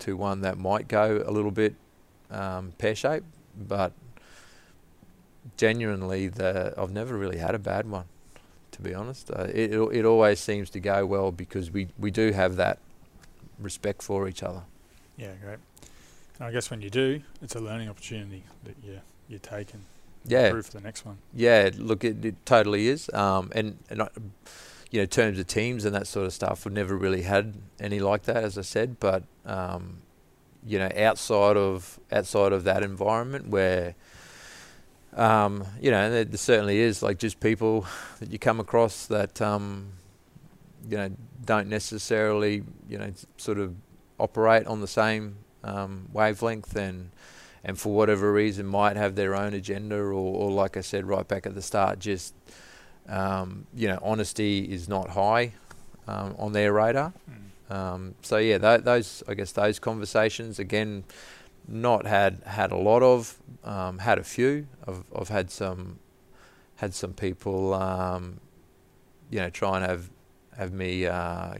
to 0.00 0.16
one 0.16 0.40
that 0.42 0.58
might 0.58 0.88
go 0.88 1.22
a 1.26 1.30
little 1.30 1.50
bit 1.50 1.74
um, 2.30 2.72
pear-shaped, 2.78 3.26
but 3.56 3.92
genuinely, 5.56 6.28
the 6.28 6.74
I've 6.76 6.92
never 6.92 7.16
really 7.16 7.38
had 7.38 7.54
a 7.54 7.58
bad 7.58 7.88
one. 7.90 8.04
To 8.72 8.82
be 8.82 8.94
honest, 8.94 9.30
uh, 9.30 9.46
it, 9.52 9.72
it 9.72 10.04
always 10.04 10.40
seems 10.40 10.70
to 10.70 10.80
go 10.80 11.04
well 11.04 11.32
because 11.32 11.70
we 11.70 11.88
we 11.98 12.10
do 12.10 12.32
have 12.32 12.56
that 12.56 12.78
respect 13.58 14.02
for 14.02 14.28
each 14.28 14.42
other. 14.42 14.62
Yeah, 15.16 15.32
great. 15.44 15.58
And 16.38 16.48
I 16.48 16.52
guess 16.52 16.70
when 16.70 16.80
you 16.80 16.88
do, 16.88 17.20
it's 17.42 17.54
a 17.54 17.60
learning 17.60 17.88
opportunity 17.88 18.44
that 18.64 18.76
you 18.82 19.00
you're 19.28 19.38
taking. 19.40 19.84
Yeah. 20.24 20.50
For 20.50 20.62
the 20.62 20.80
next 20.80 21.04
one. 21.06 21.18
Yeah, 21.34 21.70
look, 21.78 22.04
it, 22.04 22.24
it 22.24 22.46
totally 22.46 22.88
is. 22.88 23.10
Um, 23.12 23.50
and 23.54 23.78
and 23.88 24.02
I, 24.02 24.08
you 24.90 25.00
know, 25.00 25.06
terms 25.06 25.38
of 25.38 25.46
teams 25.46 25.84
and 25.84 25.94
that 25.94 26.06
sort 26.06 26.26
of 26.26 26.32
stuff, 26.32 26.64
we've 26.64 26.74
never 26.74 26.96
really 26.96 27.22
had 27.22 27.54
any 27.78 28.00
like 28.00 28.24
that, 28.24 28.38
as 28.38 28.58
I 28.58 28.62
said. 28.62 28.98
But 28.98 29.24
um, 29.46 29.98
you 30.66 30.78
know, 30.78 30.90
outside 30.96 31.56
of 31.56 31.98
outside 32.10 32.52
of 32.52 32.64
that 32.64 32.82
environment 32.82 33.48
where 33.48 33.94
um, 35.14 35.64
you 35.80 35.90
know, 35.90 36.10
there, 36.10 36.24
there, 36.24 36.38
certainly 36.38 36.78
is 36.78 37.02
like 37.02 37.18
just 37.18 37.40
people 37.40 37.84
that 38.20 38.30
you 38.30 38.38
come 38.38 38.60
across 38.60 39.06
that 39.06 39.40
um, 39.42 39.92
you 40.88 40.96
know 40.96 41.10
don't 41.44 41.68
necessarily 41.68 42.62
you 42.88 42.98
know 42.98 43.12
sort 43.36 43.58
of 43.58 43.74
operate 44.18 44.66
on 44.66 44.80
the 44.80 44.88
same 44.88 45.36
um, 45.64 46.08
wavelength 46.12 46.76
and 46.76 47.10
and 47.64 47.78
for 47.78 47.92
whatever 47.92 48.32
reason 48.32 48.66
might 48.66 48.96
have 48.96 49.14
their 49.16 49.34
own 49.34 49.52
agenda 49.52 49.96
or, 49.96 50.12
or 50.12 50.50
like 50.50 50.76
I 50.76 50.80
said 50.80 51.06
right 51.06 51.26
back 51.26 51.46
at 51.46 51.54
the 51.54 51.62
start 51.62 51.98
just 51.98 52.34
um, 53.10 53.66
you 53.74 53.88
know 53.88 53.98
honesty 54.02 54.60
is 54.60 54.88
not 54.88 55.10
high 55.10 55.52
um, 56.06 56.34
on 56.38 56.52
their 56.52 56.72
radar 56.72 57.12
mm. 57.30 57.74
um, 57.74 58.14
so 58.22 58.38
yeah 58.38 58.58
th- 58.58 58.82
those 58.82 59.22
I 59.28 59.34
guess 59.34 59.52
those 59.52 59.78
conversations 59.78 60.58
again 60.58 61.04
not 61.68 62.06
had 62.06 62.42
had 62.46 62.72
a 62.72 62.76
lot 62.76 63.02
of 63.02 63.36
um, 63.64 63.98
had 63.98 64.18
a 64.18 64.24
few 64.24 64.66
I've, 64.86 65.04
I've 65.14 65.28
had 65.28 65.50
some 65.50 65.98
had 66.76 66.94
some 66.94 67.12
people 67.12 67.74
um, 67.74 68.40
you 69.30 69.40
know 69.40 69.50
try 69.50 69.76
and 69.76 69.86
have 69.86 70.10
have 70.56 70.72
me 70.72 71.06
uh, 71.06 71.54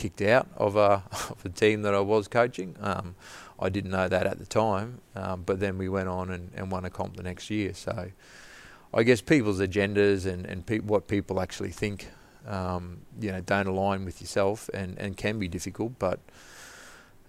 kicked 0.00 0.22
out 0.22 0.48
of 0.56 0.76
a, 0.76 1.02
of 1.12 1.42
a 1.44 1.48
team 1.48 1.82
that 1.82 1.94
I 1.94 2.00
was 2.00 2.26
coaching. 2.26 2.74
Um, 2.80 3.14
I 3.58 3.68
didn't 3.68 3.90
know 3.90 4.08
that 4.08 4.26
at 4.26 4.38
the 4.38 4.46
time, 4.46 5.00
um, 5.14 5.42
but 5.44 5.60
then 5.60 5.76
we 5.76 5.88
went 5.88 6.08
on 6.08 6.30
and, 6.30 6.50
and 6.54 6.70
won 6.70 6.86
a 6.86 6.90
comp 6.90 7.16
the 7.16 7.22
next 7.22 7.50
year. 7.50 7.74
So 7.74 8.10
I 8.92 9.02
guess 9.04 9.20
people's 9.20 9.60
agendas 9.60 10.26
and, 10.26 10.46
and 10.46 10.66
pe- 10.66 10.80
what 10.80 11.06
people 11.06 11.40
actually 11.40 11.70
think, 11.70 12.08
um, 12.46 13.02
you 13.20 13.30
know, 13.30 13.40
don't 13.40 13.68
align 13.68 14.04
with 14.04 14.20
yourself 14.20 14.68
and, 14.74 14.98
and 14.98 15.16
can 15.16 15.38
be 15.38 15.46
difficult. 15.46 15.98
But 15.98 16.18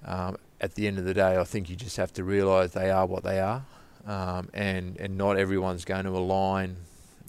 um, 0.06 0.38
at 0.60 0.76
the 0.76 0.88
end 0.88 0.98
of 0.98 1.06
the 1.06 1.14
day, 1.14 1.38
I 1.38 1.44
think 1.44 1.70
you 1.70 1.76
just 1.76 1.98
have 1.98 2.12
to 2.14 2.24
realise 2.24 2.72
they 2.72 2.90
are 2.90 3.06
what 3.06 3.24
they 3.24 3.40
are, 3.40 3.64
um, 4.08 4.50
and 4.54 4.98
and 5.00 5.18
not 5.18 5.38
everyone's 5.38 5.86
going 5.86 6.06
to 6.06 6.12
align, 6.12 6.78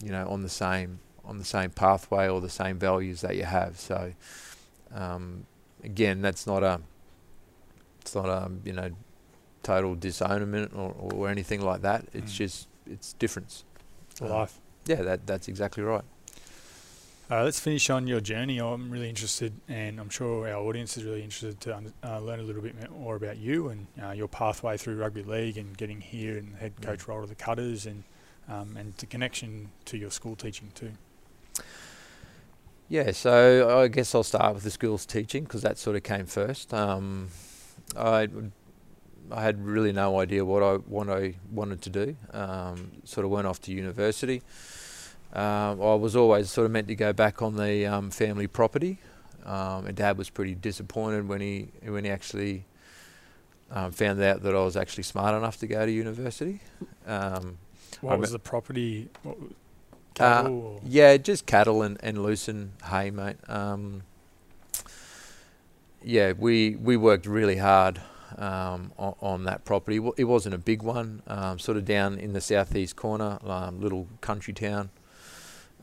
you 0.03 0.11
know, 0.11 0.27
on 0.27 0.41
the 0.41 0.49
same 0.49 0.99
on 1.25 1.37
the 1.37 1.45
same 1.45 1.69
pathway 1.69 2.27
or 2.27 2.41
the 2.41 2.49
same 2.49 2.77
values 2.77 3.21
that 3.21 3.35
you 3.35 3.43
have. 3.43 3.79
So 3.79 4.13
um, 4.93 5.45
again, 5.83 6.21
that's 6.21 6.47
not 6.47 6.63
a 6.63 6.81
it's 8.01 8.15
not 8.15 8.25
a 8.25 8.51
you 8.65 8.73
know 8.73 8.91
total 9.61 9.95
disownment 9.95 10.73
or, 10.75 10.95
or 10.99 11.29
anything 11.29 11.61
like 11.61 11.81
that. 11.81 12.05
It's 12.13 12.33
mm. 12.33 12.37
just 12.37 12.67
it's 12.85 13.13
difference. 13.13 13.63
Life. 14.29 14.59
yeah, 14.85 15.01
that 15.01 15.27
that's 15.27 15.47
exactly 15.47 15.83
right. 15.83 16.03
Uh, 17.31 17.43
let's 17.43 17.59
finish 17.59 17.89
on 17.89 18.05
your 18.05 18.19
journey. 18.19 18.59
I'm 18.59 18.91
really 18.91 19.09
interested, 19.09 19.53
and 19.67 19.99
I'm 19.99 20.09
sure 20.09 20.47
our 20.47 20.61
audience 20.61 20.97
is 20.97 21.03
really 21.03 21.23
interested 21.23 21.59
to 21.61 21.81
uh, 22.03 22.19
learn 22.19 22.39
a 22.39 22.43
little 22.43 22.61
bit 22.61 22.75
more 22.91 23.15
about 23.15 23.37
you 23.37 23.69
and 23.69 23.87
uh, 24.03 24.11
your 24.11 24.27
pathway 24.27 24.77
through 24.77 24.97
rugby 24.97 25.23
league 25.23 25.57
and 25.57 25.75
getting 25.77 26.01
here 26.01 26.37
and 26.37 26.53
the 26.53 26.57
head 26.57 26.73
coach 26.81 26.99
mm. 26.99 27.07
role 27.07 27.23
of 27.23 27.29
the 27.29 27.35
Cutters 27.35 27.85
and 27.85 28.03
um, 28.49 28.75
and 28.77 28.93
the 28.97 29.05
connection 29.05 29.69
to 29.85 29.97
your 29.97 30.11
school 30.11 30.35
teaching 30.35 30.71
too. 30.75 30.91
Yeah, 32.89 33.11
so 33.11 33.79
I 33.79 33.87
guess 33.87 34.13
I'll 34.13 34.23
start 34.23 34.53
with 34.53 34.63
the 34.63 34.71
schools 34.71 35.05
teaching 35.05 35.43
because 35.43 35.61
that 35.61 35.77
sort 35.77 35.95
of 35.95 36.03
came 36.03 36.25
first. 36.25 36.73
Um, 36.73 37.29
I 37.95 38.27
I 39.31 39.41
had 39.43 39.63
really 39.65 39.91
no 39.91 40.19
idea 40.19 40.43
what 40.45 40.63
I 40.63 40.75
what 40.75 41.09
I 41.09 41.35
wanted 41.51 41.81
to 41.83 41.89
do. 41.89 42.15
Um, 42.31 42.91
sort 43.03 43.25
of 43.25 43.31
went 43.31 43.47
off 43.47 43.61
to 43.61 43.71
university. 43.71 44.41
Um, 45.33 45.81
I 45.81 45.95
was 45.95 46.15
always 46.15 46.51
sort 46.51 46.65
of 46.65 46.71
meant 46.71 46.87
to 46.89 46.95
go 46.95 47.11
back 47.11 47.41
on 47.41 47.55
the 47.55 47.85
um, 47.87 48.11
family 48.11 48.47
property. 48.47 48.99
Um, 49.45 49.87
and 49.87 49.95
Dad 49.95 50.17
was 50.17 50.29
pretty 50.29 50.55
disappointed 50.55 51.27
when 51.27 51.41
he 51.41 51.69
when 51.83 52.05
he 52.05 52.11
actually 52.11 52.65
um, 53.71 53.91
found 53.91 54.21
out 54.21 54.43
that 54.43 54.55
I 54.55 54.63
was 54.63 54.77
actually 54.77 55.03
smart 55.03 55.35
enough 55.35 55.57
to 55.59 55.67
go 55.67 55.85
to 55.85 55.91
university. 55.91 56.61
Um, 57.05 57.57
what 58.01 58.19
was 58.19 58.31
the 58.31 58.39
property? 58.39 59.09
What, 59.23 59.37
Cattle? 60.13 60.77
Uh, 60.77 60.87
yeah, 60.87 61.17
just 61.17 61.45
cattle 61.45 61.81
and, 61.81 61.97
and 62.03 62.21
lucerne 62.21 62.73
hay, 62.89 63.09
mate. 63.09 63.37
Um, 63.49 64.03
yeah, 66.03 66.33
we 66.33 66.75
we 66.75 66.95
worked 66.95 67.25
really 67.25 67.57
hard 67.57 67.99
um, 68.37 68.91
on, 68.97 69.15
on, 69.21 69.43
that 69.45 69.65
property. 69.65 69.99
It 70.17 70.25
wasn't 70.25 70.55
a 70.55 70.57
big 70.57 70.81
one, 70.81 71.21
um, 71.27 71.59
sort 71.59 71.77
of 71.77 71.85
down 71.85 72.19
in 72.19 72.33
the 72.33 72.41
southeast 72.41 72.95
corner, 72.95 73.39
um, 73.43 73.81
little 73.81 74.07
country 74.21 74.53
town 74.53 74.89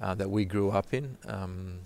uh, 0.01 0.15
that 0.15 0.31
we 0.31 0.45
grew 0.45 0.71
up 0.71 0.93
in. 0.93 1.17
Um, 1.27 1.81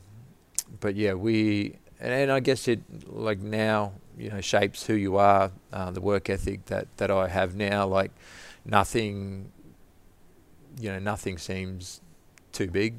but 0.81 0.95
yeah, 0.95 1.15
we 1.15 1.77
and, 2.01 2.12
and, 2.12 2.33
I 2.33 2.41
guess 2.41 2.69
it 2.69 2.81
like 3.07 3.39
now 3.41 3.93
you 4.19 4.31
know 4.31 4.41
shapes 4.41 4.87
who 4.87 4.95
you 4.95 5.17
are, 5.17 5.51
uh, 5.73 5.91
the 5.91 6.01
work 6.01 6.31
ethic 6.31 6.67
that 6.67 6.89
that 6.97 7.11
I 7.11 7.29
have 7.29 7.55
now. 7.55 7.87
Like 7.87 8.12
nothing, 8.65 9.51
you 10.79 10.91
know, 10.91 10.99
nothing 10.99 11.39
seems 11.39 12.01
too 12.53 12.69
big 12.69 12.95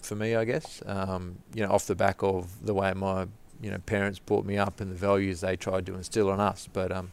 for 0.00 0.14
me. 0.14 0.34
I 0.34 0.44
guess 0.44 0.82
um, 0.86 1.38
you 1.54 1.64
know 1.64 1.72
off 1.72 1.86
the 1.86 1.94
back 1.94 2.22
of 2.22 2.64
the 2.64 2.74
way 2.74 2.92
my 2.94 3.26
you 3.64 3.70
know 3.70 3.78
parents 3.78 4.18
brought 4.18 4.44
me 4.44 4.58
up 4.58 4.80
and 4.80 4.90
the 4.90 4.96
values 4.96 5.40
they 5.40 5.56
tried 5.56 5.86
to 5.86 5.94
instill 5.94 6.28
on 6.30 6.38
us. 6.38 6.68
But 6.70 6.92
um, 6.92 7.12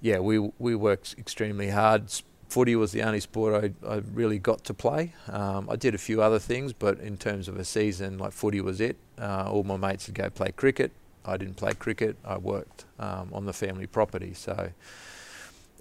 yeah, 0.00 0.18
we 0.18 0.38
we 0.58 0.74
worked 0.74 1.14
extremely 1.16 1.70
hard. 1.70 2.10
Footy 2.48 2.74
was 2.74 2.90
the 2.90 3.02
only 3.02 3.20
sport 3.20 3.72
I, 3.84 3.88
I 3.88 4.02
really 4.12 4.40
got 4.40 4.64
to 4.64 4.74
play. 4.74 5.14
Um, 5.28 5.70
I 5.70 5.76
did 5.76 5.94
a 5.94 5.98
few 5.98 6.20
other 6.20 6.40
things, 6.40 6.72
but 6.72 6.98
in 6.98 7.16
terms 7.16 7.46
of 7.46 7.56
a 7.56 7.64
season, 7.64 8.18
like 8.18 8.32
footy 8.32 8.60
was 8.60 8.80
it. 8.80 8.96
Uh, 9.16 9.48
all 9.48 9.62
my 9.62 9.76
mates 9.76 10.08
would 10.08 10.16
go 10.16 10.28
play 10.30 10.50
cricket. 10.50 10.90
I 11.24 11.36
didn't 11.36 11.54
play 11.54 11.74
cricket. 11.74 12.16
I 12.24 12.38
worked 12.38 12.86
um, 12.98 13.30
on 13.32 13.46
the 13.46 13.52
family 13.52 13.86
property, 13.86 14.34
so. 14.34 14.70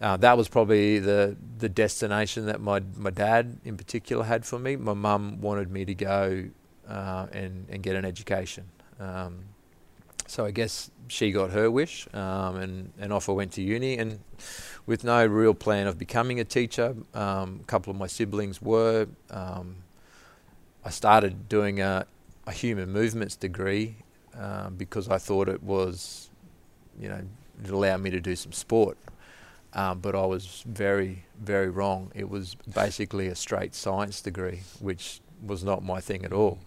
Uh, 0.02 0.16
that 0.16 0.38
was 0.38 0.48
probably 0.48 0.98
the 0.98 1.36
the 1.58 1.68
destination 1.68 2.46
that 2.46 2.62
my 2.62 2.82
my 2.96 3.10
dad 3.10 3.58
in 3.66 3.76
particular 3.76 4.24
had 4.24 4.46
for 4.46 4.58
me. 4.58 4.78
My 4.78 4.94
mum 4.94 5.42
wanted 5.42 5.70
me 5.70 5.84
to 5.84 5.94
go 5.94 6.46
uh, 6.88 7.28
and 7.34 7.66
and 7.70 7.84
get 7.84 7.98
an 7.98 8.06
education. 8.06 8.64
Um, 8.98 9.44
so 10.30 10.46
I 10.46 10.52
guess 10.52 10.92
she 11.08 11.32
got 11.32 11.52
her 11.52 11.70
wish, 11.72 12.08
um, 12.14 12.58
and 12.58 12.94
and 13.00 13.12
off 13.12 13.30
I 13.30 13.34
went 13.34 13.54
to 13.54 13.62
uni, 13.62 13.98
and 13.98 14.20
with 14.86 15.04
no 15.04 15.26
real 15.26 15.54
plan 15.54 15.88
of 15.88 15.98
becoming 15.98 16.40
a 16.40 16.44
teacher. 16.44 16.96
Um, 17.14 17.60
a 17.62 17.66
couple 17.66 17.92
of 17.92 17.98
my 17.98 18.08
siblings 18.08 18.62
were. 18.62 19.08
Um, 19.30 19.78
I 20.84 20.90
started 20.90 21.50
doing 21.50 21.82
a, 21.82 22.06
a 22.48 22.52
human 22.52 22.90
movements 22.90 23.36
degree 23.36 23.98
um, 24.36 24.76
because 24.76 25.10
I 25.10 25.18
thought 25.18 25.50
it 25.50 25.62
was, 25.62 26.30
you 27.00 27.10
know, 27.10 27.22
it 27.64 27.70
allowed 27.70 28.02
me 28.02 28.10
to 28.12 28.20
do 28.20 28.36
some 28.36 28.54
sport. 28.54 28.98
Um, 29.74 30.00
but 30.00 30.16
I 30.16 30.26
was 30.26 30.64
very, 30.66 31.26
very 31.40 31.70
wrong. 31.70 32.12
It 32.16 32.30
was 32.30 32.56
basically 32.74 33.28
a 33.28 33.36
straight 33.36 33.76
science 33.76 34.22
degree, 34.22 34.62
which 34.80 35.22
was 35.46 35.64
not 35.64 35.84
my 35.84 36.02
thing 36.02 36.26
at 36.26 36.34
all. 36.34 36.58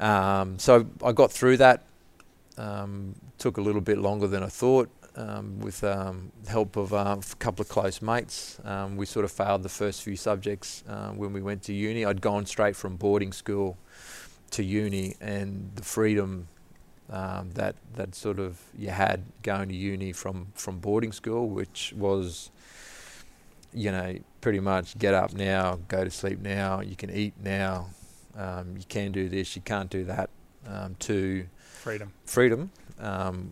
Um, 0.00 0.58
so 0.58 0.86
I 1.04 1.12
got 1.12 1.30
through 1.30 1.58
that 1.58 1.84
um, 2.58 3.14
took 3.38 3.56
a 3.56 3.60
little 3.60 3.80
bit 3.80 3.98
longer 3.98 4.26
than 4.26 4.42
I 4.42 4.48
thought. 4.48 4.90
Um, 5.16 5.58
with 5.58 5.82
um, 5.82 6.30
help 6.46 6.76
of 6.76 6.92
uh, 6.94 7.16
a 7.18 7.36
couple 7.36 7.62
of 7.62 7.68
close 7.68 8.00
mates, 8.00 8.60
um, 8.64 8.96
we 8.96 9.04
sort 9.04 9.24
of 9.24 9.32
failed 9.32 9.64
the 9.64 9.68
first 9.68 10.02
few 10.02 10.14
subjects 10.14 10.84
uh, 10.88 11.08
when 11.08 11.32
we 11.32 11.42
went 11.42 11.64
to 11.64 11.72
uni. 11.72 12.04
I'd 12.04 12.20
gone 12.20 12.46
straight 12.46 12.76
from 12.76 12.96
boarding 12.96 13.32
school 13.32 13.76
to 14.52 14.62
uni, 14.62 15.16
and 15.20 15.72
the 15.74 15.82
freedom 15.82 16.46
um, 17.10 17.50
that 17.54 17.74
that 17.96 18.14
sort 18.14 18.38
of 18.38 18.60
you 18.76 18.90
had 18.90 19.24
going 19.42 19.70
to 19.70 19.74
uni 19.74 20.12
from 20.12 20.48
from 20.54 20.78
boarding 20.78 21.10
school, 21.10 21.48
which 21.48 21.92
was, 21.96 22.52
you 23.74 23.90
know, 23.90 24.18
pretty 24.40 24.60
much 24.60 24.96
get 24.98 25.14
up 25.14 25.32
now, 25.32 25.80
go 25.88 26.04
to 26.04 26.10
sleep 26.10 26.38
now, 26.40 26.80
you 26.80 26.94
can 26.94 27.10
eat 27.10 27.34
now, 27.42 27.88
um, 28.36 28.76
you 28.76 28.84
can 28.88 29.10
do 29.10 29.28
this, 29.28 29.56
you 29.56 29.62
can't 29.62 29.90
do 29.90 30.04
that. 30.04 30.30
to 31.00 31.46
freedom. 31.78 32.12
Freedom. 32.24 32.70
Um, 33.00 33.50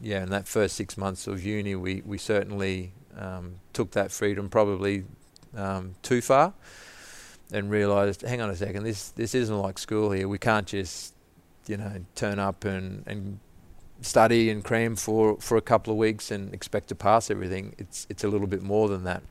yeah, 0.00 0.22
in 0.22 0.30
that 0.30 0.46
first 0.46 0.76
six 0.76 0.96
months 0.96 1.26
of 1.26 1.44
uni, 1.44 1.74
we 1.74 2.02
we 2.04 2.18
certainly 2.18 2.92
um, 3.18 3.56
took 3.72 3.92
that 3.92 4.10
freedom 4.10 4.48
probably 4.48 5.04
um, 5.56 5.94
too 6.02 6.20
far, 6.20 6.52
and 7.52 7.70
realised, 7.70 8.22
hang 8.22 8.40
on 8.40 8.50
a 8.50 8.56
second, 8.56 8.84
this 8.84 9.10
this 9.10 9.34
isn't 9.34 9.58
like 9.58 9.78
school 9.78 10.10
here. 10.10 10.28
We 10.28 10.38
can't 10.38 10.66
just, 10.66 11.14
you 11.66 11.76
know, 11.76 12.04
turn 12.14 12.38
up 12.38 12.64
and 12.64 13.04
and 13.06 13.38
study 14.00 14.50
and 14.50 14.62
cram 14.62 14.96
for 14.96 15.36
for 15.40 15.56
a 15.56 15.62
couple 15.62 15.92
of 15.92 15.98
weeks 15.98 16.30
and 16.30 16.52
expect 16.52 16.88
to 16.88 16.94
pass 16.94 17.30
everything. 17.30 17.74
It's 17.78 18.06
it's 18.10 18.24
a 18.24 18.28
little 18.28 18.46
bit 18.46 18.62
more 18.62 18.88
than 18.88 19.04
that. 19.04 19.22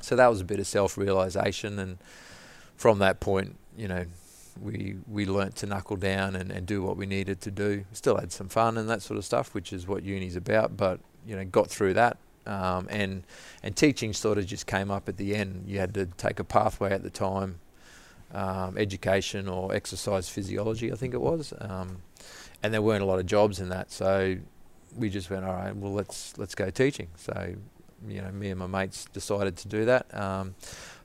So 0.00 0.16
that 0.16 0.28
was 0.28 0.40
a 0.40 0.44
bit 0.44 0.60
of 0.60 0.66
self 0.66 0.96
realisation, 0.96 1.78
and 1.78 1.98
from 2.76 2.98
that 3.00 3.20
point, 3.20 3.56
you 3.76 3.88
know, 3.88 4.04
we 4.62 4.96
we 5.06 5.26
learnt 5.26 5.56
to 5.56 5.66
knuckle 5.66 5.96
down 5.96 6.36
and, 6.36 6.50
and 6.50 6.66
do 6.66 6.82
what 6.82 6.96
we 6.96 7.06
needed 7.06 7.40
to 7.42 7.50
do. 7.50 7.84
Still 7.92 8.16
had 8.16 8.32
some 8.32 8.48
fun 8.48 8.78
and 8.78 8.88
that 8.88 9.02
sort 9.02 9.18
of 9.18 9.24
stuff, 9.24 9.54
which 9.54 9.72
is 9.72 9.86
what 9.86 10.02
uni's 10.02 10.36
about. 10.36 10.76
But 10.76 11.00
you 11.26 11.36
know, 11.36 11.44
got 11.44 11.68
through 11.68 11.94
that, 11.94 12.18
um, 12.46 12.86
and 12.90 13.24
and 13.62 13.76
teaching 13.76 14.12
sort 14.12 14.38
of 14.38 14.46
just 14.46 14.66
came 14.66 14.90
up 14.90 15.08
at 15.08 15.16
the 15.16 15.34
end. 15.34 15.64
You 15.66 15.78
had 15.78 15.94
to 15.94 16.06
take 16.06 16.40
a 16.40 16.44
pathway 16.44 16.92
at 16.92 17.02
the 17.02 17.10
time, 17.10 17.60
um, 18.32 18.76
education 18.76 19.48
or 19.48 19.74
exercise 19.74 20.28
physiology, 20.28 20.92
I 20.92 20.96
think 20.96 21.14
it 21.14 21.20
was, 21.20 21.52
um, 21.60 22.02
and 22.62 22.72
there 22.74 22.82
weren't 22.82 23.02
a 23.02 23.06
lot 23.06 23.18
of 23.18 23.26
jobs 23.26 23.60
in 23.60 23.68
that. 23.70 23.90
So 23.90 24.36
we 24.96 25.10
just 25.10 25.30
went, 25.30 25.44
all 25.44 25.54
right, 25.54 25.74
well 25.74 25.92
let's 25.92 26.36
let's 26.38 26.54
go 26.54 26.70
teaching. 26.70 27.08
So 27.16 27.54
you 28.06 28.22
know, 28.22 28.30
me 28.30 28.50
and 28.50 28.58
my 28.58 28.66
mates 28.66 29.06
decided 29.12 29.56
to 29.58 29.68
do 29.68 29.84
that. 29.86 30.14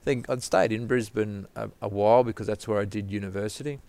Think 0.03 0.29
I'd 0.29 0.43
stayed 0.43 0.71
in 0.71 0.85
Brisbane 0.85 1.47
a, 1.55 1.69
a 1.81 1.87
while 1.87 2.23
because 2.23 2.47
that's 2.47 2.67
where 2.67 2.79
I 2.79 2.85
did 2.85 3.09
university. 3.09 3.79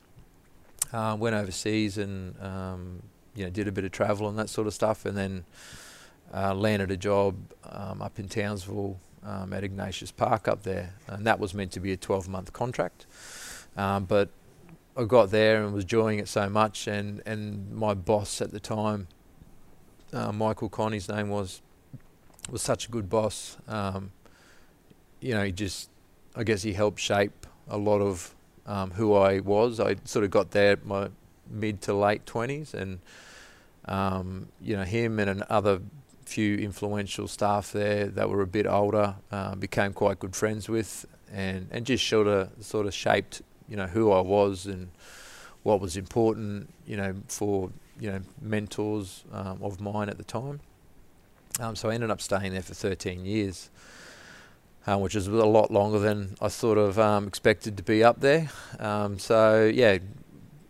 Uh, 0.92 1.16
went 1.18 1.34
overseas 1.34 1.98
and 1.98 2.40
um, 2.40 3.02
you 3.34 3.44
know 3.44 3.50
did 3.50 3.66
a 3.66 3.72
bit 3.72 3.84
of 3.84 3.90
travel 3.90 4.28
and 4.28 4.38
that 4.38 4.48
sort 4.48 4.66
of 4.66 4.74
stuff, 4.74 5.04
and 5.04 5.16
then 5.16 5.44
uh, 6.32 6.54
landed 6.54 6.90
a 6.90 6.96
job 6.96 7.36
um, 7.68 8.00
up 8.00 8.18
in 8.18 8.28
Townsville 8.28 8.98
um, 9.24 9.52
at 9.52 9.64
Ignatius 9.64 10.12
Park 10.12 10.46
up 10.46 10.62
there, 10.62 10.94
and 11.08 11.26
that 11.26 11.40
was 11.40 11.52
meant 11.52 11.72
to 11.72 11.80
be 11.80 11.92
a 11.92 11.96
12-month 11.96 12.52
contract. 12.52 13.06
Um, 13.76 14.04
but 14.04 14.28
I 14.96 15.04
got 15.04 15.30
there 15.30 15.64
and 15.64 15.74
was 15.74 15.84
enjoying 15.84 16.20
it 16.20 16.28
so 16.28 16.48
much, 16.48 16.86
and 16.86 17.22
and 17.26 17.72
my 17.72 17.94
boss 17.94 18.40
at 18.40 18.52
the 18.52 18.60
time, 18.60 19.08
uh, 20.12 20.30
Michael 20.30 20.68
Connie's 20.68 21.08
name 21.08 21.28
was, 21.28 21.60
was 22.48 22.62
such 22.62 22.86
a 22.86 22.90
good 22.90 23.10
boss. 23.10 23.56
Um, 23.66 24.12
you 25.20 25.34
know, 25.34 25.42
he 25.42 25.50
just 25.50 25.90
I 26.37 26.45
guess 26.45 26.62
he 26.62 26.72
helped 26.72 27.01
shape 27.01 27.47
a 27.68 27.76
lot 27.76 28.01
of 28.01 28.35
um, 28.66 28.91
who 28.93 29.14
I 29.14 29.41
was. 29.41 29.80
I 29.80 29.97
sort 30.05 30.24
of 30.24 30.30
got 30.30 30.51
there 30.51 30.78
my 30.85 31.09
mid 31.51 31.80
to 31.82 31.95
late 31.95 32.26
twenties, 32.26 32.74
and 32.74 33.01
um, 33.87 34.49
you 34.61 34.76
know 34.76 34.85
him 34.85 35.18
and 35.18 35.30
another 35.30 35.80
few 36.24 36.57
influential 36.57 37.28
staff 37.28 37.72
there 37.72 38.07
that 38.07 38.30
were 38.30 38.41
a 38.41 38.47
bit 38.47 38.66
older 38.66 39.14
uh, 39.30 39.55
became 39.55 39.93
quite 39.93 40.18
good 40.18 40.35
friends 40.35 40.68
with, 40.68 41.07
and 41.32 41.68
and 41.70 41.87
just 41.87 42.07
sort 42.07 42.26
of 42.26 42.51
sort 42.61 42.87
of 42.87 42.95
shaped 42.95 43.43
you 43.68 43.76
know 43.76 43.87
who 43.87 44.11
I 44.11 44.20
was 44.20 44.66
and 44.66 44.91
what 45.62 45.80
was 45.80 45.97
important, 45.97 46.68
you 46.87 46.97
know, 46.97 47.14
for 47.28 47.70
you 47.99 48.11
know 48.11 48.20
mentors 48.41 49.24
um, 49.32 49.59
of 49.62 49.80
mine 49.80 50.09
at 50.09 50.18
the 50.18 50.24
time. 50.24 50.61
Um, 51.61 51.76
so 51.76 51.89
I 51.89 51.95
ended 51.95 52.11
up 52.11 52.20
staying 52.20 52.53
there 52.53 52.62
for 52.62 52.74
13 52.74 53.24
years 53.24 53.70
um, 54.87 55.01
which 55.01 55.14
is 55.14 55.26
a 55.26 55.32
lot 55.32 55.70
longer 55.70 55.99
than 55.99 56.37
I 56.41 56.49
sort 56.49 56.78
of 56.78 56.99
um, 56.99 57.26
expected 57.26 57.76
to 57.76 57.82
be 57.82 58.05
up 58.05 58.20
there. 58.20 58.51
Um, 58.78 59.18
so 59.18 59.70
yeah, 59.72 59.99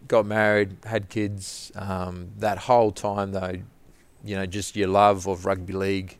got 0.06 0.26
married, 0.26 0.76
had 0.84 1.08
kids. 1.08 1.72
Um, 1.74 2.30
that 2.38 2.58
whole 2.58 2.92
time 2.92 3.32
though, 3.32 3.62
you 4.24 4.36
know, 4.36 4.46
just 4.46 4.76
your 4.76 4.88
love 4.88 5.26
of 5.26 5.44
rugby 5.46 5.72
league 5.72 6.18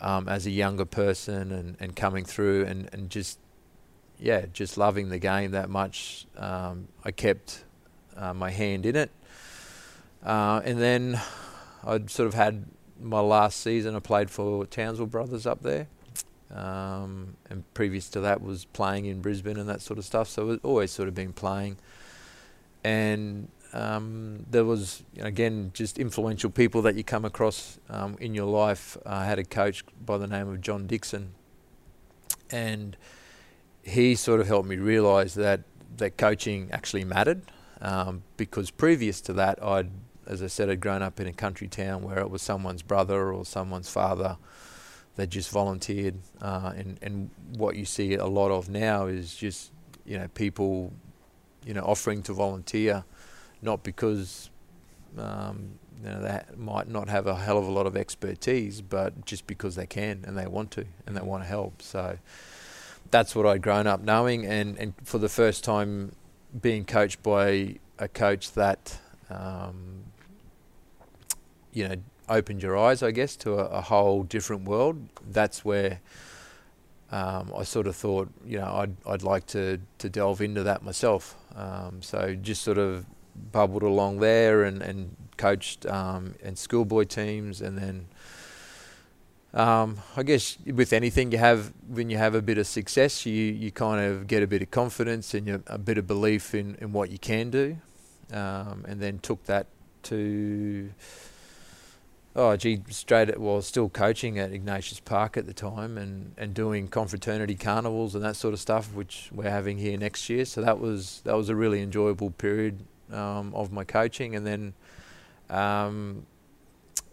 um, 0.00 0.28
as 0.28 0.46
a 0.46 0.50
younger 0.50 0.84
person 0.84 1.52
and, 1.52 1.76
and 1.80 1.94
coming 1.94 2.24
through 2.24 2.64
and, 2.64 2.88
and 2.92 3.10
just 3.10 3.38
yeah, 4.18 4.46
just 4.52 4.76
loving 4.76 5.10
the 5.10 5.18
game 5.18 5.52
that 5.52 5.70
much. 5.70 6.26
I 6.36 7.10
kept 7.14 7.64
uh, 8.16 8.34
my 8.34 8.50
hand 8.50 8.84
in 8.84 8.96
it, 8.96 9.10
uh, 10.24 10.60
and 10.64 10.80
then 10.80 11.20
I'd 11.84 12.10
sort 12.10 12.26
of 12.26 12.34
had 12.34 12.64
my 13.00 13.20
last 13.20 13.60
season. 13.60 13.94
I 13.94 14.00
played 14.00 14.30
for 14.30 14.66
Townsville 14.66 15.06
Brothers 15.06 15.46
up 15.46 15.62
there. 15.62 15.86
Um, 16.54 17.36
and 17.50 17.62
previous 17.74 18.08
to 18.10 18.20
that 18.20 18.40
was 18.40 18.64
playing 18.66 19.04
in 19.06 19.20
Brisbane 19.20 19.58
and 19.58 19.68
that 19.68 19.82
sort 19.82 19.98
of 19.98 20.04
stuff. 20.04 20.28
So 20.28 20.50
it 20.50 20.60
always 20.62 20.90
sort 20.90 21.08
of 21.08 21.14
been 21.14 21.32
playing. 21.32 21.76
And 22.82 23.48
um, 23.72 24.46
there 24.50 24.64
was 24.64 25.02
again 25.18 25.70
just 25.74 25.98
influential 25.98 26.50
people 26.50 26.80
that 26.82 26.94
you 26.94 27.04
come 27.04 27.24
across 27.24 27.78
um, 27.90 28.16
in 28.20 28.34
your 28.34 28.46
life. 28.46 28.96
I 29.04 29.26
had 29.26 29.38
a 29.38 29.44
coach 29.44 29.84
by 30.04 30.16
the 30.16 30.26
name 30.26 30.48
of 30.48 30.60
John 30.60 30.86
Dixon, 30.86 31.32
and 32.50 32.96
he 33.82 34.14
sort 34.14 34.40
of 34.40 34.46
helped 34.46 34.68
me 34.68 34.76
realise 34.76 35.34
that 35.34 35.62
that 35.98 36.16
coaching 36.16 36.70
actually 36.72 37.04
mattered. 37.04 37.42
Um, 37.80 38.22
because 38.36 38.70
previous 38.70 39.20
to 39.22 39.32
that, 39.34 39.62
I'd, 39.62 39.90
as 40.26 40.42
I 40.42 40.48
said, 40.48 40.68
I'd 40.68 40.80
grown 40.80 41.02
up 41.02 41.20
in 41.20 41.26
a 41.26 41.32
country 41.32 41.68
town 41.68 42.02
where 42.02 42.18
it 42.18 42.30
was 42.30 42.42
someone's 42.42 42.82
brother 42.82 43.32
or 43.32 43.44
someone's 43.44 43.88
father 43.88 44.36
they 45.18 45.26
just 45.26 45.50
volunteered. 45.50 46.14
Uh, 46.40 46.72
and, 46.78 46.98
and 47.02 47.30
what 47.58 47.76
you 47.76 47.84
see 47.84 48.14
a 48.14 48.26
lot 48.26 48.50
of 48.50 48.70
now 48.70 49.06
is 49.06 49.34
just, 49.34 49.70
you 50.06 50.16
know, 50.18 50.28
people, 50.28 50.92
you 51.66 51.74
know, 51.74 51.82
offering 51.82 52.22
to 52.22 52.32
volunteer, 52.32 53.04
not 53.60 53.82
because 53.82 54.50
Um, 55.16 55.78
you 55.98 56.10
know, 56.10 56.20
they 56.22 56.40
might 56.54 56.86
not 56.86 57.08
have 57.08 57.26
a 57.26 57.34
hell 57.34 57.58
of 57.58 57.66
a 57.66 57.70
lot 57.70 57.86
of 57.86 57.96
expertise, 57.96 58.82
but 58.82 59.10
just 59.26 59.46
because 59.46 59.74
they 59.74 59.86
can 59.86 60.24
and 60.26 60.36
they 60.36 60.46
want 60.46 60.70
to 60.70 60.84
and 61.06 61.16
they 61.16 61.24
want 61.24 61.42
to 61.42 61.48
help. 61.48 61.82
So 61.82 62.18
that's 63.10 63.34
what 63.34 63.46
I'd 63.46 63.62
grown 63.62 63.86
up 63.86 64.00
knowing, 64.00 64.46
and, 64.46 64.78
and 64.78 64.92
for 65.02 65.18
the 65.18 65.28
first 65.28 65.64
time 65.64 66.12
being 66.60 66.84
coached 66.84 67.22
by 67.22 67.78
a 67.98 68.06
coach 68.06 68.52
that, 68.52 69.00
um, 69.30 70.04
you 71.72 71.88
know, 71.88 71.96
opened 72.28 72.62
your 72.62 72.76
eyes, 72.76 73.02
I 73.02 73.10
guess, 73.10 73.36
to 73.36 73.54
a, 73.54 73.64
a 73.66 73.80
whole 73.80 74.22
different 74.22 74.64
world. 74.64 75.08
That's 75.30 75.64
where 75.64 76.00
um, 77.10 77.52
I 77.56 77.62
sort 77.64 77.86
of 77.86 77.96
thought, 77.96 78.28
you 78.44 78.58
know, 78.58 78.66
I'd 78.66 78.96
I'd 79.06 79.22
like 79.22 79.46
to 79.48 79.78
to 79.98 80.08
delve 80.08 80.42
into 80.42 80.62
that 80.64 80.82
myself. 80.82 81.36
Um, 81.56 82.02
so 82.02 82.34
just 82.34 82.62
sort 82.62 82.78
of 82.78 83.06
bubbled 83.52 83.82
along 83.82 84.20
there 84.20 84.64
and 84.64 84.82
and 84.82 85.16
coached 85.36 85.86
um, 85.86 86.34
and 86.42 86.58
schoolboy 86.58 87.04
teams, 87.04 87.62
and 87.62 87.78
then 87.78 88.08
um, 89.54 89.98
I 90.16 90.22
guess 90.22 90.58
with 90.66 90.92
anything 90.92 91.32
you 91.32 91.38
have 91.38 91.72
when 91.88 92.10
you 92.10 92.18
have 92.18 92.34
a 92.34 92.42
bit 92.42 92.58
of 92.58 92.66
success, 92.66 93.24
you 93.24 93.32
you 93.32 93.70
kind 93.72 94.04
of 94.04 94.26
get 94.26 94.42
a 94.42 94.46
bit 94.46 94.60
of 94.60 94.70
confidence 94.70 95.32
and 95.32 95.46
you, 95.46 95.62
a 95.66 95.78
bit 95.78 95.96
of 95.96 96.06
belief 96.06 96.54
in 96.54 96.76
in 96.80 96.92
what 96.92 97.10
you 97.10 97.18
can 97.18 97.50
do, 97.50 97.78
um, 98.32 98.84
and 98.86 99.00
then 99.00 99.18
took 99.18 99.44
that 99.44 99.66
to 100.02 100.90
oh 102.38 102.56
gee, 102.56 102.80
straight 102.88 103.28
at 103.28 103.40
well, 103.40 103.60
still 103.60 103.88
coaching 103.88 104.38
at 104.38 104.52
Ignatius 104.52 105.00
Park 105.00 105.36
at 105.36 105.46
the 105.46 105.52
time 105.52 105.98
and, 105.98 106.32
and 106.38 106.54
doing 106.54 106.86
confraternity 106.86 107.56
carnivals 107.56 108.14
and 108.14 108.24
that 108.24 108.36
sort 108.36 108.54
of 108.54 108.60
stuff, 108.60 108.94
which 108.94 109.28
we're 109.32 109.50
having 109.50 109.78
here 109.78 109.98
next 109.98 110.30
year. 110.30 110.44
So 110.44 110.62
that 110.62 110.78
was 110.78 111.20
that 111.24 111.36
was 111.36 111.48
a 111.48 111.56
really 111.56 111.82
enjoyable 111.82 112.30
period 112.30 112.84
um, 113.12 113.52
of 113.54 113.72
my 113.72 113.82
coaching, 113.82 114.36
and 114.36 114.46
then 114.46 114.72
um, 115.50 116.26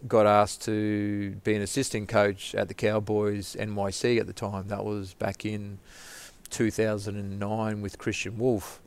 got 0.06 0.26
asked 0.26 0.62
to 0.66 1.32
be 1.42 1.54
an 1.56 1.62
assistant 1.62 2.08
coach 2.08 2.54
at 2.54 2.68
the 2.68 2.74
Cowboys 2.74 3.56
NYC 3.58 4.20
at 4.20 4.28
the 4.28 4.32
time. 4.32 4.68
That 4.68 4.84
was 4.84 5.14
back 5.14 5.44
in 5.44 5.80
2009 6.50 7.82
with 7.82 7.98
Kristian 7.98 8.36
Woolf. 8.36 8.80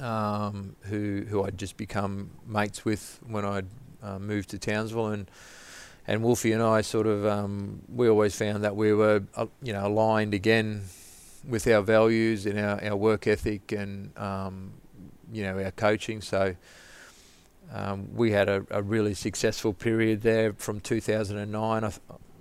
Um, 0.00 0.74
who 0.82 1.24
who 1.28 1.44
I'd 1.44 1.56
just 1.56 1.76
become 1.76 2.30
mates 2.46 2.84
with 2.84 3.20
when 3.28 3.44
I'd 3.44 3.66
uh, 4.04 4.18
moved 4.18 4.50
to 4.50 4.58
Townsville, 4.58 5.06
and 5.08 5.30
and 6.06 6.22
Wolfie 6.22 6.52
and 6.52 6.62
I 6.62 6.82
sort 6.82 7.06
of 7.06 7.24
um, 7.26 7.80
we 7.88 8.08
always 8.08 8.36
found 8.36 8.62
that 8.64 8.76
we 8.76 8.92
were 8.92 9.24
uh, 9.34 9.46
you 9.62 9.72
know 9.72 9.86
aligned 9.86 10.34
again 10.34 10.84
with 11.46 11.66
our 11.66 11.82
values 11.82 12.46
and 12.46 12.58
our, 12.58 12.82
our 12.84 12.96
work 12.96 13.26
ethic 13.26 13.72
and 13.72 14.16
um, 14.18 14.74
you 15.32 15.42
know 15.42 15.62
our 15.62 15.70
coaching. 15.70 16.20
So 16.20 16.54
um, 17.72 18.14
we 18.14 18.32
had 18.32 18.48
a, 18.48 18.66
a, 18.70 18.82
really 18.82 19.14
successful 19.14 19.72
period 19.72 20.22
there 20.22 20.52
from 20.52 20.80
2009. 20.80 21.84
I, 21.84 21.92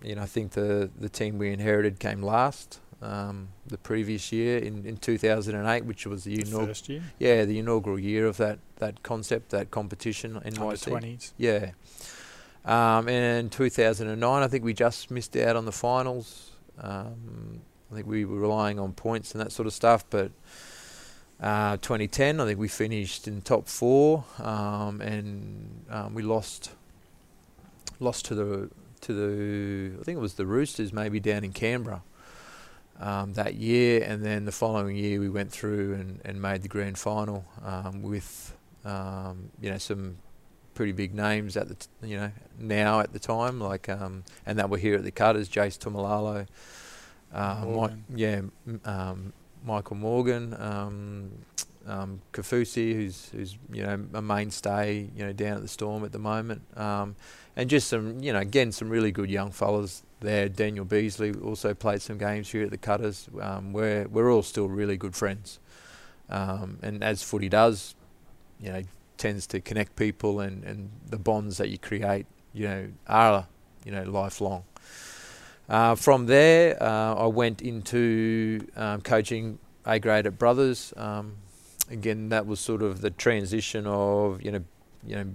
you 0.03 0.15
know 0.15 0.21
I 0.21 0.25
think 0.25 0.51
the 0.51 0.89
the 0.99 1.09
team 1.09 1.37
we 1.37 1.51
inherited 1.51 1.99
came 1.99 2.21
last. 2.21 2.79
Um, 3.03 3.49
the 3.67 3.77
previous 3.77 4.31
year 4.31 4.59
in, 4.59 4.85
in 4.85 4.95
2008, 4.95 5.83
which 5.83 6.07
was 6.07 6.23
the, 6.23 6.37
the 6.37 6.41
inaugural 6.41 6.67
first 6.67 6.87
year. 6.87 7.03
Yeah, 7.19 7.43
the 7.43 7.59
inaugural 7.59 7.99
year 7.99 8.27
of 8.27 8.37
that, 8.37 8.59
that 8.77 9.03
concept, 9.03 9.49
that 9.49 9.71
competition 9.71 10.37
in 10.45 10.57
Under 10.57 10.77
20s. 10.77 11.33
Yeah. 11.37 11.71
Um, 12.63 13.09
and 13.09 13.45
in 13.45 13.49
2009, 13.49 14.43
I 14.43 14.47
think 14.47 14.63
we 14.63 14.73
just 14.73 15.11
missed 15.11 15.35
out 15.35 15.57
on 15.57 15.65
the 15.65 15.73
finals. 15.73 16.51
Um, 16.79 17.61
I 17.91 17.95
think 17.95 18.07
we 18.07 18.23
were 18.23 18.39
relying 18.39 18.79
on 18.79 18.93
points 18.93 19.33
and 19.33 19.41
that 19.41 19.51
sort 19.51 19.67
of 19.67 19.73
stuff, 19.73 20.05
but 20.09 20.31
uh, 21.41 21.75
2010, 21.77 22.39
I 22.39 22.45
think 22.45 22.57
we 22.57 22.69
finished 22.69 23.27
in 23.27 23.41
top 23.41 23.67
four, 23.67 24.23
um, 24.39 25.01
and 25.01 25.85
um, 25.89 26.13
we 26.13 26.23
lost 26.23 26.71
lost 27.99 28.25
to 28.25 28.35
the 28.35 28.69
to 29.01 29.13
the 29.13 29.99
I 29.99 30.03
think 30.03 30.17
it 30.17 30.21
was 30.21 30.35
the 30.35 30.45
Roosters, 30.45 30.93
maybe 30.93 31.19
down 31.19 31.43
in 31.43 31.51
Canberra 31.51 32.01
um, 32.99 33.33
that 33.33 33.55
year, 33.55 34.03
and 34.03 34.23
then 34.23 34.45
the 34.45 34.51
following 34.51 34.95
year 34.95 35.19
we 35.19 35.29
went 35.29 35.51
through 35.51 35.93
and, 35.95 36.21
and 36.23 36.41
made 36.41 36.61
the 36.61 36.67
grand 36.67 36.97
final 36.97 37.45
um, 37.63 38.01
with 38.01 38.55
um, 38.85 39.49
you 39.61 39.69
know 39.69 39.77
some 39.77 40.17
pretty 40.73 40.91
big 40.91 41.13
names 41.13 41.55
at 41.55 41.67
the 41.67 41.75
t- 41.75 41.87
you 42.03 42.17
know 42.17 42.31
now 42.57 42.99
at 42.99 43.13
the 43.13 43.19
time 43.19 43.59
like 43.59 43.89
um, 43.89 44.23
and 44.45 44.57
that 44.57 44.69
were 44.69 44.77
here 44.77 44.95
at 44.95 45.03
the 45.03 45.11
Cutters, 45.11 45.49
Jace 45.49 45.77
Taumalolo, 45.77 46.47
uh, 47.33 47.65
Mi- 47.65 48.03
yeah, 48.15 48.41
um, 48.85 49.33
Michael 49.65 49.95
Morgan, 49.95 50.55
um, 50.59 51.31
um, 51.87 52.21
Kaufusi, 52.31 52.93
who's 52.93 53.29
who's 53.29 53.57
you 53.71 53.83
know 53.83 54.05
a 54.13 54.21
mainstay 54.21 55.09
you 55.15 55.25
know 55.25 55.33
down 55.33 55.57
at 55.57 55.61
the 55.61 55.67
Storm 55.67 56.05
at 56.05 56.11
the 56.11 56.19
moment, 56.19 56.61
um, 56.77 57.15
and 57.55 57.69
just 57.69 57.87
some 57.87 58.19
you 58.21 58.33
know 58.33 58.39
again 58.39 58.71
some 58.71 58.89
really 58.89 59.11
good 59.11 59.29
young 59.29 59.51
fellas 59.51 60.03
there. 60.23 60.49
Daniel 60.49 60.85
Beasley 60.85 61.33
also 61.33 61.73
played 61.73 62.01
some 62.01 62.17
games 62.17 62.49
here 62.49 62.63
at 62.63 62.71
the 62.71 62.77
Cutters. 62.77 63.29
Um, 63.39 63.73
we're 63.73 64.07
we're 64.07 64.31
all 64.31 64.43
still 64.43 64.67
really 64.67 64.97
good 64.97 65.15
friends, 65.15 65.59
um, 66.29 66.79
and 66.81 67.03
as 67.03 67.21
footy 67.21 67.49
does, 67.49 67.95
you 68.59 68.71
know, 68.71 68.81
tends 69.17 69.45
to 69.47 69.61
connect 69.61 69.95
people, 69.95 70.39
and, 70.39 70.63
and 70.63 70.89
the 71.07 71.17
bonds 71.17 71.57
that 71.57 71.69
you 71.69 71.77
create, 71.77 72.25
you 72.53 72.67
know, 72.67 72.87
are 73.07 73.47
you 73.85 73.91
know 73.91 74.03
lifelong. 74.03 74.63
Uh, 75.69 75.95
from 75.95 76.25
there, 76.25 76.81
uh, 76.81 77.15
I 77.15 77.27
went 77.27 77.61
into 77.61 78.67
um, 78.75 79.01
coaching 79.01 79.59
A 79.85 79.99
grade 79.99 80.25
at 80.25 80.37
Brothers. 80.37 80.93
Um, 80.97 81.35
again, 81.89 82.29
that 82.29 82.45
was 82.45 82.59
sort 82.59 82.81
of 82.81 83.01
the 83.01 83.11
transition 83.11 83.85
of 83.87 84.41
you 84.41 84.51
know, 84.51 84.63
you 85.05 85.15
know, 85.15 85.25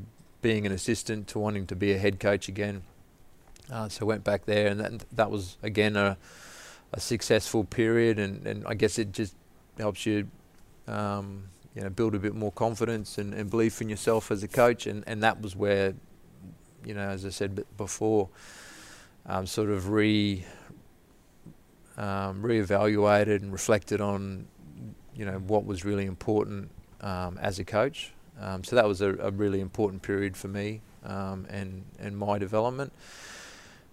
being 0.43 0.66
an 0.66 0.72
assistant 0.72 1.28
to 1.28 1.39
wanting 1.39 1.66
to 1.66 1.76
be 1.76 1.93
a 1.93 1.99
head 1.99 2.20
coach 2.20 2.49
again. 2.49 2.82
Uh, 3.71 3.89
so 3.89 4.07
went 4.07 4.25
back 4.25 4.47
there, 4.47 4.69
and 4.69 4.81
that, 4.81 5.05
that 5.12 5.31
was 5.31 5.57
again 5.62 5.97
a, 5.97 6.16
a 6.93 7.01
successful 7.01 7.64
period, 7.64 8.19
and, 8.19 8.47
and 8.47 8.66
I 8.66 8.75
guess 8.75 8.99
it 8.99 9.12
just 9.12 9.35
helps 9.79 10.07
you, 10.07 10.29
um, 10.87 11.45
you 11.75 11.83
know, 11.83 11.91
build 11.91 12.14
a 12.14 12.19
bit 12.19 12.35
more 12.35 12.53
confidence 12.53 13.19
and, 13.19 13.35
and 13.35 13.51
belief 13.51 13.81
in 13.81 13.89
yourself 13.89 14.31
as 14.31 14.43
a 14.43 14.49
coach, 14.49 14.87
and, 14.87 15.05
and 15.07 15.23
that 15.23 15.41
was 15.43 15.55
where, 15.55 15.95
you 16.85 16.95
know, 16.95 17.09
as 17.09 17.27
I 17.27 17.31
said 17.31 17.64
before, 17.77 18.29
um, 19.27 19.47
sort 19.47 19.69
of 19.69 19.91
re 19.91 20.45
um, 21.99 22.43
reevaluated 22.43 23.43
and 23.43 23.53
reflected 23.53 24.01
on, 24.01 24.47
you 25.14 25.27
know, 25.27 25.39
what 25.39 25.66
was 25.66 25.85
really 25.85 26.07
important 26.07 26.71
um, 27.01 27.39
as 27.43 27.59
a 27.59 27.64
coach. 27.64 28.12
Um, 28.41 28.62
so 28.62 28.77
that 28.77 28.87
was 28.87 29.01
a, 29.01 29.14
a, 29.16 29.33
really 29.33 29.61
important 29.61 30.03
period 30.03 30.37
for 30.37 30.47
me 30.47 30.81
um, 31.05 31.45
and 31.51 31.85
and 31.99 32.16
my 32.16 32.39
development. 32.39 32.93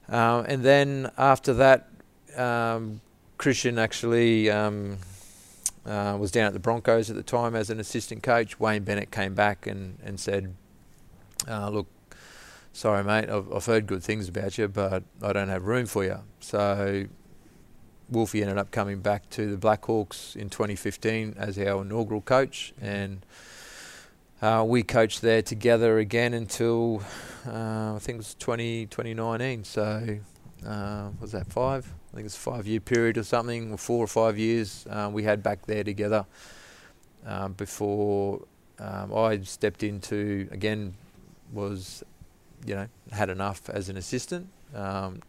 Uh, 0.10 0.44
and 0.48 0.64
then 0.64 1.12
after 1.18 1.54
that, 1.54 1.90
um, 2.38 3.02
Kristian 3.38 3.78
actually 3.78 4.50
um, 4.50 4.98
uh, 5.86 6.18
was 6.20 6.32
down 6.32 6.48
at 6.48 6.54
the 6.54 6.60
Broncos 6.60 7.10
at 7.10 7.16
the 7.16 7.24
time 7.24 7.56
as 7.56 7.70
an 7.70 7.80
assistant 7.80 8.24
coach. 8.24 8.60
Wayne 8.60 8.84
Bennett 8.84 9.12
came 9.12 9.34
back 9.34 9.68
and, 9.68 9.98
and 10.04 10.20
said, 10.20 10.56
uh, 11.48 11.70
Look, 11.70 11.88
sorry, 12.74 13.04
mate, 13.04 13.30
I've, 13.30 13.52
I've, 13.52 13.66
heard 13.66 13.88
good 13.88 14.04
things 14.04 14.28
about 14.28 14.58
you, 14.58 14.68
but 14.68 15.04
I 15.22 15.34
don't 15.34 15.50
have 15.50 15.64
room 15.66 15.86
for 15.86 16.04
you. 16.04 16.20
So 16.40 17.06
Wolfie 18.10 18.42
ended 18.42 18.58
up 18.58 18.72
coming 18.72 19.00
back 19.00 19.30
to 19.32 19.56
the 19.56 19.58
Blackhawks 19.58 20.36
in 20.36 20.50
2015 20.50 21.36
as 21.38 21.58
our 21.58 21.82
inaugural 21.82 22.22
coach. 22.22 22.74
And 22.82 23.26
uh, 24.46 24.64
we 24.64 24.84
coached 24.84 25.22
there 25.22 25.42
together 25.42 25.98
again 25.98 26.36
until 26.36 27.02
uh, 27.48 27.96
I 27.96 28.00
think 28.00 28.16
it 28.16 28.18
was 28.18 28.36
20, 28.36 28.86
2019. 28.88 29.64
So 29.64 30.20
uh, 30.66 31.10
was 31.20 31.32
that 31.32 31.52
five? 31.52 31.92
I 32.12 32.16
think 32.16 32.28
it's 32.28 32.38
a 32.38 32.40
five-year 32.40 32.80
period 32.80 33.18
or 33.18 33.24
something, 33.24 33.72
or 33.72 33.78
four 33.78 34.04
or 34.04 34.08
five 34.08 34.38
years 34.38 34.86
uh, 34.88 35.10
we 35.12 35.24
had 35.24 35.42
back 35.42 35.66
there 35.66 35.84
together 35.84 36.26
um, 37.26 37.54
before 37.54 38.42
um, 38.78 39.14
I 39.16 39.40
stepped 39.42 39.82
into 39.82 40.48
again 40.52 40.94
was 41.52 42.04
you 42.66 42.76
know 42.76 42.88
had 43.12 43.30
enough 43.30 43.68
as 43.70 43.90
an 43.90 43.98
assistant. 43.98 44.48
Um, 44.76 45.22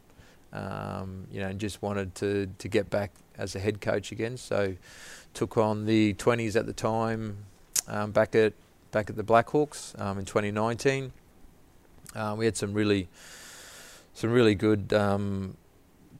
um, 0.52 1.26
you 1.30 1.40
know, 1.40 1.48
and 1.48 1.58
just 1.58 1.82
wanted 1.82 2.14
to, 2.16 2.48
to 2.58 2.68
get 2.68 2.88
back 2.88 3.12
as 3.36 3.54
a 3.54 3.58
head 3.58 3.80
coach 3.80 4.12
again. 4.12 4.36
So 4.36 4.74
took 5.34 5.58
on 5.58 5.84
the 5.84 6.14
20s 6.14 6.56
at 6.56 6.64
the 6.64 6.72
time, 6.72 7.36
um, 7.88 8.10
back 8.12 8.34
at 8.34 8.54
back 8.90 9.10
at 9.10 9.16
the 9.16 9.24
Blackhawks 9.24 9.98
um, 10.00 10.18
in 10.18 10.24
2019. 10.24 11.12
Uh, 12.14 12.34
we 12.36 12.44
had 12.44 12.56
some 12.56 12.72
really 12.72 13.08
some 14.14 14.30
really 14.30 14.54
good 14.54 14.92
um, 14.94 15.56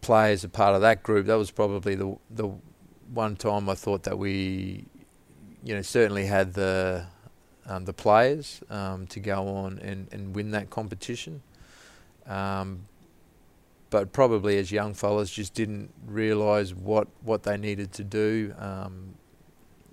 players 0.00 0.44
a 0.44 0.48
part 0.48 0.74
of 0.74 0.82
that 0.82 1.02
group. 1.02 1.26
That 1.26 1.38
was 1.38 1.50
probably 1.50 1.94
the 1.94 2.16
the 2.30 2.50
one 3.12 3.36
time 3.36 3.68
I 3.68 3.74
thought 3.74 4.02
that 4.02 4.18
we, 4.18 4.84
you 5.62 5.74
know, 5.74 5.82
certainly 5.82 6.26
had 6.26 6.54
the 6.54 7.06
um, 7.68 7.84
the 7.84 7.92
players 7.92 8.60
um, 8.70 9.06
to 9.08 9.20
go 9.20 9.48
on 9.48 9.78
and, 9.80 10.08
and 10.12 10.34
win 10.34 10.52
that 10.52 10.70
competition. 10.70 11.42
Um, 12.26 12.86
but 13.90 14.12
probably 14.12 14.58
as 14.58 14.72
young 14.72 14.94
fellas 14.94 15.30
just 15.30 15.54
didn't 15.54 15.92
realise 16.06 16.74
what, 16.74 17.08
what 17.22 17.44
they 17.44 17.56
needed 17.56 17.92
to 17.94 18.04
do. 18.04 18.54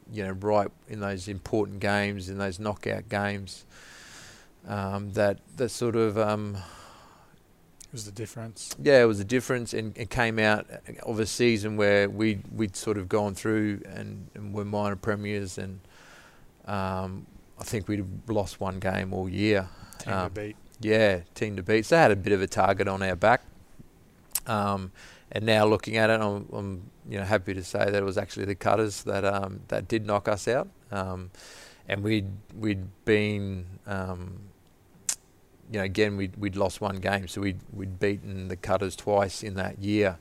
Um, 0.08 0.14
you 0.16 0.24
know, 0.24 0.32
right 0.32 0.70
in 0.88 1.00
those 1.00 1.28
important 1.28 1.80
games, 1.80 2.30
in 2.30 2.38
those 2.38 2.60
knockout 2.60 3.10
games. 3.10 3.66
um, 4.68 5.12
that 5.14 5.40
that 5.58 5.70
sort 5.70 5.96
of 5.96 6.18
um, 6.18 6.58
was 7.92 8.06
the 8.06 8.12
difference. 8.12 8.76
yeah, 8.82 9.02
it 9.02 9.06
was 9.06 9.20
a 9.20 9.26
difference, 9.26 9.74
and 9.74 9.98
it 9.98 10.10
came 10.10 10.40
out 10.40 10.66
of 11.04 11.20
a 11.20 11.26
season 11.26 11.78
where 11.78 12.10
we 12.10 12.40
we'd 12.56 12.76
sort 12.76 12.98
of 12.98 13.08
gone 13.10 13.36
through 13.36 13.82
and, 13.86 14.30
and 14.34 14.54
were 14.54 14.66
minor 14.66 14.96
premiers, 14.96 15.58
and 15.58 15.80
um, 16.66 17.26
I 17.60 17.64
think 17.64 17.88
we'd 17.88 18.06
lost 18.28 18.60
one 18.60 18.80
game 18.80 19.14
all 19.14 19.30
year. 19.30 19.70
Team 20.00 20.14
Um, 20.14 20.30
to 20.30 20.42
beat. 20.42 20.56
Yeah, 20.80 21.20
team 21.36 21.56
to 21.58 21.64
beat. 21.64 21.86
So 21.86 21.96
they 21.96 22.02
had 22.02 22.12
a 22.12 22.16
bit 22.16 22.34
of 22.34 22.42
a 22.42 22.48
target 22.48 22.88
on 22.88 23.02
our 23.04 23.16
back. 23.16 23.42
Um, 24.48 24.92
and 25.34 25.46
now 25.46 25.66
looking 25.66 25.98
at 25.98 26.12
it, 26.12 26.22
I'm, 26.22 26.48
I'm 26.54 26.92
you 27.10 27.18
know 27.18 27.26
happy 27.26 27.56
to 27.56 27.64
say 27.64 27.80
that 27.80 27.96
it 27.96 28.04
was 28.06 28.18
actually 28.18 28.46
the 28.46 28.56
Cutters 28.56 29.04
that 29.04 29.26
um, 29.26 29.62
that 29.68 29.88
did 29.88 30.06
knock 30.06 30.28
us 30.28 30.48
out. 30.48 30.70
Um, 30.92 31.32
and 31.90 32.04
we'd 32.04 32.28
we'd 32.56 32.86
been 33.04 33.66
um, 33.88 34.40
you 35.72 35.80
know 35.80 35.84
again 35.84 36.18
we'd 36.18 36.36
we'd 36.38 36.56
lost 36.56 36.82
one 36.82 36.98
game, 36.98 37.28
so 37.28 37.42
we'd 37.42 37.60
we'd 37.74 38.00
beaten 38.00 38.48
the 38.48 38.56
Cutters 38.56 38.96
twice 38.96 39.42
in 39.42 39.56
that 39.56 39.80
year. 39.80 40.20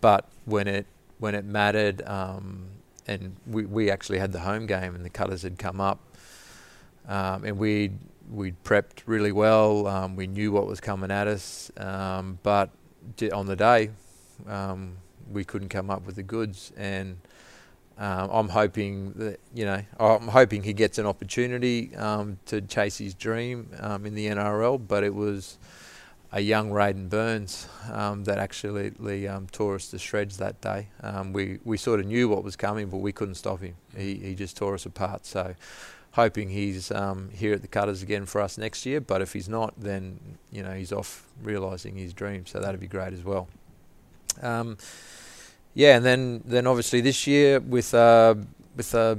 But 0.00 0.26
when 0.46 0.66
it 0.66 0.86
when 1.18 1.34
it 1.34 1.44
mattered, 1.44 2.00
um, 2.06 2.68
and 3.06 3.36
we 3.46 3.66
we 3.66 3.90
actually 3.90 4.18
had 4.18 4.32
the 4.32 4.40
home 4.40 4.66
game, 4.66 4.94
and 4.94 5.04
the 5.04 5.10
Cutters 5.10 5.42
had 5.42 5.58
come 5.58 5.82
up, 5.82 6.00
um, 7.06 7.44
and 7.44 7.58
we'd 7.58 7.98
we'd 8.30 8.64
prepped 8.64 9.02
really 9.04 9.32
well. 9.32 9.86
Um, 9.86 10.16
we 10.16 10.26
knew 10.26 10.50
what 10.50 10.66
was 10.66 10.80
coming 10.80 11.10
at 11.10 11.26
us, 11.26 11.70
but 11.76 12.70
on 13.32 13.46
the 13.46 13.54
day, 13.54 13.90
um, 14.46 14.96
we 15.30 15.44
couldn't 15.44 15.68
come 15.68 15.90
up 15.90 16.04
with 16.06 16.16
the 16.16 16.22
goods. 16.22 16.72
And 16.76 17.18
um, 17.98 18.30
I'm 18.30 18.48
hoping 18.48 19.12
that 19.12 19.40
you 19.54 19.64
know, 19.64 19.82
I'm 19.98 20.28
hoping 20.28 20.62
he 20.62 20.72
gets 20.72 20.98
an 20.98 21.06
opportunity 21.06 21.94
um, 21.96 22.38
to 22.46 22.60
chase 22.60 22.98
his 22.98 23.14
dream 23.14 23.70
um, 23.80 24.06
in 24.06 24.14
the 24.14 24.26
NRL. 24.26 24.80
But 24.86 25.04
it 25.04 25.14
was 25.14 25.58
a 26.32 26.40
young 26.40 26.70
Raiden 26.70 27.08
Burns 27.08 27.68
um, 27.92 28.24
that 28.24 28.38
actually 28.38 28.92
tore 29.52 29.76
us 29.76 29.88
to 29.88 29.98
shreds 29.98 30.36
that 30.38 30.60
day. 30.60 30.88
We 31.32 31.58
we 31.64 31.76
sort 31.76 32.00
of 32.00 32.06
knew 32.06 32.28
what 32.28 32.44
was 32.44 32.56
coming, 32.56 32.88
but 32.88 32.98
we 32.98 33.12
couldn't 33.12 33.36
stop 33.36 33.60
him. 33.60 33.76
He 33.96 34.16
he 34.16 34.34
just 34.34 34.56
tore 34.56 34.74
us 34.74 34.84
apart. 34.86 35.24
So 35.24 35.54
hoping 36.16 36.48
he's 36.48 36.90
um, 36.90 37.28
here 37.30 37.52
at 37.52 37.60
the 37.60 37.68
Cutters 37.68 38.02
again 38.02 38.24
for 38.24 38.40
us 38.40 38.56
next 38.56 38.86
year. 38.86 39.02
But 39.02 39.20
if 39.20 39.34
he's 39.34 39.50
not, 39.50 39.74
then 39.76 40.18
you 40.50 40.62
know 40.62 40.72
he's 40.72 40.90
off 40.90 41.28
realising 41.42 41.94
his 41.94 42.12
dream. 42.12 42.46
So 42.46 42.58
that'd 42.58 42.80
be 42.80 42.88
great 42.88 43.12
as 43.12 43.22
well. 43.22 43.48
Um, 44.42 44.76
yeah, 45.74 45.96
and 45.96 46.04
then 46.04 46.42
then 46.44 46.66
obviously 46.66 47.00
this 47.00 47.26
year 47.26 47.60
with 47.60 47.92
uh, 47.94 48.34
with 48.76 48.94
uh, 48.94 49.16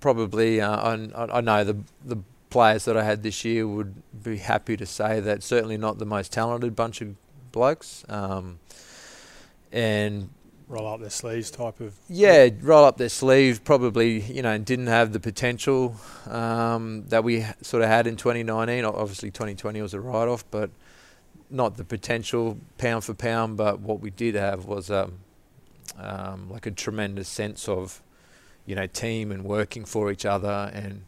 probably 0.00 0.60
uh, 0.60 0.76
I, 0.76 1.38
I 1.38 1.40
know 1.40 1.64
the 1.64 1.76
the 2.04 2.18
players 2.50 2.86
that 2.86 2.96
I 2.96 3.04
had 3.04 3.22
this 3.22 3.44
year 3.44 3.66
would 3.66 3.94
be 4.22 4.38
happy 4.38 4.76
to 4.76 4.86
say 4.86 5.20
that 5.20 5.42
certainly 5.42 5.76
not 5.76 5.98
the 5.98 6.06
most 6.06 6.32
talented 6.32 6.74
bunch 6.74 7.00
of 7.02 7.14
blokes. 7.52 8.04
Um, 8.08 8.58
and 9.70 10.30
Roll 10.68 10.86
up 10.86 11.00
their 11.00 11.08
sleeves 11.08 11.50
type 11.50 11.80
of. 11.80 11.94
yeah, 12.10 12.50
roll 12.60 12.84
up 12.84 12.98
their 12.98 13.08
sleeves. 13.08 13.58
Probably, 13.58 14.20
you 14.20 14.42
know, 14.42 14.58
didn't 14.58 14.88
have 14.88 15.14
the 15.14 15.20
potential 15.20 15.96
um, 16.26 17.04
that 17.08 17.24
we 17.24 17.46
sort 17.62 17.82
of 17.82 17.88
had 17.88 18.06
in 18.06 18.16
2019. 18.16 18.84
Obviously, 18.84 19.30
2020 19.30 19.80
was 19.80 19.94
a 19.94 20.00
write-off, 20.00 20.44
but 20.50 20.68
not 21.50 21.76
the 21.76 21.84
potential 21.84 22.58
pound 22.76 23.04
for 23.04 23.14
pound. 23.14 23.56
But 23.56 23.80
what 23.80 24.00
we 24.00 24.10
did 24.10 24.34
have 24.34 24.64
was 24.66 24.90
um, 24.90 25.14
um, 25.96 26.50
like 26.50 26.66
a 26.66 26.70
tremendous 26.70 27.28
sense 27.28 27.68
of, 27.68 28.02
you 28.66 28.74
know, 28.74 28.86
team 28.86 29.32
and 29.32 29.44
working 29.44 29.84
for 29.84 30.10
each 30.10 30.26
other, 30.26 30.70
and 30.72 31.04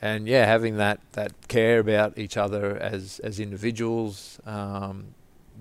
and 0.00 0.26
yeah, 0.28 0.46
having 0.46 0.76
that 0.76 1.00
that 1.12 1.32
care 1.48 1.78
about 1.78 2.18
each 2.18 2.36
other 2.36 2.76
as 2.76 3.18
as 3.20 3.40
individuals, 3.40 4.40
um, 4.46 5.14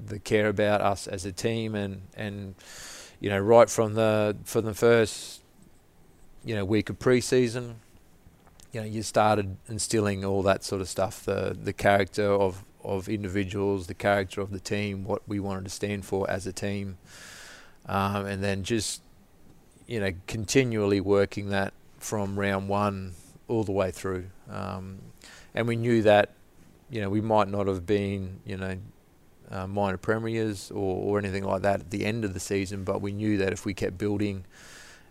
the 0.05 0.19
care 0.19 0.47
about 0.47 0.81
us 0.81 1.07
as 1.07 1.25
a 1.25 1.31
team, 1.31 1.75
and 1.75 2.01
and 2.15 2.55
you 3.19 3.29
know, 3.29 3.39
right 3.39 3.69
from 3.69 3.95
the 3.95 4.37
from 4.43 4.65
the 4.65 4.73
first, 4.73 5.41
you 6.45 6.55
know, 6.55 6.63
week 6.63 6.89
of 6.89 6.99
pre-season, 6.99 7.75
you 8.71 8.81
know, 8.81 8.85
you 8.85 9.01
started 9.01 9.57
instilling 9.67 10.23
all 10.23 10.43
that 10.43 10.63
sort 10.63 10.81
of 10.81 10.87
stuff, 10.87 11.25
the 11.25 11.57
the 11.61 11.73
character 11.73 12.31
of 12.31 12.63
of 12.83 13.09
individuals, 13.09 13.87
the 13.87 13.93
character 13.93 14.41
of 14.41 14.51
the 14.51 14.59
team, 14.59 15.03
what 15.03 15.21
we 15.27 15.39
wanted 15.39 15.63
to 15.65 15.69
stand 15.69 16.05
for 16.05 16.29
as 16.29 16.47
a 16.47 16.53
team, 16.53 16.97
um, 17.85 18.25
and 18.25 18.43
then 18.43 18.63
just, 18.63 19.01
you 19.87 19.99
know, 19.99 20.11
continually 20.27 21.01
working 21.01 21.49
that 21.49 21.73
from 21.99 22.39
round 22.39 22.69
one 22.69 23.13
all 23.47 23.63
the 23.63 23.71
way 23.71 23.91
through, 23.91 24.27
um, 24.49 24.99
and 25.53 25.67
we 25.67 25.75
knew 25.75 26.01
that, 26.01 26.31
you 26.89 27.01
know, 27.01 27.09
we 27.09 27.21
might 27.21 27.47
not 27.47 27.67
have 27.67 27.85
been, 27.85 28.39
you 28.45 28.57
know, 28.57 28.77
uh, 29.49 29.67
minor 29.67 29.97
premiers 29.97 30.71
or, 30.71 31.15
or 31.15 31.19
anything 31.19 31.43
like 31.43 31.61
that 31.61 31.79
at 31.79 31.89
the 31.89 32.05
end 32.05 32.25
of 32.25 32.33
the 32.33 32.39
season, 32.39 32.83
but 32.83 33.01
we 33.01 33.11
knew 33.11 33.37
that 33.37 33.53
if 33.53 33.65
we 33.65 33.73
kept 33.73 33.97
building 33.97 34.43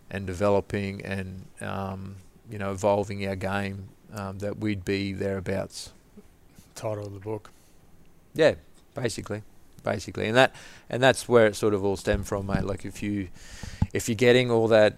and 0.09 0.25
developing 0.25 1.03
and 1.05 1.45
um, 1.61 2.15
you 2.49 2.57
know 2.57 2.71
evolving 2.71 3.27
our 3.27 3.35
game, 3.35 3.89
um, 4.13 4.39
that 4.39 4.57
we'd 4.57 4.85
be 4.85 5.13
thereabouts. 5.13 5.91
Title 6.75 7.07
of 7.07 7.13
the 7.13 7.19
book. 7.19 7.49
Yeah, 8.37 8.53
basically, 8.93 9.41
basically, 9.83 10.27
and 10.27 10.37
that 10.37 10.55
and 10.89 11.01
that's 11.01 11.27
where 11.27 11.47
it 11.47 11.55
sort 11.55 11.73
of 11.73 11.83
all 11.83 11.97
stemmed 11.97 12.27
from, 12.27 12.45
mate. 12.45 12.63
Like 12.63 12.85
if 12.85 13.01
you 13.01 13.29
if 13.93 14.07
you're 14.07 14.15
getting 14.15 14.51
all 14.51 14.67
that 14.67 14.95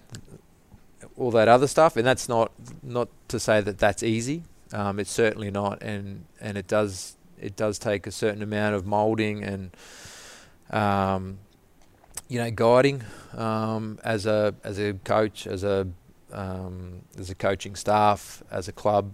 all 1.16 1.30
that 1.30 1.48
other 1.48 1.66
stuff, 1.66 1.96
and 1.96 2.06
that's 2.06 2.28
not 2.28 2.52
not 2.82 3.08
to 3.28 3.40
say 3.40 3.62
that 3.62 3.78
that's 3.78 4.02
easy. 4.02 4.44
Um, 4.74 5.00
it's 5.00 5.10
certainly 5.10 5.50
not, 5.50 5.82
and 5.82 6.26
and 6.38 6.58
it 6.58 6.68
does 6.68 7.16
it 7.40 7.56
does 7.56 7.78
take 7.78 8.06
a 8.06 8.10
certain 8.10 8.42
amount 8.42 8.74
of 8.74 8.86
moulding 8.86 9.42
and 9.42 9.70
um, 10.70 11.38
you 12.28 12.38
know 12.38 12.50
guiding 12.50 13.02
um, 13.36 13.98
as 14.04 14.26
a 14.26 14.54
as 14.62 14.78
a 14.78 14.92
coach, 14.92 15.46
as 15.46 15.64
a 15.64 15.88
um, 16.30 17.00
as 17.18 17.30
a 17.30 17.34
coaching 17.34 17.74
staff, 17.74 18.42
as 18.50 18.68
a 18.68 18.72
club. 18.72 19.12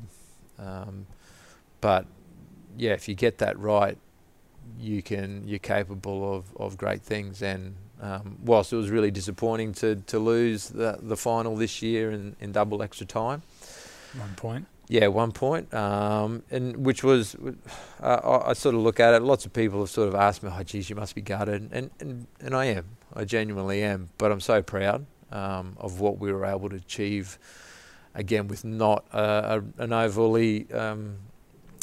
Um, 0.59 1.07
but 1.81 2.07
yeah, 2.77 2.93
if 2.93 3.09
you 3.09 3.14
get 3.14 3.39
that 3.39 3.57
right, 3.59 3.99
you 4.79 5.03
can 5.03 5.43
you're 5.47 5.59
capable 5.59 6.35
of, 6.37 6.45
of 6.57 6.77
great 6.77 7.03
things. 7.03 7.43
And 7.43 7.77
um, 8.01 8.37
whilst 8.45 8.72
it 8.72 8.77
was 8.77 8.91
really 8.91 9.11
disappointing 9.11 9.72
to, 9.74 9.97
to 9.97 10.18
lose 10.18 10.68
the 10.68 10.99
the 11.01 11.16
final 11.16 11.57
this 11.57 11.83
year 11.83 12.11
in, 12.11 12.37
in 12.41 12.53
double 12.53 12.83
extra 12.83 13.07
time, 13.07 13.43
One 14.18 14.35
point. 14.37 14.66
yeah, 14.89 15.07
one 15.09 15.33
point, 15.33 15.72
um, 15.72 16.43
and 16.51 16.77
which 16.85 17.03
was, 17.03 17.35
uh, 18.03 18.07
I, 18.45 18.51
I 18.51 18.53
sort 18.53 18.74
of 18.74 18.83
look 18.83 19.01
at 19.01 19.14
it. 19.14 19.22
Lots 19.22 19.47
of 19.47 19.53
people 19.53 19.81
have 19.81 19.91
sort 19.91 20.09
of 20.09 20.14
asked 20.14 20.43
me, 20.43 20.51
"Oh, 20.53 20.62
geez, 20.62 20.91
you 20.91 20.97
must 20.97 21.14
be 21.14 21.22
gutted," 21.22 21.70
and 21.72 21.91
and, 22.01 22.27
and 22.41 22.55
I 22.55 22.66
am. 22.66 22.85
I 23.14 23.24
genuinely 23.24 23.83
am. 23.83 24.11
But 24.18 24.31
I'm 24.31 24.41
so 24.41 24.62
proud 24.62 25.07
um, 25.33 25.77
of 25.79 26.01
what 26.01 26.18
we 26.18 26.33
were 26.33 26.45
able 26.45 26.68
to 26.68 26.77
achieve. 26.77 27.39
Again, 28.14 28.49
with 28.49 28.64
not 28.64 29.05
a, 29.12 29.62
a, 29.79 29.83
an 29.83 29.93
overly, 29.93 30.70
um, 30.72 31.16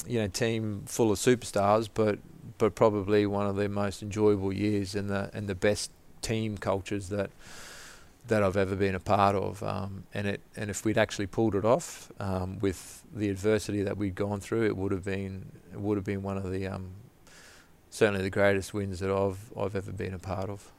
you 0.07 0.19
know, 0.19 0.27
team 0.27 0.83
full 0.87 1.11
of 1.11 1.19
superstars, 1.19 1.87
but 1.93 2.17
but 2.63 2.75
probably 2.75 3.25
one 3.25 3.45
of 3.45 3.57
the 3.57 3.67
most 3.67 4.01
enjoyable 4.01 4.53
years 4.53 4.95
and 4.95 5.09
the 5.09 5.29
and 5.33 5.49
the 5.49 5.55
best 5.55 5.91
team 6.21 6.57
cultures 6.57 7.09
that 7.09 7.29
that 8.27 8.41
I've 8.41 8.55
ever 8.55 8.77
been 8.77 8.95
a 8.95 9.01
part 9.01 9.35
of. 9.35 9.61
Um, 9.61 10.05
and 10.13 10.25
it 10.27 10.39
and 10.55 10.69
if 10.69 10.85
we'd 10.85 10.97
actually 10.97 11.27
pulled 11.27 11.55
it 11.55 11.65
off 11.65 12.09
um, 12.21 12.59
with 12.59 13.03
the 13.13 13.27
adversity 13.27 13.83
that 13.83 13.97
we'd 13.97 14.15
gone 14.15 14.39
through, 14.39 14.65
it 14.65 14.77
would 14.77 14.93
have 14.93 15.03
been 15.03 15.51
it 15.73 15.81
would 15.81 15.97
have 15.97 16.05
been 16.05 16.23
one 16.23 16.37
of 16.37 16.49
the 16.53 16.67
um, 16.67 16.91
certainly 17.89 18.21
the 18.21 18.29
greatest 18.29 18.73
wins 18.73 19.01
that 19.01 19.11
I've 19.11 19.51
I've 19.59 19.75
ever 19.75 19.91
been 19.91 20.13
a 20.13 20.19
part 20.19 20.49
of. 20.49 20.71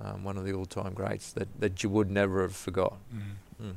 Um, 0.00 0.22
one 0.22 0.38
of 0.38 0.44
the 0.44 0.52
all-time 0.54 0.94
greats 0.94 1.32
that, 1.32 1.48
that 1.60 1.82
you 1.82 1.90
would 1.90 2.10
never 2.10 2.40
have 2.42 2.56
forgot. 2.56 2.96
Mm. 3.60 3.74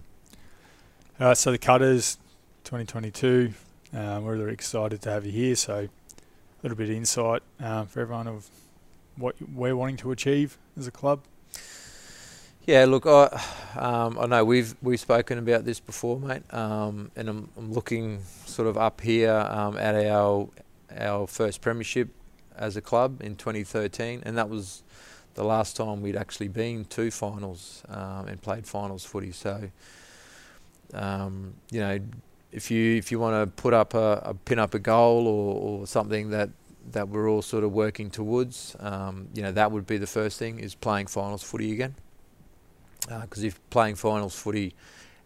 Uh, 1.19 1.33
so 1.33 1.51
the 1.51 1.57
Cutters, 1.57 2.17
2022. 2.63 3.53
Um, 3.93 4.23
we're 4.23 4.37
really 4.37 4.53
excited 4.53 5.01
to 5.01 5.09
have 5.09 5.25
you 5.25 5.33
here. 5.33 5.55
So 5.55 5.89
little 6.65 6.75
bit 6.75 6.89
of 6.89 6.95
insight 6.95 7.43
um, 7.59 7.85
for 7.85 8.01
everyone 8.01 8.25
of 8.25 8.49
what 9.17 9.35
we're 9.53 9.75
wanting 9.75 9.97
to 9.97 10.09
achieve 10.09 10.57
as 10.75 10.87
a 10.87 10.91
club. 10.91 11.21
Yeah, 12.65 12.85
look, 12.85 13.05
I 13.05 13.39
um, 13.77 14.17
I 14.17 14.25
know 14.25 14.43
we've 14.43 14.75
we've 14.81 14.99
spoken 14.99 15.37
about 15.37 15.63
this 15.63 15.79
before, 15.79 16.19
mate, 16.19 16.41
um, 16.51 17.11
and 17.15 17.29
I'm, 17.29 17.49
I'm 17.55 17.71
looking 17.71 18.23
sort 18.47 18.67
of 18.67 18.79
up 18.79 19.01
here 19.01 19.31
um, 19.31 19.77
at 19.77 19.93
our 20.07 20.49
our 20.97 21.27
first 21.27 21.61
premiership 21.61 22.09
as 22.57 22.75
a 22.75 22.81
club 22.81 23.21
in 23.21 23.35
2013, 23.35 24.23
and 24.25 24.35
that 24.35 24.49
was 24.49 24.81
the 25.35 25.43
last 25.43 25.75
time 25.75 26.01
we'd 26.01 26.15
actually 26.15 26.47
been 26.47 26.85
to 26.85 27.11
finals 27.11 27.83
um, 27.89 28.27
and 28.27 28.41
played 28.41 28.65
finals 28.65 29.05
footy. 29.05 29.33
So, 29.33 29.69
um, 30.95 31.53
you 31.69 31.81
know, 31.81 31.99
if 32.55 32.71
you 32.71 32.95
if 32.95 33.11
you 33.11 33.19
want 33.19 33.35
to 33.35 33.61
put 33.61 33.73
up 33.73 33.93
a, 33.93 34.21
a 34.23 34.33
pin 34.33 34.59
up 34.59 34.73
a 34.73 34.79
goal 34.79 35.27
or, 35.27 35.81
or 35.81 35.87
something 35.87 36.29
that 36.29 36.49
that 36.91 37.09
we're 37.09 37.29
all 37.29 37.41
sort 37.41 37.63
of 37.63 37.71
working 37.71 38.09
towards, 38.09 38.75
um, 38.79 39.27
you 39.33 39.41
know, 39.41 39.51
that 39.51 39.71
would 39.71 39.85
be 39.85 39.97
the 39.97 40.07
first 40.07 40.39
thing 40.39 40.59
is 40.59 40.73
playing 40.75 41.07
finals 41.07 41.43
footy 41.43 41.73
again 41.73 41.95
because 43.21 43.43
if 43.43 43.59
playing 43.69 43.95
finals 43.95 44.35
footy 44.35 44.73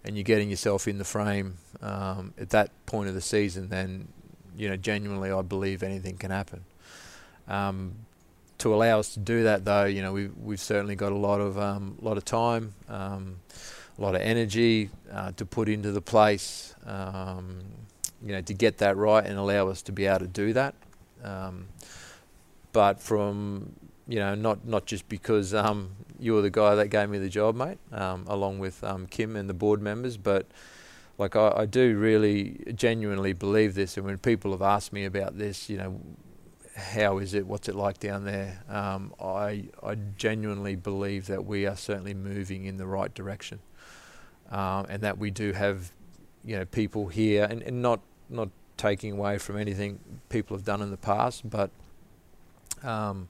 and 0.03 0.15
you're 0.15 0.23
getting 0.23 0.49
yourself 0.49 0.87
in 0.87 0.97
the 0.97 1.03
frame 1.03 1.57
um, 1.81 2.33
at 2.39 2.49
that 2.49 2.71
point 2.85 3.07
of 3.07 3.13
the 3.13 3.21
season, 3.21 3.69
then 3.69 4.07
you 4.57 4.67
know, 4.67 4.75
genuinely, 4.75 5.31
I 5.31 5.41
believe 5.41 5.83
anything 5.83 6.17
can 6.17 6.31
happen. 6.31 6.65
Um, 7.47 7.93
to 8.57 8.73
allow 8.73 8.99
us 8.99 9.13
to 9.13 9.19
do 9.19 9.43
that, 9.43 9.63
though, 9.63 9.85
you 9.85 10.01
know, 10.01 10.11
we've 10.11 10.35
we've 10.37 10.59
certainly 10.59 10.95
got 10.95 11.11
a 11.11 11.17
lot 11.17 11.39
of 11.39 11.57
um, 11.57 11.97
lot 12.01 12.17
of 12.17 12.25
time, 12.25 12.73
um, 12.89 13.37
a 13.99 14.01
lot 14.01 14.15
of 14.15 14.21
energy 14.21 14.89
uh, 15.11 15.31
to 15.33 15.45
put 15.45 15.67
into 15.67 15.91
the 15.91 16.01
place, 16.01 16.73
um, 16.85 17.59
you 18.25 18.31
know, 18.31 18.41
to 18.41 18.53
get 18.53 18.77
that 18.77 18.95
right 18.95 19.25
and 19.25 19.37
allow 19.37 19.67
us 19.67 19.81
to 19.83 19.91
be 19.91 20.05
able 20.05 20.19
to 20.19 20.27
do 20.27 20.53
that. 20.53 20.73
Um, 21.23 21.67
but 22.71 23.01
from 23.01 23.73
you 24.09 24.17
know, 24.17 24.33
not 24.33 24.65
not 24.65 24.87
just 24.87 25.07
because 25.07 25.53
um, 25.53 25.91
you 26.19 26.33
were 26.33 26.41
the 26.41 26.49
guy 26.49 26.73
that 26.75 26.87
gave 26.87 27.09
me 27.09 27.19
the 27.19 27.29
job, 27.29 27.55
mate, 27.55 27.77
um, 27.91 28.25
along 28.27 28.57
with 28.57 28.83
um, 28.83 29.05
Kim 29.05 29.35
and 29.35 29.47
the 29.47 29.53
board 29.53 29.81
members, 29.81 30.17
but 30.17 30.47
like 31.19 31.35
I, 31.35 31.53
I, 31.57 31.65
do 31.67 31.95
really 31.95 32.73
genuinely 32.75 33.33
believe 33.33 33.75
this. 33.75 33.97
And 33.97 34.05
when 34.05 34.17
people 34.17 34.51
have 34.51 34.63
asked 34.63 34.91
me 34.91 35.05
about 35.05 35.37
this, 35.37 35.69
you 35.69 35.77
know, 35.77 35.99
how 36.75 37.19
is 37.19 37.35
it? 37.35 37.45
What's 37.45 37.69
it 37.69 37.75
like 37.75 37.99
down 37.99 38.25
there? 38.25 38.63
Um, 38.67 39.13
I 39.21 39.65
I 39.83 39.95
genuinely 40.17 40.75
believe 40.75 41.27
that 41.27 41.45
we 41.45 41.67
are 41.67 41.75
certainly 41.75 42.15
moving 42.15 42.65
in 42.65 42.77
the 42.77 42.87
right 42.87 43.13
direction, 43.13 43.59
um, 44.49 44.85
and 44.89 45.01
that 45.03 45.17
we 45.17 45.31
do 45.31 45.53
have, 45.53 45.91
you 46.43 46.57
know, 46.57 46.65
people 46.65 47.07
here, 47.07 47.45
and, 47.49 47.61
and 47.63 47.81
not 47.81 48.01
not 48.29 48.49
taking 48.77 49.11
away 49.11 49.37
from 49.37 49.57
anything 49.57 49.99
people 50.29 50.55
have 50.55 50.65
done 50.65 50.81
in 50.81 50.89
the 50.91 50.97
past, 50.97 51.49
but 51.49 51.69
um, 52.83 53.27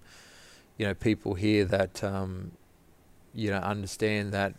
you 0.77 0.85
know, 0.85 0.93
people 0.93 1.33
here 1.33 1.65
that 1.65 2.03
um, 2.03 2.51
you 3.33 3.49
know 3.49 3.57
understand 3.57 4.31
that 4.31 4.53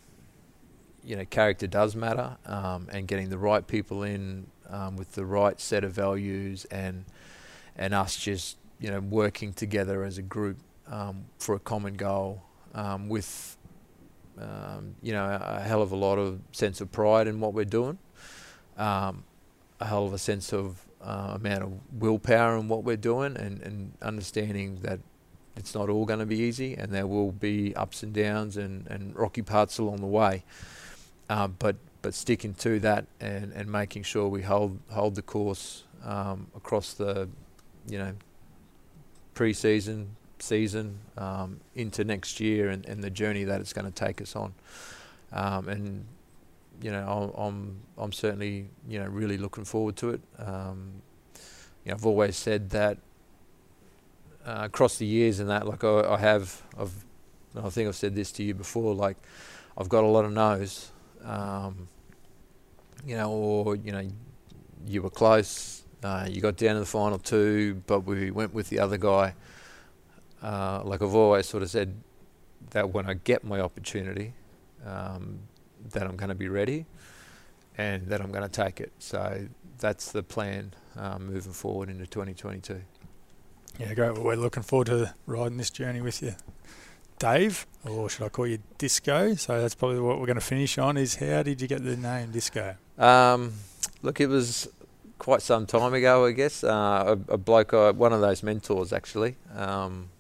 you 1.05 1.17
know 1.17 1.25
character 1.25 1.67
does 1.67 1.97
matter, 1.97 2.37
um, 2.47 2.89
and 2.93 3.09
getting 3.09 3.31
the 3.31 3.39
right 3.39 3.67
people 3.67 4.03
in 4.03 4.47
um, 4.69 4.97
with 4.97 5.13
the 5.13 5.25
right 5.25 5.61
set 5.61 5.85
of 5.85 5.93
values, 5.93 6.67
and 6.67 7.05
and 7.77 7.95
us 7.95 8.17
just 8.17 8.59
you 8.79 8.91
know 8.91 9.01
working 9.01 9.53
together 9.53 10.05
as 10.05 10.19
a 10.19 10.23
group 10.23 10.59
um, 10.89 11.25
for 11.39 11.55
a 11.55 11.61
common 11.61 11.95
goal 11.95 12.43
um, 12.75 13.09
with 13.09 13.57
um, 14.41 14.95
you 15.03 15.13
know 15.13 15.39
a 15.41 15.61
hell 15.61 15.83
of 15.83 15.93
a 15.93 15.97
lot 15.97 16.19
of 16.19 16.41
sense 16.53 16.81
of 16.81 16.91
pride 16.91 17.27
in 17.27 17.41
what 17.41 17.55
we're 17.55 17.65
doing, 17.65 17.99
a 19.81 19.87
hell 19.87 20.07
of 20.07 20.13
a 20.13 20.19
sense 20.19 20.53
of 20.53 20.87
uh, 21.03 21.33
amount 21.35 21.63
of 21.63 21.73
willpower 21.93 22.57
in 22.57 22.69
what 22.69 22.85
we're 22.85 22.97
doing, 22.97 23.37
and, 23.37 23.63
and 23.63 23.93
understanding 24.03 24.81
that 24.83 25.01
it's 25.57 25.75
not 25.75 25.89
all 25.89 26.05
going 26.05 26.21
to 26.21 26.27
be 26.27 26.39
easy, 26.39 26.75
and 26.75 26.93
there 26.93 27.07
will 27.07 27.33
be 27.33 27.75
ups 27.77 28.03
and 28.03 28.13
downs 28.13 28.57
and, 28.57 28.87
and 28.87 29.17
rocky 29.17 29.43
parts 29.43 29.79
along 29.79 30.01
the 30.01 30.07
way. 30.07 30.45
Uh, 31.29 31.49
but 31.49 31.77
but 32.03 32.15
sticking 32.15 32.55
to 32.55 32.81
that 32.81 33.07
and, 33.21 33.53
and 33.53 33.71
making 33.71 34.03
sure 34.03 34.27
we 34.29 34.43
hold 34.43 34.79
hold 34.91 35.15
the 35.15 35.23
course 35.23 35.85
um, 36.05 36.47
across 36.57 36.95
the 36.95 37.29
you 37.87 37.99
know 37.99 38.15
pre-season, 39.35 40.17
season 40.43 40.99
um, 41.17 41.61
into 41.75 42.05
next 42.05 42.41
year, 42.41 42.71
and, 42.71 42.87
and 42.87 43.03
the 43.03 43.11
journey 43.11 43.45
that 43.45 43.61
it's 43.61 43.73
going 43.73 43.87
to 43.87 43.93
take 43.93 44.21
us 44.21 44.37
on. 44.37 44.55
Um, 45.33 45.69
and 45.69 46.05
you 46.83 46.91
know, 46.91 47.33
I'm 47.37 47.81
I'm 47.99 48.13
certainly 48.13 48.69
you 48.89 48.99
know 48.99 49.07
really 49.07 49.39
looking 49.39 49.65
forward 49.65 49.97
to 49.97 50.11
it. 50.11 50.21
Um, 50.39 51.03
you 51.85 51.91
know, 51.91 51.95
I've 51.97 52.07
always 52.07 52.37
said 52.37 52.71
that 52.71 52.99
uh, 54.45 54.61
across 54.63 54.97
the 54.97 55.07
years 55.07 55.41
and 55.41 55.51
that, 55.51 55.67
like 55.67 55.85
I, 55.85 56.15
I 56.15 56.19
have, 56.19 56.63
I've, 56.79 57.05
I 57.57 57.69
think 57.71 57.89
I've 57.89 57.97
said 57.97 58.15
this 58.15 58.33
to 58.33 58.43
you 58.43 58.55
before, 58.55 58.95
like 58.95 59.17
I've 59.77 59.89
got 59.89 60.05
a 60.05 60.07
lot 60.07 60.25
of 60.25 60.33
no's, 60.33 60.91
um, 61.25 61.89
you 63.07 63.17
know, 63.17 63.31
or, 63.31 63.77
you 63.77 63.93
know, 63.93 64.07
you 64.87 65.03
were 65.03 65.11
close, 65.11 65.83
uh, 66.03 66.27
you 66.29 66.41
got 66.41 66.57
down 66.57 66.75
to 66.75 66.81
the 66.81 66.87
final 66.87 67.19
two, 67.19 67.83
but 67.87 68.01
we 68.01 68.31
went 68.31 68.55
with 68.55 68.69
the 68.69 68.79
other 68.79 68.97
guy. 68.97 69.35
Uh, 70.43 70.83
like 70.85 71.03
I've 71.03 71.15
always 71.15 71.47
sort 71.47 71.63
of 71.63 71.71
said 71.71 71.95
that 72.71 72.91
when 72.91 73.09
I 73.09 73.15
get 73.15 73.45
my 73.45 73.61
opportunity, 73.61 74.33
um, 74.87 75.41
that 75.93 76.05
I'm 76.05 76.17
going 76.17 76.29
to 76.29 76.35
be 76.35 76.49
ready 76.49 76.87
and 77.77 78.07
that 78.09 78.21
I'm 78.21 78.31
going 78.31 78.49
to 78.49 78.49
take 78.49 78.81
it. 78.81 78.93
So 78.99 79.47
that's 79.79 80.13
the 80.13 80.23
plan 80.23 80.75
um, 80.97 81.27
moving 81.27 81.53
forward 81.53 81.89
into 81.89 82.07
2022. 82.07 82.83
Yeah, 83.79 83.95
great. 83.95 84.13
Well, 84.13 84.25
we're 84.25 84.37
looking 84.37 84.63
forward 84.63 84.89
to 84.89 85.15
riding 85.27 85.57
this 85.57 85.71
journey 85.71 86.01
with 86.01 86.23
you, 86.23 86.35
Dave, 87.19 87.67
or 87.87 88.11
should 88.11 88.25
I 88.25 88.29
call 88.29 88.47
you 88.47 88.59
Disco? 88.79 89.35
So 89.35 89.61
that's 89.61 89.75
probably 89.75 90.01
what 90.01 90.21
we're 90.21 90.27
going 90.27 90.35
to 90.39 90.45
finish 90.45 90.77
on. 90.77 90.97
Is 90.97 91.17
how 91.17 91.43
did 91.43 91.63
you 91.63 91.69
get 91.69 91.83
the 91.85 91.97
name 91.97 92.31
Disco? 92.31 92.77
Um, 92.99 93.55
look, 94.03 94.21
it 94.21 94.27
was 94.27 94.69
quite 95.19 95.41
some 95.41 95.67
time 95.67 95.95
ago, 95.95 96.27
I 96.27 96.33
guess. 96.33 96.65
Uh, 96.65 97.17
a, 97.29 97.35
a, 97.35 97.39
bloke, 97.39 97.73
uh, 97.73 97.93
one 97.93 98.13
of 98.13 98.21
those 98.21 98.43
mentors 98.43 98.93
actually, 98.93 99.37
um, 99.55 100.11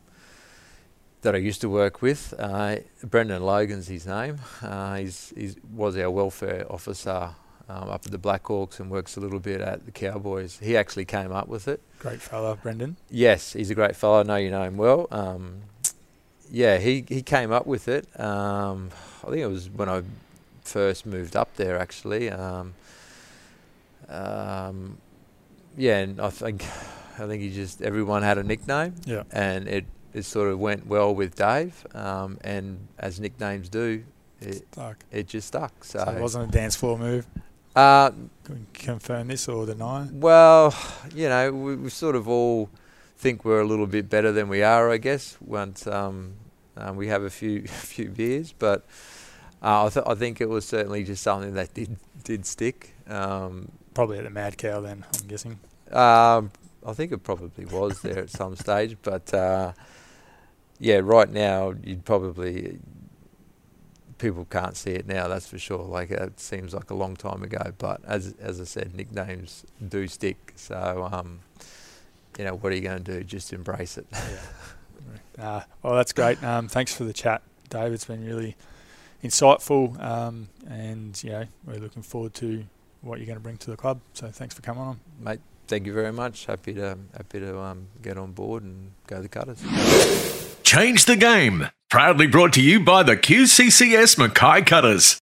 that 1.22 1.34
I 1.34 1.38
used 1.38 1.60
to 1.60 1.68
work 1.68 2.02
with. 2.02 2.34
Uh, 2.38 2.76
Brendan 3.04 3.42
Logan's 3.42 3.88
his 3.88 4.06
name. 4.06 4.38
Uh, 4.62 4.96
he's, 4.96 5.32
he's 5.36 5.56
was 5.72 5.96
our 5.96 6.10
welfare 6.10 6.66
officer 6.70 7.34
um, 7.68 7.90
up 7.90 8.04
at 8.04 8.12
the 8.12 8.18
Blackhawks 8.18 8.80
and 8.80 8.90
works 8.90 9.16
a 9.16 9.20
little 9.20 9.38
bit 9.38 9.60
at 9.60 9.84
the 9.84 9.92
Cowboys. 9.92 10.58
He 10.60 10.76
actually 10.76 11.04
came 11.04 11.32
up 11.32 11.48
with 11.48 11.68
it. 11.68 11.80
Great 11.98 12.20
fellow, 12.20 12.58
Brendan. 12.60 12.96
Yes, 13.10 13.52
he's 13.52 13.70
a 13.70 13.74
great 13.74 13.96
fellow. 13.96 14.20
I 14.20 14.22
know 14.24 14.36
you 14.36 14.50
know 14.50 14.62
him 14.62 14.76
well. 14.76 15.06
Um, 15.10 15.62
yeah, 16.50 16.78
he, 16.78 17.04
he 17.08 17.22
came 17.22 17.52
up 17.52 17.66
with 17.66 17.86
it. 17.86 18.08
Um, 18.18 18.90
I 19.22 19.26
think 19.26 19.38
it 19.38 19.46
was 19.46 19.70
when 19.70 19.88
I 19.88 20.02
first 20.62 21.06
moved 21.06 21.36
up 21.36 21.54
there, 21.56 21.78
actually. 21.78 22.30
Um, 22.30 22.74
um, 24.08 24.98
yeah, 25.76 25.98
and 25.98 26.20
I 26.20 26.30
think 26.30 26.64
I 27.18 27.26
think 27.26 27.42
he 27.42 27.50
just 27.52 27.80
everyone 27.82 28.22
had 28.22 28.38
a 28.38 28.42
nickname. 28.42 28.94
Yeah, 29.04 29.22
and 29.30 29.68
it 29.68 29.84
it 30.12 30.24
sort 30.24 30.50
of 30.50 30.58
went 30.58 30.86
well 30.86 31.14
with 31.14 31.36
Dave. 31.36 31.86
Um, 31.94 32.38
and 32.42 32.88
as 32.98 33.20
nicknames 33.20 33.68
do, 33.68 34.04
it, 34.40 34.66
stuck. 34.72 35.04
it 35.10 35.28
just 35.28 35.48
stuck. 35.48 35.84
So, 35.84 35.98
so 36.04 36.10
it 36.10 36.20
wasn't 36.20 36.48
a 36.48 36.52
dance 36.52 36.76
floor 36.76 36.98
move. 36.98 37.26
Uh, 37.74 38.10
Can 38.44 38.66
confirm 38.72 39.28
this 39.28 39.48
or 39.48 39.64
deny? 39.66 40.08
Well, 40.12 40.74
you 41.14 41.28
know, 41.28 41.52
we, 41.52 41.76
we, 41.76 41.90
sort 41.90 42.16
of 42.16 42.28
all 42.28 42.68
think 43.16 43.44
we're 43.44 43.60
a 43.60 43.66
little 43.66 43.86
bit 43.86 44.10
better 44.10 44.32
than 44.32 44.48
we 44.48 44.62
are, 44.62 44.90
I 44.90 44.96
guess, 44.96 45.36
once 45.40 45.86
um, 45.86 46.34
um, 46.76 46.96
we 46.96 47.08
have 47.08 47.22
a 47.22 47.30
few 47.30 47.62
few 47.66 48.08
beers. 48.08 48.52
But 48.58 48.86
uh, 49.62 49.86
I, 49.86 49.88
th- 49.88 50.06
I, 50.06 50.14
think 50.14 50.40
it 50.40 50.48
was 50.48 50.64
certainly 50.64 51.04
just 51.04 51.22
something 51.22 51.54
that 51.54 51.72
did 51.74 51.96
did 52.24 52.44
stick. 52.44 52.94
Um, 53.06 53.70
probably 53.94 54.18
at 54.18 54.24
the 54.24 54.30
Mad 54.30 54.58
Cow, 54.58 54.80
then 54.80 55.04
I'm 55.20 55.28
guessing. 55.28 55.58
Um, 55.92 56.50
I 56.86 56.92
think 56.92 57.12
it 57.12 57.18
probably 57.18 57.66
was 57.66 58.00
there 58.00 58.20
at 58.20 58.30
some 58.30 58.56
stage, 58.56 58.96
but 59.02 59.32
uh, 59.34 59.72
yeah, 60.80 61.00
right 61.02 61.30
now 61.30 61.74
you'd 61.84 62.04
probably 62.04 62.78
people 64.18 64.44
can't 64.46 64.76
see 64.76 64.92
it 64.92 65.06
now. 65.06 65.28
That's 65.28 65.46
for 65.46 65.58
sure. 65.58 65.84
Like 65.84 66.10
it 66.10 66.40
seems 66.40 66.74
like 66.74 66.90
a 66.90 66.94
long 66.94 67.16
time 67.16 67.42
ago, 67.42 67.72
but 67.78 68.00
as 68.06 68.34
as 68.40 68.60
I 68.60 68.64
said, 68.64 68.94
nicknames 68.94 69.64
do 69.86 70.08
stick. 70.08 70.54
So 70.56 71.08
um, 71.12 71.40
you 72.38 72.44
know, 72.44 72.54
what 72.54 72.72
are 72.72 72.76
you 72.76 72.82
going 72.82 73.02
to 73.02 73.18
do? 73.18 73.22
Just 73.22 73.52
embrace 73.52 73.98
it. 73.98 74.06
yeah. 74.12 75.44
uh, 75.44 75.62
well, 75.82 75.94
that's 75.94 76.12
great. 76.12 76.42
Um, 76.42 76.68
thanks 76.68 76.94
for 76.94 77.04
the 77.04 77.12
chat, 77.12 77.42
Dave. 77.68 77.92
It's 77.92 78.06
been 78.06 78.24
really 78.24 78.56
insightful, 79.22 80.02
um, 80.02 80.48
and 80.68 81.22
you 81.22 81.30
know, 81.30 81.44
we're 81.66 81.78
looking 81.78 82.02
forward 82.02 82.34
to 82.34 82.64
what 83.02 83.18
you're 83.18 83.26
going 83.26 83.38
to 83.38 83.42
bring 83.42 83.56
to 83.58 83.70
the 83.70 83.76
club. 83.76 84.00
So 84.14 84.28
thanks 84.28 84.54
for 84.54 84.62
coming 84.62 84.82
on, 84.82 85.00
mate. 85.18 85.40
Thank 85.66 85.86
you 85.86 85.92
very 85.92 86.12
much. 86.12 86.46
Happy 86.46 86.74
to 86.74 86.98
happy 87.16 87.40
to 87.40 87.60
um, 87.60 87.86
get 88.02 88.18
on 88.18 88.32
board 88.32 88.62
and 88.62 88.92
go 89.06 89.20
the 89.20 89.28
cutters. 89.28 90.46
Change 90.70 91.06
the 91.06 91.16
game. 91.16 91.68
Proudly 91.90 92.28
brought 92.28 92.52
to 92.52 92.62
you 92.62 92.78
by 92.78 93.02
the 93.02 93.16
QCCS 93.16 94.16
Mackay 94.16 94.62
Cutters. 94.62 95.18